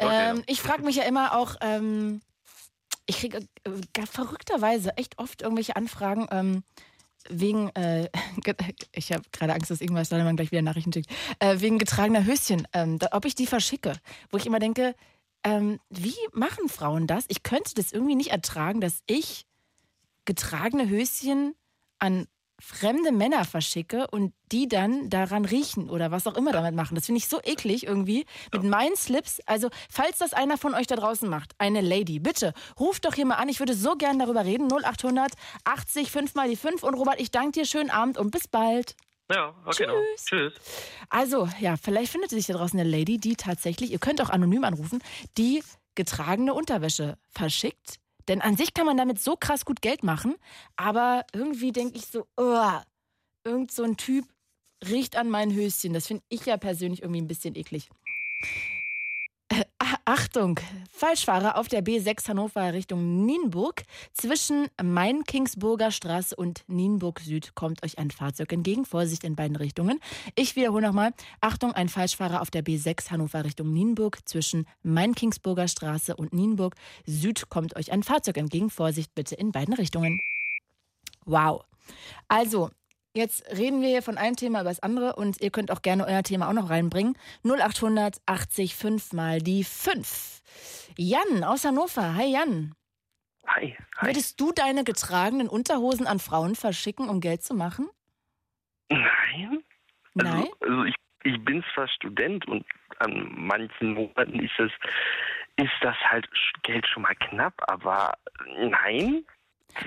[0.00, 2.20] Ähm, ich frage mich ja immer auch, ähm,
[3.08, 6.62] ich kriege äh, verrückterweise echt oft irgendwelche Anfragen ähm,
[7.28, 8.08] wegen, äh,
[8.92, 11.10] ich habe gerade Angst, dass irgendwas dann gleich wieder Nachrichten schickt,
[11.40, 13.94] äh, wegen getragener Höschen, ähm, da, ob ich die verschicke.
[14.30, 14.94] Wo ich immer denke,
[15.42, 17.24] ähm, wie machen Frauen das?
[17.28, 19.46] Ich könnte das irgendwie nicht ertragen, dass ich
[20.24, 21.54] getragene Höschen
[21.98, 22.26] an
[22.60, 26.94] fremde Männer verschicke und die dann daran riechen oder was auch immer damit machen.
[26.94, 29.40] Das finde ich so eklig irgendwie mit meinen Slips.
[29.46, 33.26] Also, falls das einer von euch da draußen macht, eine Lady, bitte ruft doch hier
[33.26, 33.48] mal an.
[33.48, 34.68] Ich würde so gern darüber reden.
[34.72, 35.32] 0800
[35.64, 36.82] 80 5 mal die 5.
[36.82, 37.66] Und Robert, ich danke dir.
[37.66, 38.96] Schönen Abend und bis bald.
[39.30, 39.98] Ja, okay, genau.
[40.16, 40.54] Tschüss.
[41.10, 44.64] Also, ja, vielleicht findet sich da draußen eine Lady, die tatsächlich, ihr könnt auch anonym
[44.64, 45.02] anrufen,
[45.36, 45.62] die
[45.94, 47.98] getragene Unterwäsche verschickt.
[48.28, 50.36] Denn an sich kann man damit so krass gut Geld machen,
[50.76, 52.78] aber irgendwie denke ich so, oh,
[53.44, 54.26] irgend so ein Typ
[54.86, 55.94] riecht an meinen Höschen.
[55.94, 57.88] Das finde ich ja persönlich irgendwie ein bisschen eklig.
[60.04, 60.58] Achtung,
[60.90, 63.84] Falschfahrer auf der B6 Hannover Richtung Nienburg.
[64.12, 68.84] Zwischen Main-Kingsburger Straße und Nienburg Süd kommt euch ein Fahrzeug entgegen.
[68.84, 70.00] Vorsicht in beiden Richtungen.
[70.34, 71.12] Ich wiederhole nochmal.
[71.40, 74.18] Achtung, ein Falschfahrer auf der B6 Hannover Richtung Nienburg.
[74.24, 76.74] Zwischen Main-Kingsburger Straße und Nienburg
[77.06, 78.70] Süd kommt euch ein Fahrzeug entgegen.
[78.70, 80.20] Vorsicht bitte in beiden Richtungen.
[81.24, 81.64] Wow.
[82.28, 82.70] Also,
[83.14, 86.06] jetzt reden wir hier von einem Thema über das andere und ihr könnt auch gerne
[86.06, 87.16] euer Thema auch noch reinbringen.
[87.44, 90.42] 0800 80 5 mal die 5.
[90.96, 92.14] Jan aus Hannover.
[92.14, 92.74] Hi Jan.
[93.46, 93.76] Hi.
[94.00, 97.88] Würdest du deine getragenen Unterhosen an Frauen verschicken, um Geld zu machen?
[98.90, 99.62] Nein.
[100.18, 100.48] Also, Nein?
[100.60, 100.94] Also ich,
[101.24, 102.64] ich bin zwar Student und
[102.98, 104.72] an manchen Monaten ist es
[105.56, 106.28] ist das halt
[106.62, 108.12] Geld schon mal knapp, aber
[108.46, 109.24] nein.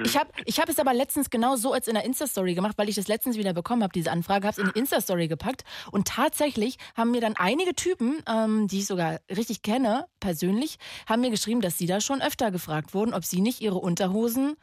[0.03, 2.89] Ich habe ich hab es aber letztens genau so als in der Insta-Story gemacht, weil
[2.89, 5.63] ich das letztens wieder bekommen habe, diese Anfrage, habe es in die Insta-Story gepackt.
[5.91, 10.77] Und tatsächlich haben mir dann einige Typen, ähm, die ich sogar richtig kenne, persönlich,
[11.09, 14.55] haben mir geschrieben, dass sie da schon öfter gefragt wurden, ob sie nicht ihre Unterhosen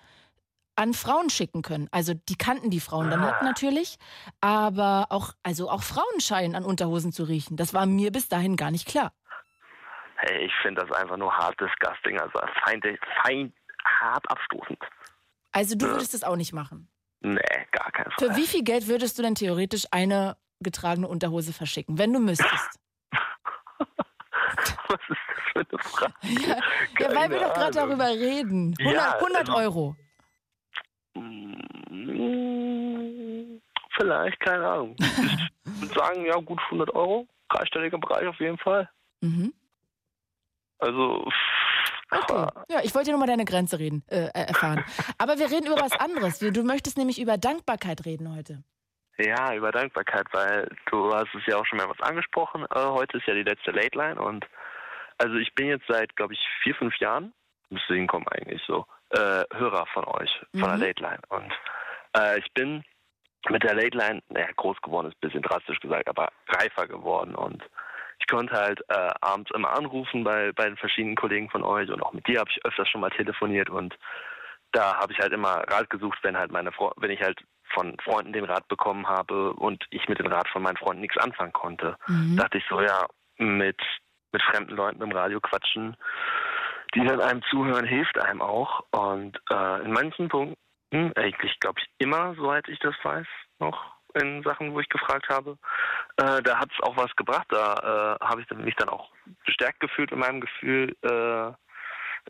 [0.77, 1.89] an Frauen schicken können.
[1.90, 3.99] Also die kannten die Frauen dann halt natürlich,
[4.40, 7.57] aber auch, also auch Frauen scheinen an Unterhosen zu riechen.
[7.57, 9.12] Das war mir bis dahin gar nicht klar.
[10.16, 12.81] Hey, ich finde das einfach nur hart disgusting, also fein,
[13.23, 13.53] fein
[13.85, 14.78] hart abstoßend.
[15.53, 16.89] Also du würdest das auch nicht machen.
[17.20, 17.41] Nee,
[17.73, 18.29] gar kein Fall.
[18.31, 22.79] Für wie viel Geld würdest du denn theoretisch eine getragene Unterhose verschicken, wenn du müsstest?
[24.89, 26.15] Was ist das für eine Frage?
[26.47, 26.57] Ja,
[27.01, 28.75] ja weil wir doch gerade darüber reden.
[28.79, 29.97] 100, Ja, 100 also- Euro.
[31.15, 31.55] Mm,
[33.97, 34.97] Vielleicht, keine Ahnung.
[34.99, 37.27] Ich würde sagen, ja, gut 100 Euro.
[37.49, 38.89] Dreistelliger Bereich auf jeden Fall.
[39.20, 39.53] Mhm.
[40.79, 41.29] Also,
[42.10, 42.47] Okay.
[42.70, 44.85] Ja, ich wollte nur mal deine Grenze reden, äh, äh, erfahren.
[45.18, 46.39] Aber wir reden über was anderes.
[46.39, 48.62] Du möchtest nämlich über Dankbarkeit reden heute.
[49.18, 52.64] Ja, über Dankbarkeit, weil du hast es ja auch schon mehrmals angesprochen.
[52.74, 54.47] Äh, heute ist ja die letzte Late Line und
[55.18, 57.35] also ich bin jetzt seit, glaube ich, vier, fünf Jahren,
[57.70, 60.80] müsste hinkommen eigentlich so, äh, Hörer von euch, von der Mhm.
[60.82, 61.20] Late Line.
[61.28, 61.52] Und
[62.16, 62.85] äh, ich bin
[63.48, 67.35] mit der Late Line, naja, groß geworden ist ein bisschen drastisch gesagt, aber reifer geworden
[67.35, 67.62] und
[68.19, 72.03] ich konnte halt äh, abends immer anrufen bei, bei den verschiedenen Kollegen von euch und
[72.03, 73.97] auch mit dir habe ich öfters schon mal telefoniert und
[74.73, 77.40] da habe ich halt immer Rat gesucht, wenn halt meine Fre wenn ich halt
[77.73, 81.19] von Freunden den Rat bekommen habe und ich mit dem Rat von meinen Freunden nichts
[81.19, 81.97] anfangen konnte.
[82.07, 82.36] Mhm.
[82.36, 83.81] Dachte ich so, ja, mit,
[84.32, 85.97] mit fremden Leuten im Radio quatschen,
[86.95, 88.85] die dann einem zuhören, hilft einem auch.
[88.90, 90.57] Und äh, in manchen Punkten,
[91.15, 93.27] eigentlich glaube ich immer, soweit ich das weiß,
[93.59, 95.59] noch in Sachen, wo ich gefragt habe,
[96.16, 97.47] äh, da hat es auch was gebracht.
[97.51, 99.11] Da äh, habe ich mich dann auch
[99.47, 101.53] bestärkt gefühlt in meinem Gefühl, äh,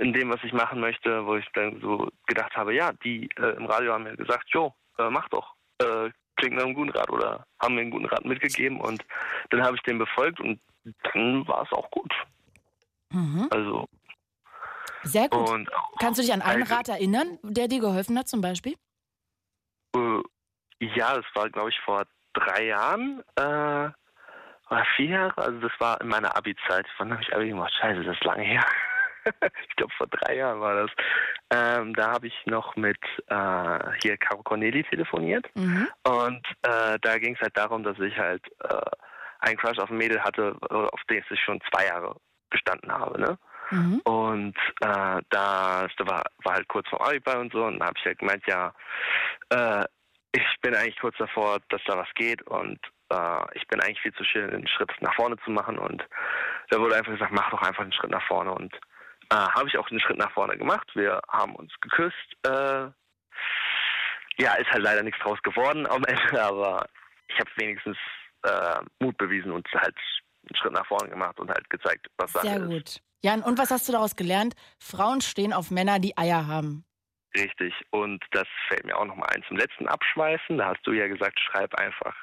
[0.03, 3.57] in dem, was ich machen möchte, wo ich dann so gedacht habe, ja, die äh,
[3.57, 5.55] im Radio haben mir gesagt, jo, äh, mach doch.
[5.81, 9.05] Äh, klingt nach einem guten Rat oder haben mir einen guten Rat mitgegeben und
[9.51, 10.61] dann habe ich den befolgt und
[11.13, 12.13] dann war es auch gut.
[13.11, 13.49] Mhm.
[13.51, 13.89] Also
[15.03, 15.49] Sehr gut.
[15.51, 18.77] und Kannst du dich an einen Also- Rat erinnern, der dir geholfen hat zum Beispiel?
[20.81, 23.91] Ja, das war, glaube ich, vor drei Jahren äh,
[24.71, 25.39] oder vier Jahre.
[25.39, 26.87] Also das war in meiner Abi-Zeit.
[26.99, 27.73] Wann habe ich Abi gemacht?
[27.81, 28.65] Scheiße, das ist lange her.
[29.69, 30.91] ich glaube, vor drei Jahren war das.
[31.51, 32.99] Ähm, da habe ich noch mit
[33.29, 35.47] äh, hier Caro Corneli telefoniert.
[35.55, 35.89] Mhm.
[36.05, 38.81] Und äh, da ging es halt darum, dass ich halt äh,
[39.41, 42.17] einen Crush auf ein Mädel hatte, auf den ich schon zwei Jahre
[42.51, 43.21] gestanden habe.
[43.21, 43.39] Ne?
[43.71, 44.01] Mhm.
[44.05, 47.65] Und äh, da war, war halt kurz vor Abi bei und so.
[47.65, 48.73] Und dann habe ich halt gemeint, ja,
[49.51, 49.85] äh,
[50.39, 52.43] ich bin eigentlich kurz davor, dass da was geht.
[52.43, 52.79] Und
[53.11, 55.79] äh, ich bin eigentlich viel zu schön, einen Schritt nach vorne zu machen.
[55.79, 56.05] Und
[56.71, 58.53] da wurde einfach gesagt, mach doch einfach einen Schritt nach vorne.
[58.53, 58.75] Und
[59.31, 60.89] äh, habe ich auch den Schritt nach vorne gemacht.
[60.95, 62.37] Wir haben uns geküsst.
[62.45, 62.91] Äh,
[64.41, 66.87] ja, ist halt leider nichts draus geworden am Ende, aber
[67.29, 67.97] ich habe wenigstens
[68.45, 69.97] äh, Mut bewiesen und halt
[70.49, 72.69] einen Schritt nach vorne gemacht und halt gezeigt, was Sache Sehr ist.
[72.69, 73.03] gut.
[73.21, 74.55] Jan, und was hast du daraus gelernt?
[74.79, 76.85] Frauen stehen auf Männer, die Eier haben.
[77.37, 77.75] Richtig.
[77.91, 80.59] Und das fällt mir auch noch mal ein zum letzten Abschweifen.
[80.59, 82.15] Da hast du ja gesagt, schreib einfach,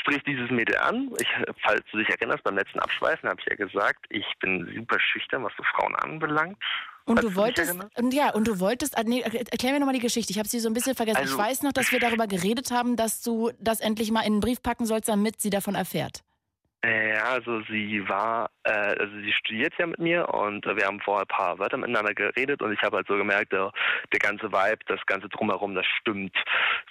[0.00, 1.10] sprich dieses Mädel an.
[1.20, 1.28] Ich,
[1.62, 5.44] falls du dich erinnerst, beim letzten Abschweifen habe ich ja gesagt, ich bin super schüchtern,
[5.44, 6.58] was so Frauen anbelangt.
[7.04, 10.00] Und du dich wolltest, und ja, und du wolltest, ah, nee, erklär mir nochmal die
[10.00, 10.30] Geschichte.
[10.32, 11.18] Ich habe sie so ein bisschen vergessen.
[11.18, 14.34] Also- ich weiß noch, dass wir darüber geredet haben, dass du das endlich mal in
[14.34, 16.22] einen Brief packen sollst, damit sie davon erfährt.
[16.84, 20.86] Äh, Ja, also sie war, äh, also sie studiert ja mit mir und äh, wir
[20.86, 23.72] haben vorher ein paar Wörter miteinander geredet und ich habe halt so gemerkt, der,
[24.12, 26.36] der ganze Vibe, das ganze Drumherum, das stimmt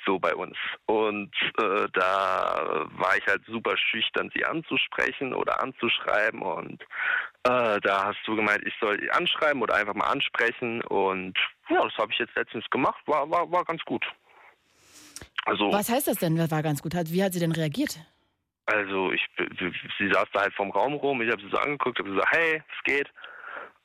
[0.06, 0.58] so bei uns.
[0.88, 6.82] Und äh, da war ich halt super schüchtern, sie anzusprechen oder anzuschreiben und
[7.44, 11.38] äh, da hast du gemeint, ich soll sie anschreiben oder einfach mal ansprechen und
[11.70, 14.06] ja, das habe ich jetzt letztens gemacht, war, war, war ganz gut.
[15.46, 16.38] Also, Was heißt das denn?
[16.38, 16.94] War ganz gut?
[16.94, 18.00] Wie hat sie denn reagiert?
[18.68, 19.26] Also ich,
[19.98, 22.62] sie saß da halt vom Raum rum, ich habe sie so angeguckt, habe gesagt, hey,
[22.78, 23.10] es geht.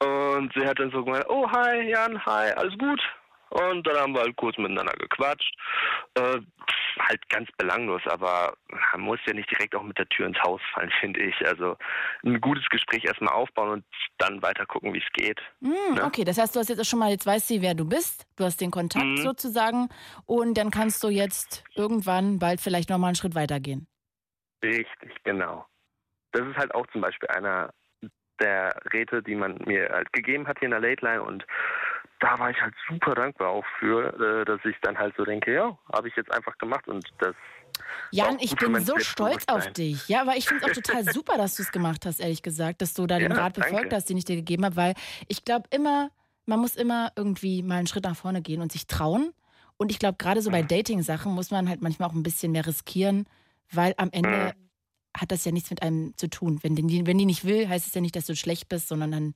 [0.05, 3.01] Und sie hat dann so gemeint, oh hi Jan, hi, alles gut.
[3.51, 5.55] Und dann haben wir halt kurz miteinander gequatscht.
[6.15, 6.41] Äh,
[6.99, 8.55] halt ganz belanglos, aber
[8.93, 11.35] man muss ja nicht direkt auch mit der Tür ins Haus fallen, finde ich.
[11.47, 11.77] Also
[12.25, 13.85] ein gutes Gespräch erstmal aufbauen und
[14.19, 15.39] dann weiter gucken, wie es geht.
[15.63, 16.05] Hm, Ne?
[16.05, 18.27] Okay, das heißt, du hast jetzt schon mal, jetzt weiß sie, wer du bist.
[18.37, 19.17] Du hast den Kontakt Mhm.
[19.19, 19.89] sozusagen.
[20.27, 23.87] Und dann kannst du jetzt irgendwann bald vielleicht nochmal einen Schritt weitergehen.
[24.63, 25.67] Richtig, genau.
[26.33, 27.71] Das ist halt auch zum Beispiel einer
[28.41, 31.45] der Räte, die man mir halt gegeben hat hier in der Late Line und
[32.21, 35.53] da war ich halt super dankbar auch für, äh, dass ich dann halt so denke,
[35.53, 37.35] ja, habe ich jetzt einfach gemacht und das
[38.11, 40.09] Jan, ich bin so stolz auf dich.
[40.09, 42.83] Ja, aber ich finde es auch total super, dass du es gemacht hast, ehrlich gesagt,
[42.83, 43.97] dass du da den Ja, Rat befolgt danke.
[43.97, 44.95] hast, den ich dir gegeben habe, weil
[45.29, 46.11] ich glaube immer,
[46.47, 49.33] man muss immer irgendwie mal einen Schritt nach vorne gehen und sich trauen.
[49.79, 52.67] Und ich glaube, gerade so bei Dating-Sachen muss man halt manchmal auch ein bisschen mehr
[52.67, 53.27] riskieren,
[53.75, 54.55] weil am Ende
[55.17, 56.59] hat das ja nichts mit einem zu tun.
[56.63, 59.13] Wenn die, wenn die nicht will, heißt es ja nicht, dass du schlecht bist, sondern
[59.13, 59.35] dann,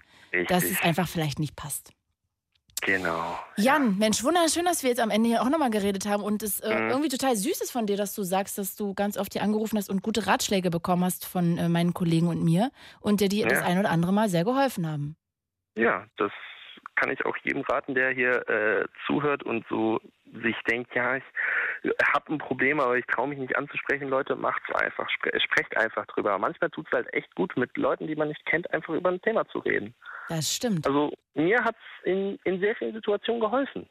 [0.49, 1.93] dass es einfach vielleicht nicht passt.
[2.83, 3.39] Genau.
[3.57, 6.61] Jan, Mensch, wunderschön, dass wir jetzt am Ende hier auch nochmal geredet haben und es
[6.61, 6.91] äh, Mhm.
[6.91, 9.79] irgendwie total süß ist von dir, dass du sagst, dass du ganz oft hier angerufen
[9.79, 13.41] hast und gute Ratschläge bekommen hast von äh, meinen Kollegen und mir und dir die
[13.41, 13.49] Ja.
[13.49, 15.17] das ein oder andere Mal sehr geholfen haben.
[15.75, 16.31] Ja, das
[16.95, 20.01] kann ich auch jedem raten, der hier äh, zuhört und so
[20.43, 21.25] sich denkt, ja, ich
[22.15, 24.09] habe ein Problem, aber ich traue mich nicht anzusprechen.
[24.09, 26.39] Leute, macht's einfach, spre sprecht einfach drüber.
[26.39, 29.47] Manchmal tut's halt echt gut, mit Leuten, die man nicht kennt, einfach über ein Thema
[29.49, 29.95] zu reden.
[30.29, 30.87] Das stimmt.
[30.87, 33.89] Also mir hat's in, in sehr vielen Situationen geholfen.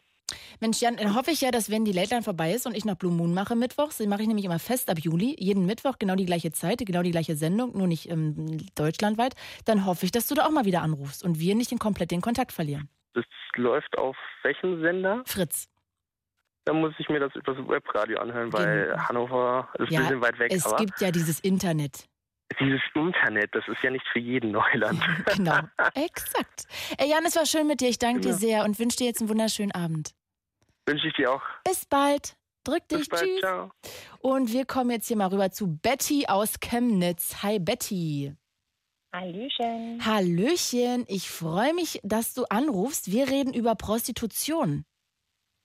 [0.60, 2.86] Mensch, Jan, dann hoffe ich ja, dass wenn die Late Line vorbei ist und ich
[2.86, 5.98] noch Blue Moon mache mittwochs, den mache ich nämlich immer fest ab Juli, jeden Mittwoch
[6.00, 9.36] genau die gleiche Zeit, genau die gleiche Sendung, nur nicht ähm, deutschlandweit,
[9.66, 12.12] dann hoffe ich, dass du da auch mal wieder anrufst und wir nicht den komplett
[12.12, 12.90] den Kontakt verlieren.
[13.14, 13.26] Das
[13.56, 15.24] läuft auf welchem Sender?
[15.26, 15.70] Fritz.
[16.66, 18.98] Dann muss ich mir das über das Webradio anhören, weil Genau.
[19.08, 20.52] Hannover ist Ja, ein bisschen weit weg.
[20.54, 22.06] es aber gibt ja dieses Internet.
[22.60, 25.00] dieses Internet, das ist ja nicht für jeden Neuland.
[25.38, 25.60] Genau,
[25.96, 26.66] exakt.
[26.98, 27.90] Ey, Jan, es war schön mit dir.
[27.90, 28.36] Ich danke dir Ja.
[28.36, 30.12] sehr und wünsche dir jetzt einen wunderschönen Abend.
[30.88, 31.42] Wünsche ich dir auch.
[31.64, 32.36] Bis bald.
[32.64, 33.00] Drück dich.
[33.00, 33.24] Bis bald.
[33.24, 33.40] Tschüss.
[33.42, 33.72] Ciao.
[34.20, 37.44] Und wir kommen jetzt hier mal rüber zu Betty aus Chemnitz.
[37.44, 38.34] Hi, Betty.
[39.14, 40.04] Hallöchen.
[40.06, 41.06] Hallöchen.
[41.08, 43.12] Ich freue mich, dass du anrufst.
[43.12, 44.84] Wir reden über Prostitution.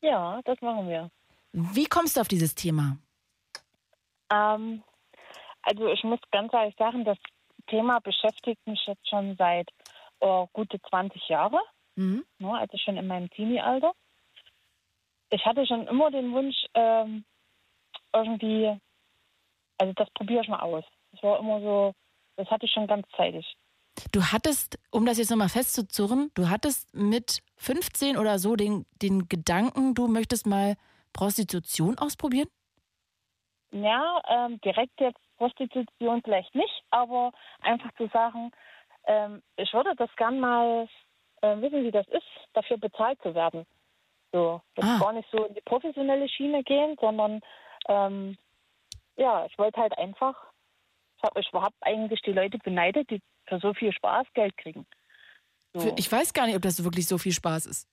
[0.03, 1.11] Ja, das machen wir.
[1.53, 2.97] Wie kommst du auf dieses Thema?
[4.31, 4.83] Ähm,
[5.63, 7.19] also ich muss ganz ehrlich sagen, das
[7.67, 9.69] Thema beschäftigt mich jetzt schon seit
[10.21, 11.61] oh, gute 20 Jahre,
[11.97, 12.25] Mhm.
[12.39, 13.93] ne, also schon in meinem Teenie-Alter.
[15.31, 17.25] Ich hatte schon immer den Wunsch, ähm,
[18.13, 18.77] irgendwie,
[19.79, 20.85] also das probiere ich mal aus.
[21.13, 21.93] Das war immer so,
[22.37, 23.47] das hatte ich schon ganz zeitig.
[24.13, 29.29] Du hattest, um das jetzt nochmal festzuzurren, du hattest mit 15 oder so den, den
[29.29, 30.77] Gedanken, du möchtest mal
[31.13, 32.49] Prostitution ausprobieren?
[33.73, 38.51] Ja, ähm, direkt jetzt Prostitution vielleicht nicht, aber einfach zu sagen,
[39.05, 40.89] ähm, ich würde das gern mal
[41.43, 43.67] äh, wissen, wie das ist, dafür bezahlt zu werden.
[44.33, 44.99] So, jetzt Ah.
[44.99, 47.41] gar nicht so in die professionelle Schiene gehen, sondern
[47.89, 48.37] ähm,
[49.17, 50.37] ja, ich wollte halt einfach,
[51.17, 51.23] ich
[51.53, 53.21] habe hab eigentlich die Leute beneidet, die
[53.51, 54.87] für so viel Spaß Geld kriegen.
[55.75, 55.95] So.
[55.99, 57.87] Ich weiß gar nicht, ob das wirklich so viel Spaß ist.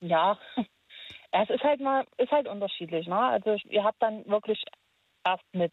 [0.00, 0.38] Ja,
[1.32, 3.06] es ist halt mal, ist halt unterschiedlich.
[3.06, 3.18] Ne?
[3.18, 4.62] Also ihr habt dann wirklich
[5.24, 5.72] erst mit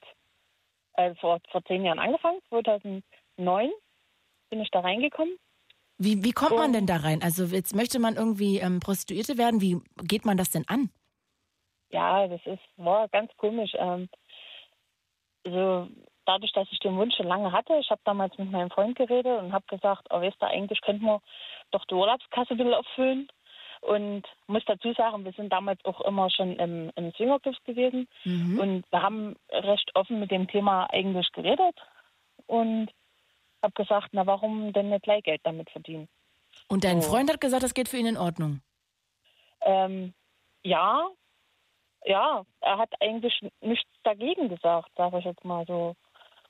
[0.93, 3.72] äh, vor, vor zehn Jahren angefangen, 2009
[4.49, 5.38] bin ich da reingekommen.
[5.99, 7.23] Wie, wie kommt man denn da rein?
[7.23, 9.61] Also jetzt möchte man irgendwie ähm, Prostituierte werden.
[9.61, 10.91] Wie geht man das denn an?
[11.89, 13.72] Ja, das ist war ganz komisch.
[13.73, 14.07] Ähm,
[15.45, 15.88] also
[16.27, 19.41] dadurch, dass ich den Wunsch schon lange hatte, ich habe damals mit meinem Freund geredet
[19.41, 21.21] und habe gesagt, oh, weißt du, eigentlich könnten wir
[21.71, 23.27] doch die Urlaubskasse ein bisschen auffüllen.
[23.81, 28.07] Und muss dazu sagen, wir sind damals auch immer schon im, im Swingerclubs gewesen.
[28.25, 28.59] Mhm.
[28.59, 31.75] Und wir haben recht offen mit dem Thema eigentlich geredet
[32.47, 32.89] und
[33.61, 36.07] habe gesagt, na warum denn nicht Leihgeld damit verdienen?
[36.67, 37.11] Und dein So.
[37.11, 38.61] Freund hat gesagt, das geht für ihn in Ordnung.
[39.61, 40.13] Ähm,
[40.63, 41.07] ja,
[42.05, 45.95] ja, er hat eigentlich nichts dagegen gesagt, sage ich jetzt mal so.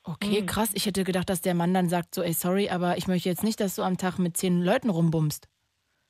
[0.09, 0.45] Okay, Hm.
[0.45, 0.71] krass.
[0.73, 3.43] Ich hätte gedacht, dass der Mann dann sagt so, ey, sorry, aber ich möchte jetzt
[3.43, 5.47] nicht, dass du am Tag mit zehn Leuten rumbummst.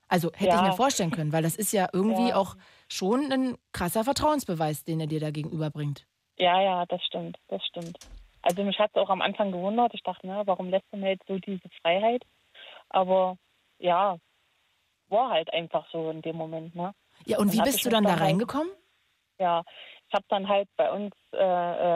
[0.08, 0.62] Also hätte ich Ja.
[0.62, 2.36] mir vorstellen können, weil das ist ja irgendwie Ja.
[2.38, 2.56] auch
[2.90, 6.06] schon ein krasser Vertrauensbeweis, den er dir da gegenüberbringt.
[6.38, 7.98] Ja, ja, das stimmt, das stimmt.
[8.44, 9.94] Also mich hat es auch am Anfang gewundert.
[9.94, 12.24] Ich dachte, na, warum lässt er mir jetzt so diese Freiheit?
[12.90, 13.38] Aber
[13.80, 14.18] ja,
[15.10, 16.76] war halt einfach so in dem Moment.
[16.76, 16.94] Ne?
[17.26, 18.70] Ja, und Dann wie bist ich du dann da halt- reingekommen?
[19.40, 19.64] Ja,
[20.08, 21.38] ich habe dann halt bei uns, äh,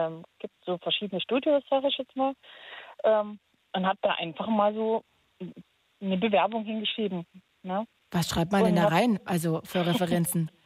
[0.06, 2.34] ähm, gibt so verschiedene Studios, sage ich jetzt mal,
[3.04, 3.38] ähm,
[3.74, 5.02] und habe da einfach mal so
[6.00, 7.26] eine Bewerbung hingeschrieben.
[7.62, 7.86] Ne?
[8.10, 9.18] Was schreibt man denn Und da hab- rein?
[9.24, 10.50] Also für Referenzen?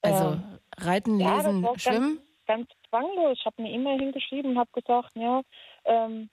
[0.00, 2.20] Also Ähm, reiten, ja, lesen, war schwimmen?
[2.46, 3.36] Ganz, ganz zwanglos.
[3.40, 5.42] Ich habe eine E-Mail hingeschrieben und habe gesagt, ja,
[5.86, 6.30] ähm,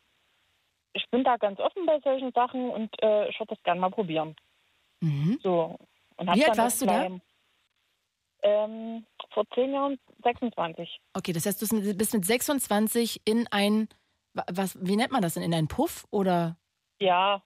[0.94, 3.90] ich bin da ganz offen bei solchen Sachen und äh, ich würde das gerne mal
[3.90, 4.36] probieren.
[5.02, 5.40] Mhm.
[5.42, 5.80] So.
[6.18, 7.08] Und Wie alt warst du da?
[8.44, 9.06] Ähm,
[9.36, 11.00] vor zehn Jahren 26.
[11.14, 13.88] Okay, das heißt, du bist mit 26 in ein,
[14.34, 16.58] wa- was, wie nennt man das denn, in einen Puff oder
[17.00, 17.44] Ja,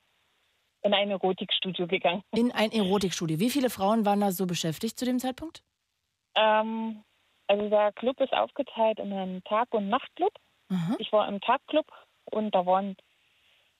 [0.83, 2.23] in ein Erotikstudio gegangen.
[2.31, 3.39] in ein Erotikstudio?
[3.39, 5.63] Wie viele Frauen waren da so beschäftigt zu dem Zeitpunkt?
[6.35, 7.03] Ähm,
[7.47, 10.31] also der Club ist aufgeteilt in einen Tag- und Nachtclub.
[10.69, 10.95] Mhm.
[10.99, 11.87] Ich war im Tagclub
[12.31, 12.95] und da waren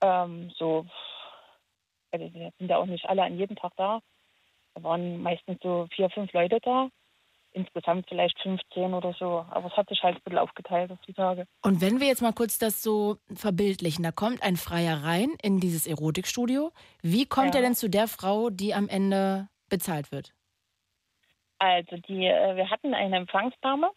[0.02, 0.86] ähm, so,
[2.11, 4.02] also wir sind ja auch nicht alle an jedem Tag da.
[4.73, 6.90] Da waren meistens so vier, fünf Leute da.
[7.51, 9.45] Insgesamt vielleicht 15 oder so.
[9.49, 11.45] Aber es hat sich halt ein bisschen aufgeteilt auf die Tage.
[11.63, 15.59] Und wenn wir jetzt mal kurz das so verbildlichen, da kommt ein Freier rein in
[15.59, 16.71] dieses Erotikstudio.
[17.01, 17.61] Wie kommt Ja.
[17.61, 20.34] er denn zu der Frau, die am Ende bezahlt wird?
[21.57, 23.89] Also die, äh, wir hatten eine Empfangsdame,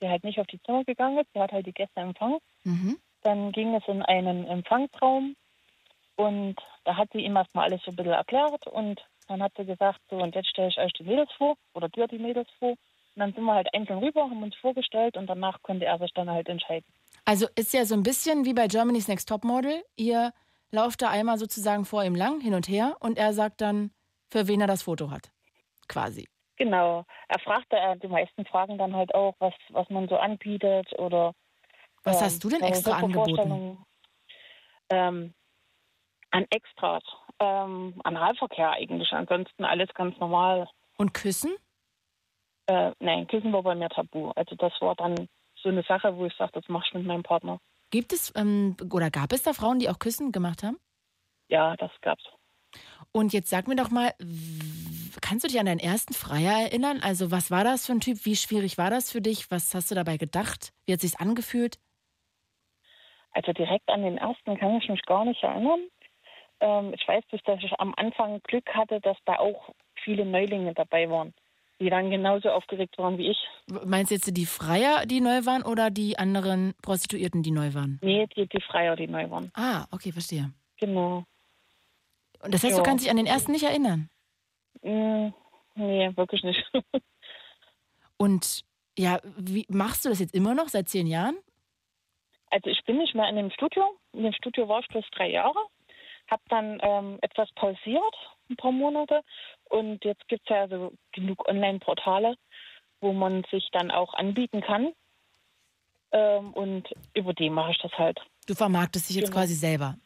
[0.00, 1.34] die halt nicht auf die Zimmer gegangen ist.
[1.34, 2.38] Die hat halt die Gäste empfangen.
[2.64, 2.98] Mhm.
[3.22, 5.34] Dann ging es in einen Empfangsraum
[6.16, 9.64] und da hat sie ihm erstmal alles so ein bisschen erklärt und dann hat sie
[9.64, 12.70] gesagt, so und jetzt stelle ich euch die Mädels vor oder dir die Mädels vor.
[12.70, 16.12] Und dann sind wir halt einzeln rüber, haben uns vorgestellt und danach konnte er sich
[16.14, 16.86] dann halt entscheiden.
[17.24, 19.82] Also ist ja so ein bisschen wie bei Germany's Next Topmodel.
[19.96, 20.32] Ihr
[20.70, 23.90] lauft da einmal sozusagen vor ihm lang, hin und her, und er sagt dann,
[24.28, 25.30] für wen er das Foto hat.
[25.88, 26.28] Quasi.
[26.56, 27.04] Genau.
[27.28, 31.32] Er fragte äh, die meisten Fragen dann halt auch, was, was man so anbietet oder
[32.02, 33.78] Was ähm, hast du denn seine extra angeboten?
[34.88, 35.34] Ähm,
[36.30, 37.02] an Extras,
[37.40, 39.12] ähm, Analverkehr eigentlich.
[39.12, 40.68] Ansonsten alles ganz normal.
[40.96, 41.54] Und Küssen?
[42.66, 44.30] Äh, nein, Küssen war bei mir tabu.
[44.34, 45.28] Also das war dann
[45.62, 47.58] so eine Sache, wo ich sage, das mach ich mit meinem Partner.
[47.90, 50.78] Gibt es ähm, oder gab es da Frauen, die auch Küssen gemacht haben?
[51.48, 52.24] Ja, das gab's.
[53.12, 54.12] Und jetzt sag mir doch mal,
[55.22, 57.00] kannst du dich an deinen ersten Freier erinnern?
[57.02, 58.24] Also was war das für ein Typ?
[58.24, 59.50] Wie schwierig war das für dich?
[59.50, 60.72] Was hast du dabei gedacht?
[60.84, 61.78] Wie hat sich's angefühlt?
[63.30, 65.80] Also direkt an den ersten kann ich mich gar nicht erinnern.
[66.60, 69.70] Ähm, ich weiß bloß, dass ich am Anfang Glück hatte, dass da auch
[70.02, 71.34] viele Neulinge dabei waren,
[71.80, 73.38] die dann genauso aufgeregt waren wie ich.
[73.84, 77.98] Meinst du jetzt die Freier, die neu waren oder die anderen Prostituierten, die neu waren?
[78.02, 79.50] Nee, die, die Freier, die neu waren.
[79.54, 80.52] Ah, okay, verstehe.
[80.78, 81.24] Genau.
[82.42, 82.82] Und das heißt, Ja.
[82.82, 84.08] du kannst dich an den ersten nicht erinnern?
[84.82, 85.28] Mm,
[85.74, 86.64] nee, wirklich nicht.
[88.18, 88.64] Und
[88.98, 91.36] ja, wie machst du das jetzt immer noch seit zehn Jahren?
[92.50, 93.84] Also ich bin nicht mehr in dem Studio.
[94.12, 95.58] In dem Studio war ich bloß drei Jahre.
[96.30, 98.14] Habe dann ähm, etwas pausiert,
[98.50, 99.22] ein paar Monate.
[99.68, 102.36] Und jetzt gibt es ja so genug Online-Portale,
[103.00, 104.92] wo man sich dann auch anbieten kann.
[106.12, 108.20] Ähm, und über die mache ich das halt.
[108.46, 109.40] Du vermarktest dich jetzt Genau.
[109.40, 109.96] quasi selber.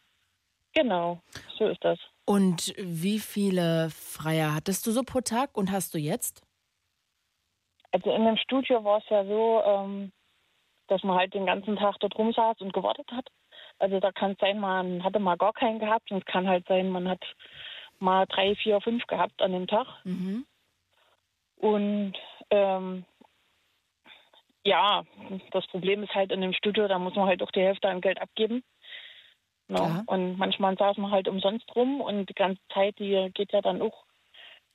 [0.73, 1.21] Genau,
[1.59, 1.99] so ist das.
[2.25, 6.43] Und wie viele Freier hattest du so pro Tag und hast du jetzt?
[7.91, 10.13] Also in dem Studio war es ja so, ähm,
[10.87, 13.29] dass man halt den ganzen Tag dort rumsaß und gewartet hat.
[13.81, 16.67] Also da kann es sein, man hatte mal gar keinen gehabt und es kann halt
[16.69, 17.25] sein, man hat
[17.99, 19.87] mal drei, vier, fünf gehabt an dem Tag.
[20.05, 20.47] Mhm.
[21.57, 22.13] Und
[22.51, 23.05] ähm,
[24.65, 25.05] ja,
[25.53, 28.03] das Problem ist halt in dem Studio, da muss man halt auch die Hälfte an
[28.03, 28.63] Geld abgeben.
[29.69, 29.77] No.
[29.77, 30.03] Klar.
[30.07, 33.81] Und manchmal saß man halt umsonst rum und die ganze Zeit, die geht ja dann
[33.81, 34.05] auch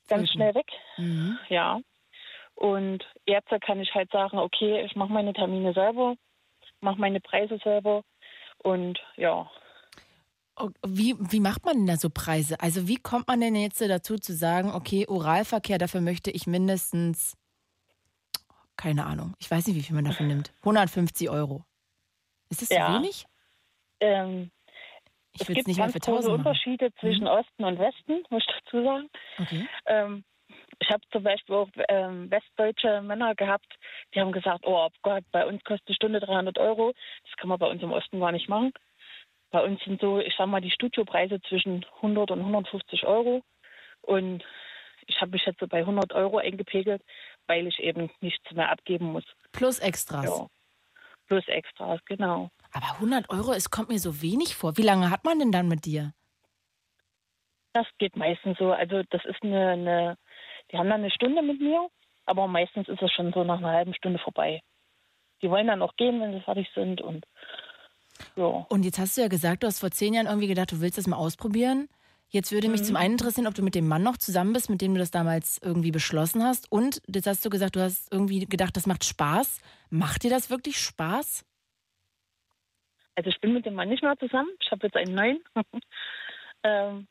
[0.08, 0.68] ganz schnell weg.
[0.98, 1.38] Mhm.
[1.50, 1.80] Ja.
[2.56, 6.16] Und jetzt kann ich halt sagen, okay, ich mache meine Termine selber,
[6.80, 8.04] mache meine Preise selber
[8.66, 9.50] und ja.
[10.58, 12.60] Oh, Wie, wie macht man denn da so Preise?
[12.62, 17.36] Also wie kommt man denn jetzt dazu zu sagen, okay, Oralverkehr, dafür möchte ich mindestens,
[18.78, 21.64] keine Ahnung, ich weiß nicht, wie viel man dafür nimmt, 150 Euro.
[22.50, 22.88] Ist das Ja.
[22.88, 23.26] zu wenig?
[24.00, 24.52] Ähm,
[25.34, 26.48] Ich es gibt nicht mal ganz für große 1000 machen.
[26.48, 29.10] Unterschiede zwischen Osten und Westen, muss ich dazu sagen.
[29.40, 29.68] Okay.
[29.88, 30.24] Ähm,
[30.80, 33.74] ich habe zum Beispiel auch ähm, westdeutsche Männer gehabt,
[34.14, 36.94] die haben gesagt, oh Gott, bei uns kostet eine Stunde 300 Euro.
[37.24, 38.72] Das kann man bei uns im Osten gar nicht machen.
[39.52, 43.42] Bei uns sind so, ich sag mal, die Studiopreise zwischen 100 und 150 Euro.
[44.02, 44.44] Und
[45.08, 47.02] ich habe mich jetzt so bei 100 Euro eingepegelt,
[47.48, 49.26] weil ich eben nichts mehr abgeben muss.
[49.52, 50.26] Plus Extras.
[50.26, 50.48] Ja.
[51.28, 52.50] Plus Extras, genau.
[52.72, 54.78] Aber 100 Euro, es kommt mir so wenig vor.
[54.78, 56.14] Wie lange hat man denn dann mit dir?
[57.74, 58.72] Das geht meistens so.
[58.72, 60.18] Also das ist eine, eine
[60.72, 61.88] die haben dann eine Stunde mit mir,
[62.26, 64.62] aber meistens ist es schon so nach einer halben Stunde vorbei.
[65.42, 67.26] Die wollen dann auch gehen, wenn sie fertig sind und
[68.38, 68.46] ja.
[68.70, 70.98] Und jetzt hast du ja gesagt, du hast vor zehn Jahren irgendwie gedacht, du willst
[70.98, 71.90] das mal ausprobieren.
[72.30, 72.86] Jetzt würde mich Mhm.
[72.86, 75.12] zum einen interessieren, ob du mit dem Mann noch zusammen bist, mit dem du das
[75.12, 76.72] damals irgendwie beschlossen hast.
[76.72, 79.62] Und jetzt hast du gesagt, du hast irgendwie gedacht, das macht Spaß.
[79.90, 81.46] Macht dir das wirklich Spaß?
[83.16, 84.50] Also ich bin mit dem Mann nicht mehr zusammen.
[84.60, 85.40] Ich habe jetzt einen neuen.
[86.64, 87.08] ähm,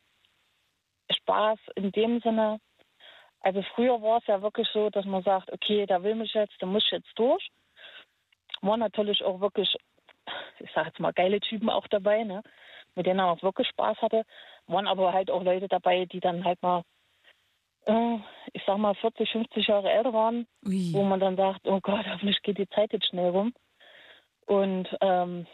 [1.11, 2.59] Spaß in dem Sinne.
[3.45, 6.55] Also früher war es ja wirklich so, dass man sagt, okay, da will mich jetzt,
[6.61, 7.51] da muss ich jetzt durch.
[8.63, 9.69] War natürlich auch wirklich,
[10.61, 12.43] ich sage jetzt mal, geile Typen auch dabei, ne?
[12.95, 14.25] mit denen man auch wirklich Spaß hatte.
[14.67, 16.85] Waren aber halt auch Leute dabei, die dann halt mal,
[17.85, 18.17] äh,
[18.55, 20.95] ich sag mal, 40, 50 Jahre älter waren, Ui.
[20.95, 23.53] wo man dann sagt, oh Gott, hoffentlich geht die Zeit jetzt schnell rum.
[24.47, 25.47] Und ähm,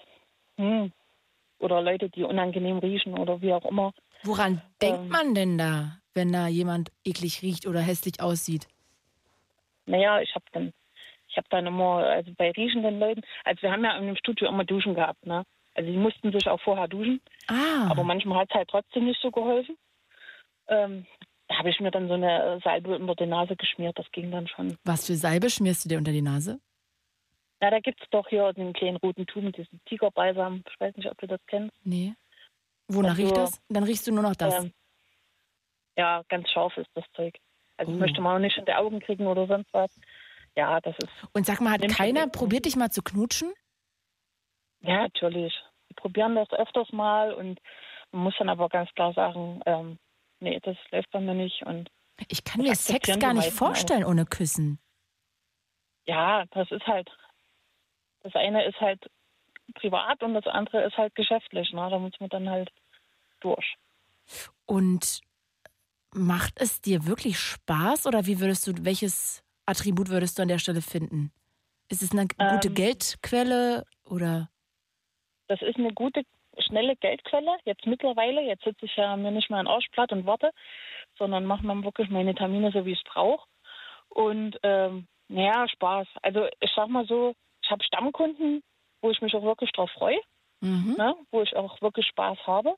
[0.57, 0.93] hm,
[1.59, 3.93] oder Leute, die unangenehm riechen oder wie auch immer.
[4.23, 5.09] Woran denkt Ähm.
[5.09, 8.67] man denn da, wenn da jemand eklig riecht oder hässlich aussieht?
[9.87, 10.73] Naja, ich habe dann,
[11.29, 14.49] ich habe dann immer, also bei riechenden Leuten, also wir haben ja in dem Studio
[14.49, 15.45] immer Duschen gehabt, ne?
[15.75, 17.21] Also die mussten sich auch vorher duschen.
[17.47, 17.89] Ah.
[17.89, 19.77] Aber manchmal hat es halt trotzdem nicht so geholfen.
[20.69, 21.07] Ähm,
[21.49, 24.49] da habe ich mir dann so eine Salbe unter die Nase geschmiert, das ging dann
[24.49, 24.77] schon.
[24.85, 26.61] Was für Salbe schmierst du dir unter die Nase?
[27.61, 30.63] Na, da gibt es doch hier den kleinen roten Tube, diesen Tigerbalsam.
[30.69, 31.75] Ich weiß nicht, ob du das kennst.
[31.85, 32.15] Nee.
[32.89, 33.61] Wonach Also, riecht das?
[33.69, 34.65] Dann riechst du nur noch das.
[34.65, 34.73] Ähm,
[36.01, 37.35] ja, ganz scharf ist das Zeug.
[37.77, 37.97] Also Oh.
[37.97, 39.91] möchte man auch nicht in die Augen kriegen oder sonst was.
[40.57, 41.11] Ja, das ist.
[41.35, 43.53] Und sag mal, hat keiner probiert, dich mal zu knutschen?
[44.81, 45.55] Ja, natürlich.
[45.89, 47.61] Wir probieren das öfters mal und
[48.13, 49.99] man muss dann aber ganz klar sagen, ähm,
[50.41, 51.63] nee, das läuft bei mir nicht.
[51.67, 51.91] Und
[52.29, 54.79] Ich kann mir Sex gar nicht vorstellen ohne Küssen.
[56.07, 57.09] ja, das ist halt.
[58.23, 59.11] Das eine ist halt
[59.75, 61.73] privat und das andere ist halt geschäftlich.
[61.73, 61.89] Ne?
[61.91, 62.71] Da muss man dann halt
[63.41, 63.77] durch.
[64.67, 65.21] Und
[66.15, 70.59] macht es dir wirklich Spaß oder wie würdest du, welches Attribut würdest du an der
[70.59, 71.33] Stelle finden?
[71.89, 74.49] Ist es eine gute Ähm, Geldquelle oder?
[75.49, 76.23] Das ist eine gute,
[76.59, 77.57] schnelle Geldquelle.
[77.65, 80.51] Jetzt mittlerweile, jetzt sitze ich ja mir nicht mehr ein Arschblatt und warte,
[81.19, 83.47] sondern mache dann wirklich meine Termine so, wie ich es brauche.
[84.09, 86.07] Und ähm, naja, Spaß.
[86.23, 88.63] Also ich sag mal so, ich habe Stammkunden,
[89.03, 90.21] wo ich mich auch wirklich drauf freue,
[90.63, 90.95] Mhm.
[90.99, 91.15] ne?
[91.31, 92.75] wo ich auch wirklich Spaß habe.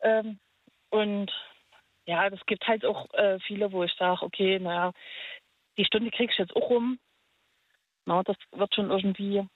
[0.00, 0.38] Ähm,
[0.90, 1.30] und
[2.06, 4.92] ja, das gibt halt auch äh, viele, wo ich sage, okay, naja,
[5.76, 6.98] die Stunde kriegst du jetzt auch rum.
[8.06, 9.46] Na, das wird schon irgendwie,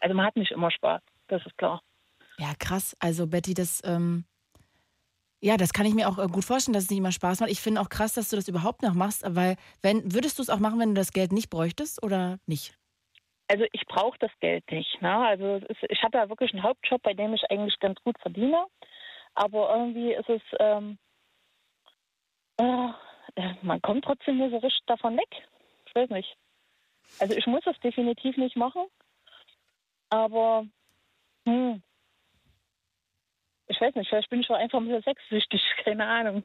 [0.00, 1.82] also man hat nicht immer Spaß, das ist klar.
[2.38, 2.96] Ja, krass.
[2.98, 4.24] Also Betty, das, ähm,
[5.40, 7.50] ja, das kann ich mir auch äh, gut vorstellen, dass es nicht immer Spaß macht.
[7.50, 10.48] Ich finde auch krass, dass du das überhaupt noch machst, weil, wenn, würdest du es
[10.48, 12.78] auch machen, wenn du das Geld nicht bräuchtest oder nicht?
[13.48, 15.02] Also ich brauche das Geld nicht.
[15.02, 15.14] Ne?
[15.14, 18.18] Also es ist, ich habe ja wirklich einen Hauptjob, bei dem ich eigentlich ganz gut
[18.20, 18.64] verdiene.
[19.34, 21.11] Aber irgendwie ist es, ähm, äh,
[22.58, 25.48] man kommt trotzdem nicht so richtig davon weg.
[25.86, 26.36] Ich weiß nicht.
[27.18, 28.86] Also ich muss das definitiv nicht machen.
[30.10, 30.66] Aber
[31.46, 31.82] hm,
[33.72, 36.44] ich weiß nicht, vielleicht bin ich auch einfach ein bisschen sexsüchtig, keine Ahnung.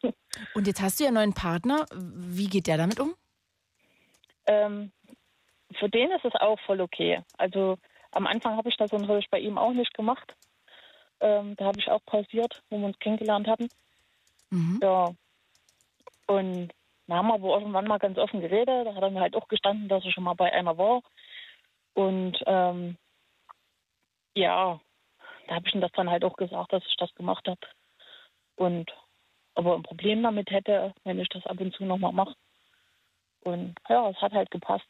[0.53, 1.85] Und jetzt hast du ja einen neuen Partner.
[1.93, 3.15] Wie geht der damit um?
[4.45, 4.91] Ähm,
[5.77, 7.21] für den ist es auch voll okay.
[7.37, 7.77] Also
[8.11, 10.35] am Anfang habe ich das natürlich bei ihm auch nicht gemacht.
[11.19, 13.67] Ähm, da habe ich auch pausiert, wo wir uns kennengelernt hatten.
[14.49, 14.79] Mhm.
[14.81, 15.11] Ja.
[16.27, 16.69] Und
[17.07, 18.85] da haben wir aber irgendwann mal ganz offen geredet.
[18.85, 21.01] Da hat er mir halt auch gestanden, dass er schon mal bei einer war.
[21.93, 22.97] Und ähm,
[24.35, 24.79] ja,
[25.47, 27.61] da habe ich ihm das dann halt auch gesagt, dass ich das gemacht habe.
[28.55, 28.91] Und
[29.55, 32.35] aber ein Problem damit hätte, wenn ich das ab und zu nochmal mache.
[33.41, 34.85] Und ja, es hat halt gepasst.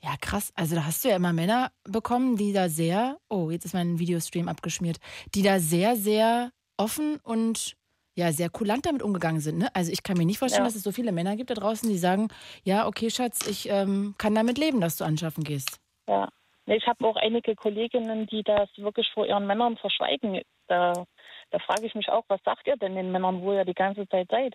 [0.00, 0.52] Ja, krass.
[0.54, 3.98] Also da hast du ja immer Männer bekommen, die da sehr, oh, jetzt ist mein
[3.98, 4.98] Videostream abgeschmiert,
[5.34, 7.76] die da sehr, sehr offen und
[8.14, 9.58] ja, sehr kulant damit umgegangen sind.
[9.58, 9.68] Ne?
[9.74, 10.68] Also ich kann mir nicht vorstellen, Ja.
[10.68, 12.28] dass es so viele Männer gibt da draußen, die sagen,
[12.62, 15.80] ja, okay, Schatz, ich ähm, kann damit leben, dass du anschaffen gehst.
[16.08, 16.28] Ja.
[16.66, 20.40] Ich habe auch einige Kolleginnen, die das wirklich vor ihren Männern verschweigen.
[20.66, 21.04] Da,
[21.50, 24.08] da frage ich mich auch, was sagt ihr denn den Männern, wo ihr die ganze
[24.08, 24.54] Zeit seid?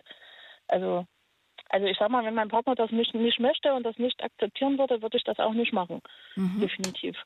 [0.66, 1.06] Also,
[1.68, 4.76] also ich sag mal, wenn mein Partner das nicht, nicht möchte und das nicht akzeptieren
[4.76, 6.00] würde, würde ich das auch nicht machen.
[6.34, 6.60] Mhm.
[6.60, 7.16] Definitiv.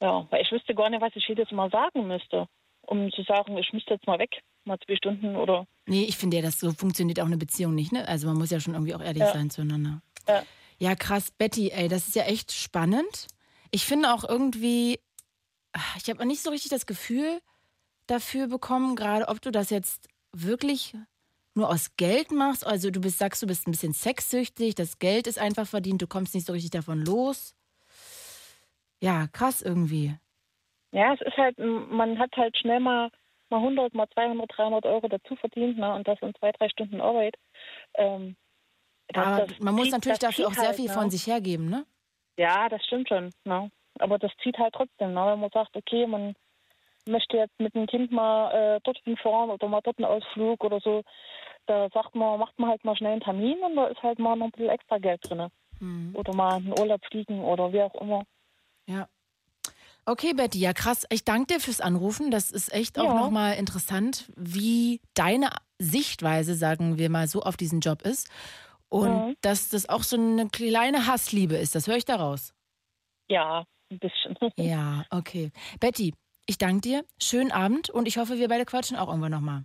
[0.00, 2.46] Ja, weil ich wüsste gar nicht, was ich jedes Mal sagen müsste,
[2.86, 5.66] um zu sagen, ich müsste jetzt mal weg, mal zwei Stunden oder.
[5.86, 8.06] Nee, ich finde ja, das so funktioniert auch eine Beziehung nicht, ne?
[8.08, 9.32] Also man muss ja schon irgendwie auch ehrlich Ja.
[9.32, 10.02] sein zueinander.
[10.28, 10.42] Ja.
[10.78, 13.28] Ja, krass, Betty, ey, das ist ja echt spannend.
[13.70, 14.98] Ich finde auch irgendwie,
[15.72, 17.40] ah, ich habe nicht so richtig das Gefühl
[18.06, 20.94] dafür bekommen, gerade ob du das jetzt wirklich
[21.54, 22.66] nur aus Geld machst.
[22.66, 26.06] Also du bist, sagst, du bist ein bisschen sexsüchtig, das Geld ist einfach verdient, du
[26.06, 27.54] kommst nicht so richtig davon los.
[29.00, 30.16] Ja, krass irgendwie.
[30.94, 33.10] Ja, es ist halt, man hat halt schnell mal,
[33.50, 35.92] mal 100, mal 200, 300 Euro dazu verdient, ne?
[35.92, 37.34] Und das in zwei, drei Stunden Arbeit.
[37.94, 38.36] Ähm,
[39.08, 40.92] das- Aber das man muss zieht- natürlich dafür auch sehr halt, viel ne?
[40.94, 41.84] von sich hergeben, ne?
[42.38, 43.30] Ja, das stimmt schon.
[43.44, 43.70] Ne?
[43.98, 45.26] Aber das zieht halt trotzdem, ne?
[45.26, 46.34] wenn man sagt, okay, man
[47.06, 50.80] möchte jetzt mit dem Kind mal äh, dorthin fahren oder mal dort einen Ausflug oder
[50.80, 51.02] so.
[51.66, 54.36] Da sagt man, macht man halt mal schnell einen Termin und da ist halt mal
[54.36, 55.48] noch ein bisschen extra Geld drin.
[56.14, 58.22] Oder mal in den Urlaub fliegen oder wie auch immer.
[58.86, 59.08] Ja.
[60.06, 61.06] Okay, Betty, ja krass.
[61.10, 62.30] Ich danke dir fürs Anrufen.
[62.30, 63.14] Das ist echt auch Ja.
[63.14, 68.28] nochmal interessant, wie deine Sichtweise, sagen wir mal so, auf diesen Job ist.
[68.90, 69.36] Und Mhm.
[69.40, 71.74] dass das auch so eine kleine Hassliebe ist.
[71.74, 72.54] Das höre ich daraus.
[73.28, 74.36] Ja, ein bisschen.
[74.56, 75.50] Ja, okay.
[75.80, 76.12] Betty,
[76.46, 77.04] ich danke dir.
[77.20, 79.64] Schönen Abend und ich hoffe, wir beide quatschen auch irgendwann nochmal.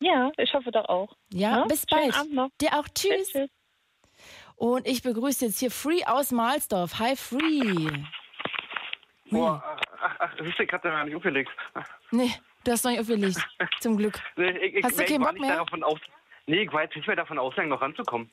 [0.00, 1.16] Ja, ich hoffe doch auch.
[1.32, 2.14] Ja, Ja, bis schönen bald.
[2.16, 2.48] Abend noch.
[2.60, 2.86] Dir auch.
[2.94, 3.32] Tschüss.
[4.56, 6.98] Und ich begrüße jetzt hier Free aus Mahlsdorf.
[6.98, 7.88] Hi, Free.
[9.32, 9.62] Boah,
[10.00, 11.50] ach, ach, ich hab da gar nicht aufgelegt.
[12.10, 12.30] Nee,
[12.64, 13.38] du hast noch nicht aufgelegt.
[13.80, 14.20] Zum Glück.
[14.36, 15.60] Nee, ich, ich, Hast du keinen Bock mehr?
[15.82, 15.98] Aus,
[16.46, 18.30] nee, ich war jetzt nicht mehr davon ausgegangen, noch ranzukommen.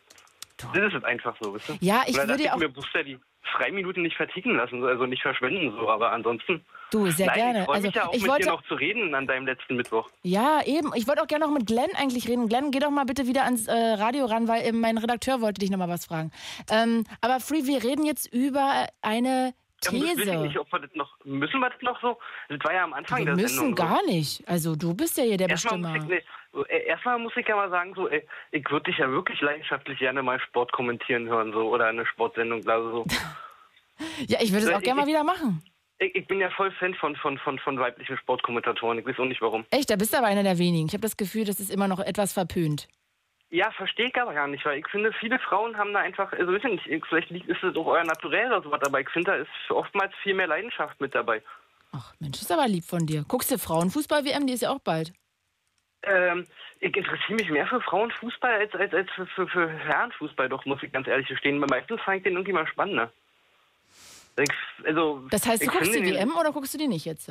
[0.74, 1.74] Das ist es einfach so, weißt du?
[1.80, 3.18] Ja, ich Oder würde dass auch- mir Booster die
[3.54, 6.64] Freiminuten nicht verticken lassen, also nicht verschwenden, so, aber ansonsten.
[6.92, 7.60] Du, sehr Nein, gerne.
[7.60, 9.46] Ich freue Also, mich ja auch ich mit wollte- dir noch zu reden an deinem
[9.46, 10.10] letzten Mittwoch.
[10.24, 10.92] Ja, eben.
[10.96, 12.50] Ich wollte auch gerne noch mit Glenn eigentlich reden.
[12.50, 15.60] Glenn, geh doch mal bitte wieder ans äh, Radio ran, weil ähm, mein Redakteur wollte
[15.62, 16.32] dich noch mal was fragen.
[16.70, 19.54] Ähm, aber Free, wir reden jetzt über eine
[19.86, 20.38] Ja, muss- weiß ich These.
[20.38, 22.18] nicht, ob wir das noch, müssen wir das noch so?
[22.50, 23.76] Das war ja am Anfang Wir der müssen Sendung.
[23.76, 24.48] gar nicht.
[24.48, 26.14] Also du bist ja hier der Erstmal muss, Bestimmer.
[26.14, 28.98] ich, nee, so, äh, erstmal muss ich ja mal sagen, so, ey, ich würde dich
[29.00, 33.06] ja wirklich leidenschaftlich gerne mal Sport kommentieren hören, so, oder eine Sportsendung, also so.
[34.28, 35.62] Ja, ich würde es Äh, auch gerne mal ich- wieder machen.
[36.02, 39.00] Ich, ich bin ja voll Fan von, von, von, von weiblichen Sportkommentatoren.
[39.00, 39.66] Ich weiß auch nicht warum.
[39.72, 40.88] Echt, da bist du aber einer der wenigen.
[40.88, 42.88] Ich habe das Gefühl, das ist immer noch etwas verpönt.
[43.52, 46.54] Ja, verstehe ich aber gar nicht, weil ich finde, viele Frauen haben da einfach, also
[46.54, 49.32] ich nicht, ich- vielleicht liegt- ist es auch euer Naturell oder sowas, aber ich finde,
[49.32, 51.42] da ist oftmals viel mehr Leidenschaft mit dabei.
[52.20, 53.26] Mensch, ist aber lieb von dir.
[53.28, 54.46] Guckst du Frauenfußball-WM?
[54.46, 55.12] Die ist ja auch bald.
[56.04, 56.46] Ähm,
[56.80, 60.84] ich interessiere mich mehr für Frauenfußball als, als, als für, für, für Herrenfußball, doch, muss
[60.84, 61.60] ich ganz ehrlich gestehen.
[61.60, 63.12] Weil meistens fand ich den irgendwie mal spannender.
[64.38, 64.50] Ich,
[64.86, 67.30] also, Das heißt, du guckst die WM oder guckst du die nicht jetzt?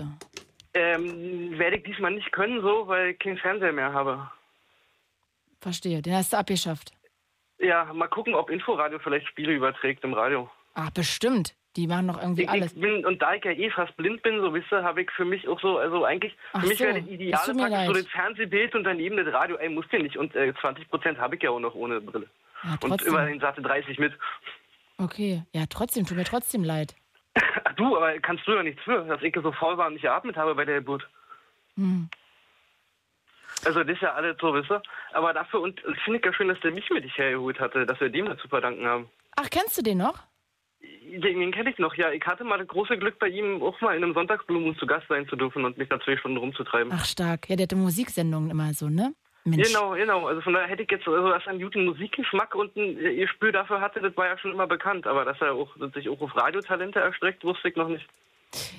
[0.75, 4.29] Ähm, werde ich diesmal nicht können, so, weil ich keinen Fernseher mehr habe.
[5.61, 6.93] Verstehe, den hast du abgeschafft.
[7.59, 10.49] Ja, mal gucken, ob Inforadio vielleicht Spiele überträgt im Radio.
[10.75, 11.55] Ah, bestimmt.
[11.77, 12.73] Die machen doch irgendwie ich, alles.
[12.73, 15.11] Ich bin, und da ich ja eh fast blind bin, so wisst ihr, habe ich
[15.11, 17.93] für mich auch so, also eigentlich, Ach für mich so, wäre das Ideale praktisch so
[17.93, 20.17] das Fernsehbild und daneben das Radio, ey, musst du nicht.
[20.17, 22.27] Und äh, 20 Prozent habe ich ja auch noch ohne Brille.
[22.65, 23.09] Ja, und trotzdem.
[23.09, 24.13] immerhin sagte 30 mit.
[24.99, 26.97] Okay, ja, trotzdem, tut mir trotzdem leid.
[27.65, 30.03] Ach du, aber kannst du ja nichts für, dass ich so faul war und nicht
[30.03, 31.09] geatmet habe bei der Geburt.
[31.77, 32.09] Hm.
[33.65, 34.83] Also das ist ja alles so, wisst ihr.
[35.13, 37.87] Aber dafür, und das finde ich ja schön, dass der mich mit dich hergeholt hatte,
[37.87, 39.09] dass wir dem dazu verdanken haben.
[39.37, 40.19] Ach, kennst du den noch?
[40.81, 42.11] Den, den kenne ich noch, ja.
[42.13, 45.07] Ich hatte mal das große Glück, bei ihm auch mal in einem Sonntagsblumen zu Gast
[45.09, 46.93] sein zu dürfen und mich da zwei Stunden rumzutreiben.
[46.95, 47.49] Ach, stark.
[47.49, 49.15] Ja, der hatte Musiksendungen immer so, ne?
[49.45, 49.69] Mensch.
[49.69, 50.27] Genau, genau.
[50.27, 53.27] Also von daher hätte ich jetzt, also dass er einen guten Musikgeschmack und ein ihr
[53.27, 55.07] Gespür dafür hatte, das war ja schon immer bekannt.
[55.07, 58.07] Aber dass er auch, dass sich auch auf Radiotalente erstreckt, wusste ich noch nicht.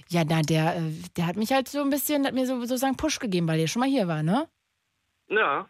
[0.10, 2.98] Ja, na, der, äh, der hat mich halt so ein bisschen, hat mir so, sozusagen
[2.98, 4.48] Push gegeben, weil der schon mal hier war, ne?
[5.30, 5.68] Ja.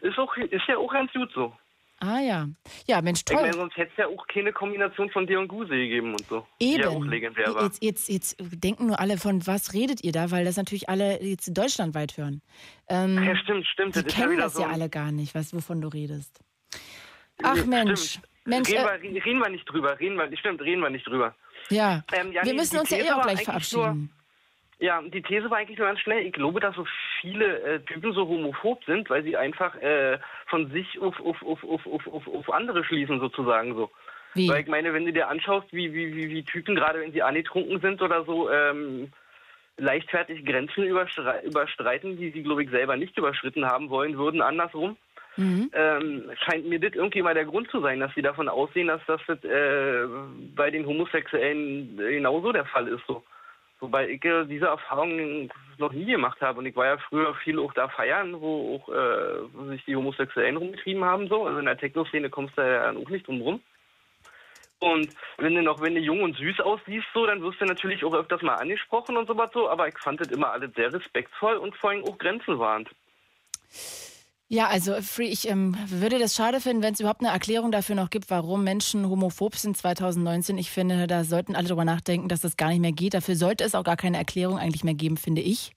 [0.00, 1.54] Ist, auch, ist ja auch ganz gut so.
[2.00, 2.48] Ah ja.
[2.86, 3.40] Ja, Mensch, Ich toll.
[3.40, 6.46] meine, sonst hätte es ja auch keine Kombination von dir und Guse gegeben und so.
[6.60, 7.08] Die ja auch Eben.
[7.08, 7.62] legendär war.
[7.62, 11.22] Jetzt, jetzt, jetzt denken nur alle, von was redet ihr da, weil das natürlich alle
[11.22, 12.42] jetzt deutschlandweit hören.
[12.88, 13.94] Ähm, Ja, stimmt, stimmt.
[13.96, 16.40] Die Das ja kennen das so ja alle gar nicht, was, wovon du redest.
[17.42, 18.00] Ach Nee, Mensch.
[18.10, 18.28] stimmt.
[18.46, 21.34] Mensch, reden, äh, wir, reden wir nicht drüber, reden wir, stimmt, reden wir nicht drüber.
[21.70, 22.04] ja.
[22.12, 24.12] Ähm, ja, Wir nee, müssen uns ja eh auch gleich verabschieden.
[24.80, 26.26] Ja, die These war eigentlich nur ganz schnell.
[26.26, 26.84] Ich glaube, dass so
[27.20, 31.64] viele äh, Typen so homophob sind, weil sie einfach äh, von sich auf, auf, auf,
[31.64, 33.90] auf, auf, auf, andere schließen, sozusagen so.
[34.34, 34.48] Wie?
[34.48, 37.22] Weil ich meine, wenn du dir anschaust, wie, wie, wie, wie Typen, gerade wenn sie
[37.22, 39.12] angetrunken sind oder so, ähm,
[39.76, 44.96] leichtfertig Grenzen überstre überstreiten, die sie, glaube ich, selber nicht überschritten haben wollen würden, andersrum.
[45.36, 45.70] Mhm.
[45.72, 49.00] Ähm, scheint mir das irgendwie mal der Grund zu sein, dass sie davon aussehen, dass
[49.06, 50.06] das äh,
[50.54, 53.04] bei den Homosexuellen genauso der Fall ist.
[53.08, 53.24] So.
[53.84, 56.58] Wobei ich äh, diese Erfahrung noch nie gemacht habe.
[56.60, 59.94] Und ich war ja früher viel auch da feiern, wo auch äh, wo sich die
[59.94, 61.28] Homosexuellen rumgetrieben haben.
[61.28, 61.44] So.
[61.44, 63.60] Also in der Techno-Szene kommst du ja auch nicht drum rum.
[64.78, 68.04] Und wenn du noch, wenn du jung und süß aussiehst, so, dann wirst du natürlich
[68.04, 69.68] auch öfters mal angesprochen und sowas so.
[69.68, 72.88] Aber ich fand das immer alles sehr respektvoll und vor allem auch grenzenwahrend.
[74.48, 77.94] Ja, also Free, ich ähm, würde das schade finden, wenn es überhaupt eine Erklärung dafür
[77.94, 80.58] noch gibt, warum Menschen homophob sind 2019.
[80.58, 83.14] Ich finde, da sollten alle drüber nachdenken, dass das gar nicht mehr geht.
[83.14, 85.72] Dafür sollte es auch gar keine Erklärung eigentlich mehr geben, finde ich.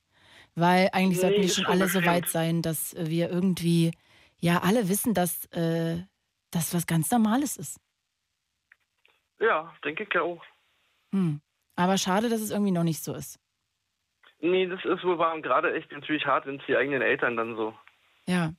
[0.56, 3.92] Weil eigentlich Nee, sollten wir schon alle so weit sein, dass wir irgendwie,
[4.40, 6.04] ja, alle wissen, dass äh,
[6.52, 7.80] das was ganz Normales ist.
[9.40, 10.44] Ja, denke ich ja auch.
[11.14, 11.42] Hm.
[11.76, 13.40] Aber schade, dass es irgendwie noch nicht so ist.
[14.40, 17.56] Nee, das ist wohl und gerade echt natürlich hart, wenn es die eigenen Eltern dann
[17.56, 17.74] so.
[18.28, 18.54] Ja.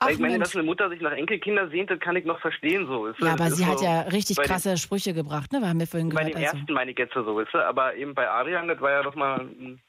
[0.00, 0.44] Ach, ich meine, Mensch.
[0.44, 3.06] dass eine Mutter sich nach Enkelkinder sehnt, das kann ich noch verstehen so.
[3.06, 5.60] Ist, Ja, aber ist sie so hat ja richtig bei den- krasse Sprüche gebracht, ne?
[5.60, 6.34] Wir haben wir vorhin Bei gehört.
[6.36, 6.56] den Also.
[6.58, 9.40] ersten meine ich jetzt so, ist aber eben bei Adrian, das war ja doch mal
[9.40, 9.80] ein,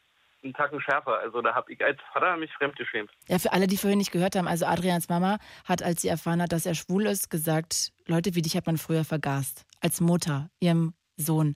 [0.43, 1.19] ein Tacken schärfer.
[1.19, 3.11] Also da habe ich als Vater mich fremdgeschämt.
[3.27, 6.41] Ja, für alle, die vorhin nicht gehört haben, also Adrians Mama hat, als sie erfahren
[6.41, 9.65] hat, dass er schwul ist, gesagt, Leute wie dich hat man früher vergast.
[9.79, 11.55] Als Mutter, ihrem Sohn,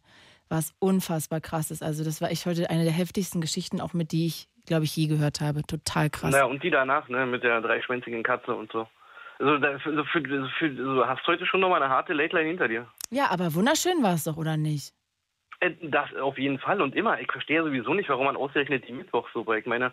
[0.49, 1.81] was unfassbar krass ist.
[1.81, 4.95] Also das war echt heute eine der heftigsten Geschichten, auch mit die ich, glaube ich,
[4.95, 5.63] je gehört habe.
[5.63, 6.31] Total krass.
[6.31, 8.87] Naja, und die danach, ne, mit der dreischwänzigen Katze und so.
[9.39, 12.67] Also da, für, für, für, du hast heute schon nochmal eine harte Late Line hinter
[12.67, 12.87] dir.
[13.09, 14.93] Ja, aber wunderschön war es doch, oder nicht?
[15.59, 17.19] Äh, Das auf jeden Fall und immer.
[17.19, 19.91] Ich verstehe sowieso nicht, warum man ausgerechnet die Mittwoch so, weil ich meine,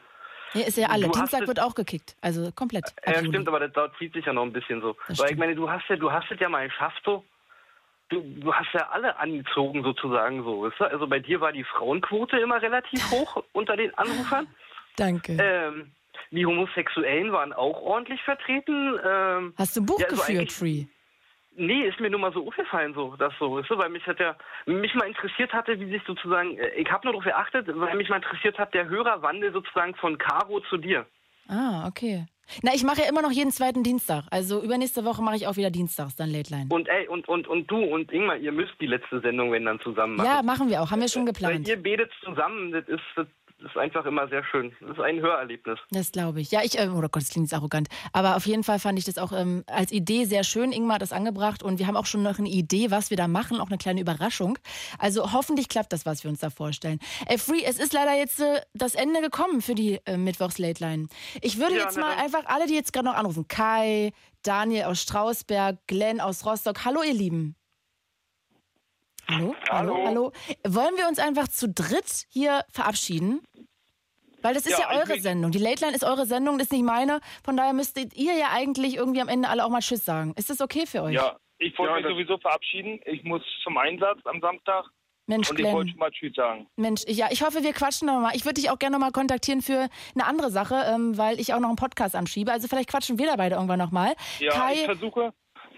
[0.53, 1.09] Ja, ist ja alle.
[1.09, 2.17] Dienstag wird auch gekickt.
[2.21, 2.85] Also komplett.
[3.07, 4.97] Ja, stimmt, aber das, das zieht sich ja noch ein bisschen so.
[5.09, 7.25] Weil ich meine, du hast ja, du hast es ja mal geschafft so.
[8.11, 10.85] Du, du hast ja alle angezogen sozusagen so, weißt du?
[10.85, 14.49] Also bei dir war die Frauenquote immer relativ hoch unter den Anrufern.
[14.97, 15.37] Danke.
[15.41, 15.93] Ähm,
[16.31, 18.99] die Homosexuellen waren auch ordentlich vertreten.
[19.05, 20.87] Ähm, Hast du ein Buch ja, also geführt, Free?
[21.57, 24.21] Nee, ist mir nur mal so aufgefallen, so, das so, weißt du, weil mich hat
[24.21, 27.97] ja, mich mal interessiert hatte, wie sich sozusagen, äh, ich habe nur darauf geachtet, weil
[27.97, 31.07] mich mal interessiert hat, der Hörerwandel sozusagen von Caro zu dir.
[31.49, 32.27] Ah, okay.
[32.63, 34.25] Na, ich mache ja immer noch jeden zweiten Dienstag.
[34.31, 36.67] Also übernächste Woche mache ich auch wieder dienstags, dann Late Line.
[36.71, 39.81] Und ey, und, und, und du und Ingmar, ihr müsst die letzte Sendung, wenn dann
[39.81, 40.27] zusammen machen.
[40.27, 40.91] Ja, machen wir auch.
[40.91, 41.69] Haben wir schon Weil geplant.
[41.69, 43.27] ihr betet zusammen, das ist, das
[43.63, 44.73] ist einfach immer sehr schön.
[44.81, 45.79] Das ist ein Hörerlebnis.
[45.91, 46.51] Das glaube ich.
[46.51, 47.89] Ja, ich, äh, oh Gott, das klingt jetzt arrogant.
[48.13, 50.73] Aber auf jeden Fall fand ich das auch ähm, als Idee sehr schön.
[50.73, 53.29] Ingmar hat das angebracht und wir haben auch schon noch eine Idee, was wir da
[53.29, 54.59] machen, auch eine kleine Überraschung.
[54.99, 56.99] Also hoffentlich klappt das, was wir uns da vorstellen.
[57.27, 61.09] Ey, Free, es ist leider jetzt äh, das Ende gekommen für die äh, Mittwochs-Late-Line.
[61.43, 62.25] Ich würde Ja, jetzt mal dann.
[62.25, 64.13] einfach alle, die jetzt gerade noch anrufen, Kai,
[64.43, 67.57] Daniel aus Strausberg, Glenn aus Rostock, hallo ihr Lieben.
[69.31, 69.55] Hallo?
[69.69, 70.05] Hallo?
[70.07, 70.33] Hallo?
[70.67, 73.41] Wollen wir uns einfach zu dritt hier verabschieden?
[74.43, 75.51] Weil das ist ja, Ja, ich eure Sendung.
[75.53, 77.21] Die Late Line ist eure Sendung, das ist nicht meine.
[77.45, 80.33] Von daher müsstet ihr ja eigentlich irgendwie am Ende alle auch mal Tschüss sagen.
[80.37, 81.15] Ist das okay für euch?
[81.15, 83.01] Ja, ich wollte Ja, mich sowieso verabschieden.
[83.05, 84.87] Ich muss zum Einsatz am Samstag.
[85.27, 85.75] Mensch, und ich Glenn.
[85.75, 86.67] wollte schon mal Tschüss sagen.
[86.77, 88.35] Mensch, ich- ja, ich hoffe, wir quatschen noch mal.
[88.35, 91.55] Ich würde dich auch gerne noch mal kontaktieren für eine andere Sache, ähm, weil ich
[91.55, 92.51] auch noch einen Podcast anschiebe.
[92.51, 94.15] Also vielleicht quatschen wir da beide irgendwann noch mal.
[94.41, 95.33] Ja, ich Kai, versuche.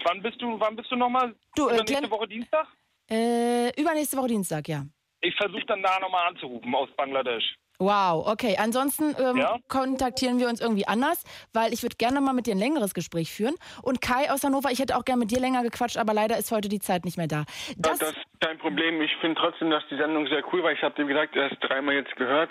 [0.05, 1.35] Wann bist du, wann bist du nochmal?
[1.57, 2.67] Du, äh, nächste Woche Dienstag?
[3.11, 4.85] Äh, übernächste Woche Dienstag, ja.
[5.21, 7.55] Ich versuche dann da nochmal anzurufen aus Bangladesch.
[7.79, 8.57] Wow, okay.
[8.59, 9.59] Ansonsten ähm, Ja?
[9.69, 13.33] kontaktieren wir uns irgendwie anders, weil ich würde gerne mal mit dir ein längeres Gespräch
[13.33, 13.55] führen.
[13.83, 16.53] Und Kai aus Hannover, ich hätte auch gerne mit dir länger gequatscht, aber leider ist
[16.53, 17.45] heute die Zeit nicht mehr da.
[17.77, 19.01] Das, das ist kein Problem.
[19.03, 20.71] Ich finde trotzdem, dass die Sendung sehr cool war.
[20.71, 22.51] Ich habe, wie gesagt, erst dreimal jetzt gehört.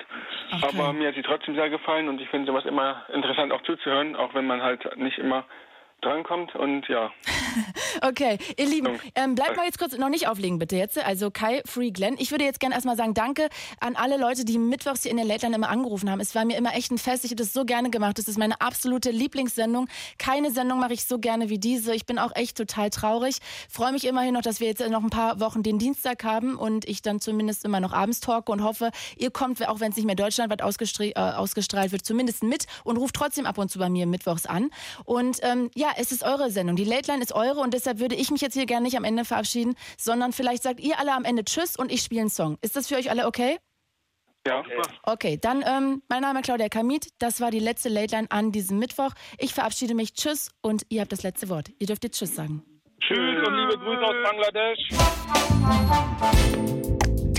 [0.61, 4.17] Aber mir hat sie trotzdem sehr gefallen und ich finde sowas immer interessant auch zuzuhören,
[4.17, 5.45] auch wenn man halt nicht immer
[6.01, 6.55] drankommt.
[6.55, 7.11] Und ja.
[8.03, 10.97] Okay, ihr Lieben, ähm, bleibt mal jetzt kurz noch nicht auflegen, bitte jetzt.
[10.97, 12.15] Also Kai, Free Glenn.
[12.17, 13.49] Ich würde jetzt gerne erstmal sagen, danke
[13.79, 16.19] an alle Leute, die mittwochs hier in der Late Line immer angerufen haben.
[16.19, 17.25] Es war mir immer echt ein Fest.
[17.25, 18.17] Ich habe das so gerne gemacht.
[18.17, 19.87] Das ist meine absolute Lieblingssendung.
[20.17, 21.93] Keine Sendung mache ich so gerne wie diese.
[21.93, 23.37] Ich bin auch echt total traurig.
[23.69, 26.87] Freue mich immerhin noch, dass wir jetzt noch ein paar Wochen den Dienstag haben und
[26.87, 30.05] ich dann zumindest immer noch abends talke und hoffe, ihr kommt, auch wenn es nicht
[30.05, 34.07] mehr deutschlandweit äh, ausgestrahlt wird, zumindest mit und ruft trotzdem ab und zu bei mir
[34.07, 34.71] mittwochs an.
[35.05, 36.75] Und ähm, ja, es ist eure Sendung.
[36.75, 39.03] Die Late Line ist eure und deshalb würde ich mich jetzt hier gerne nicht am
[39.03, 42.57] Ende verabschieden, sondern vielleicht sagt ihr alle am Ende Tschüss und ich spiele einen Song.
[42.61, 43.57] Ist das für euch alle okay?
[44.47, 44.63] Ja.
[45.03, 47.09] Okay, dann ähm, mein Name ist Claudia Kamit.
[47.19, 49.11] Das war die letzte Late Line an diesem Mittwoch.
[49.37, 50.13] Ich verabschiede mich.
[50.13, 51.69] Tschüss und ihr habt das letzte Wort.
[51.77, 52.63] Ihr dürft jetzt Tschüss sagen.
[53.01, 54.79] Tschüss und liebe Grüße aus Bangladesch.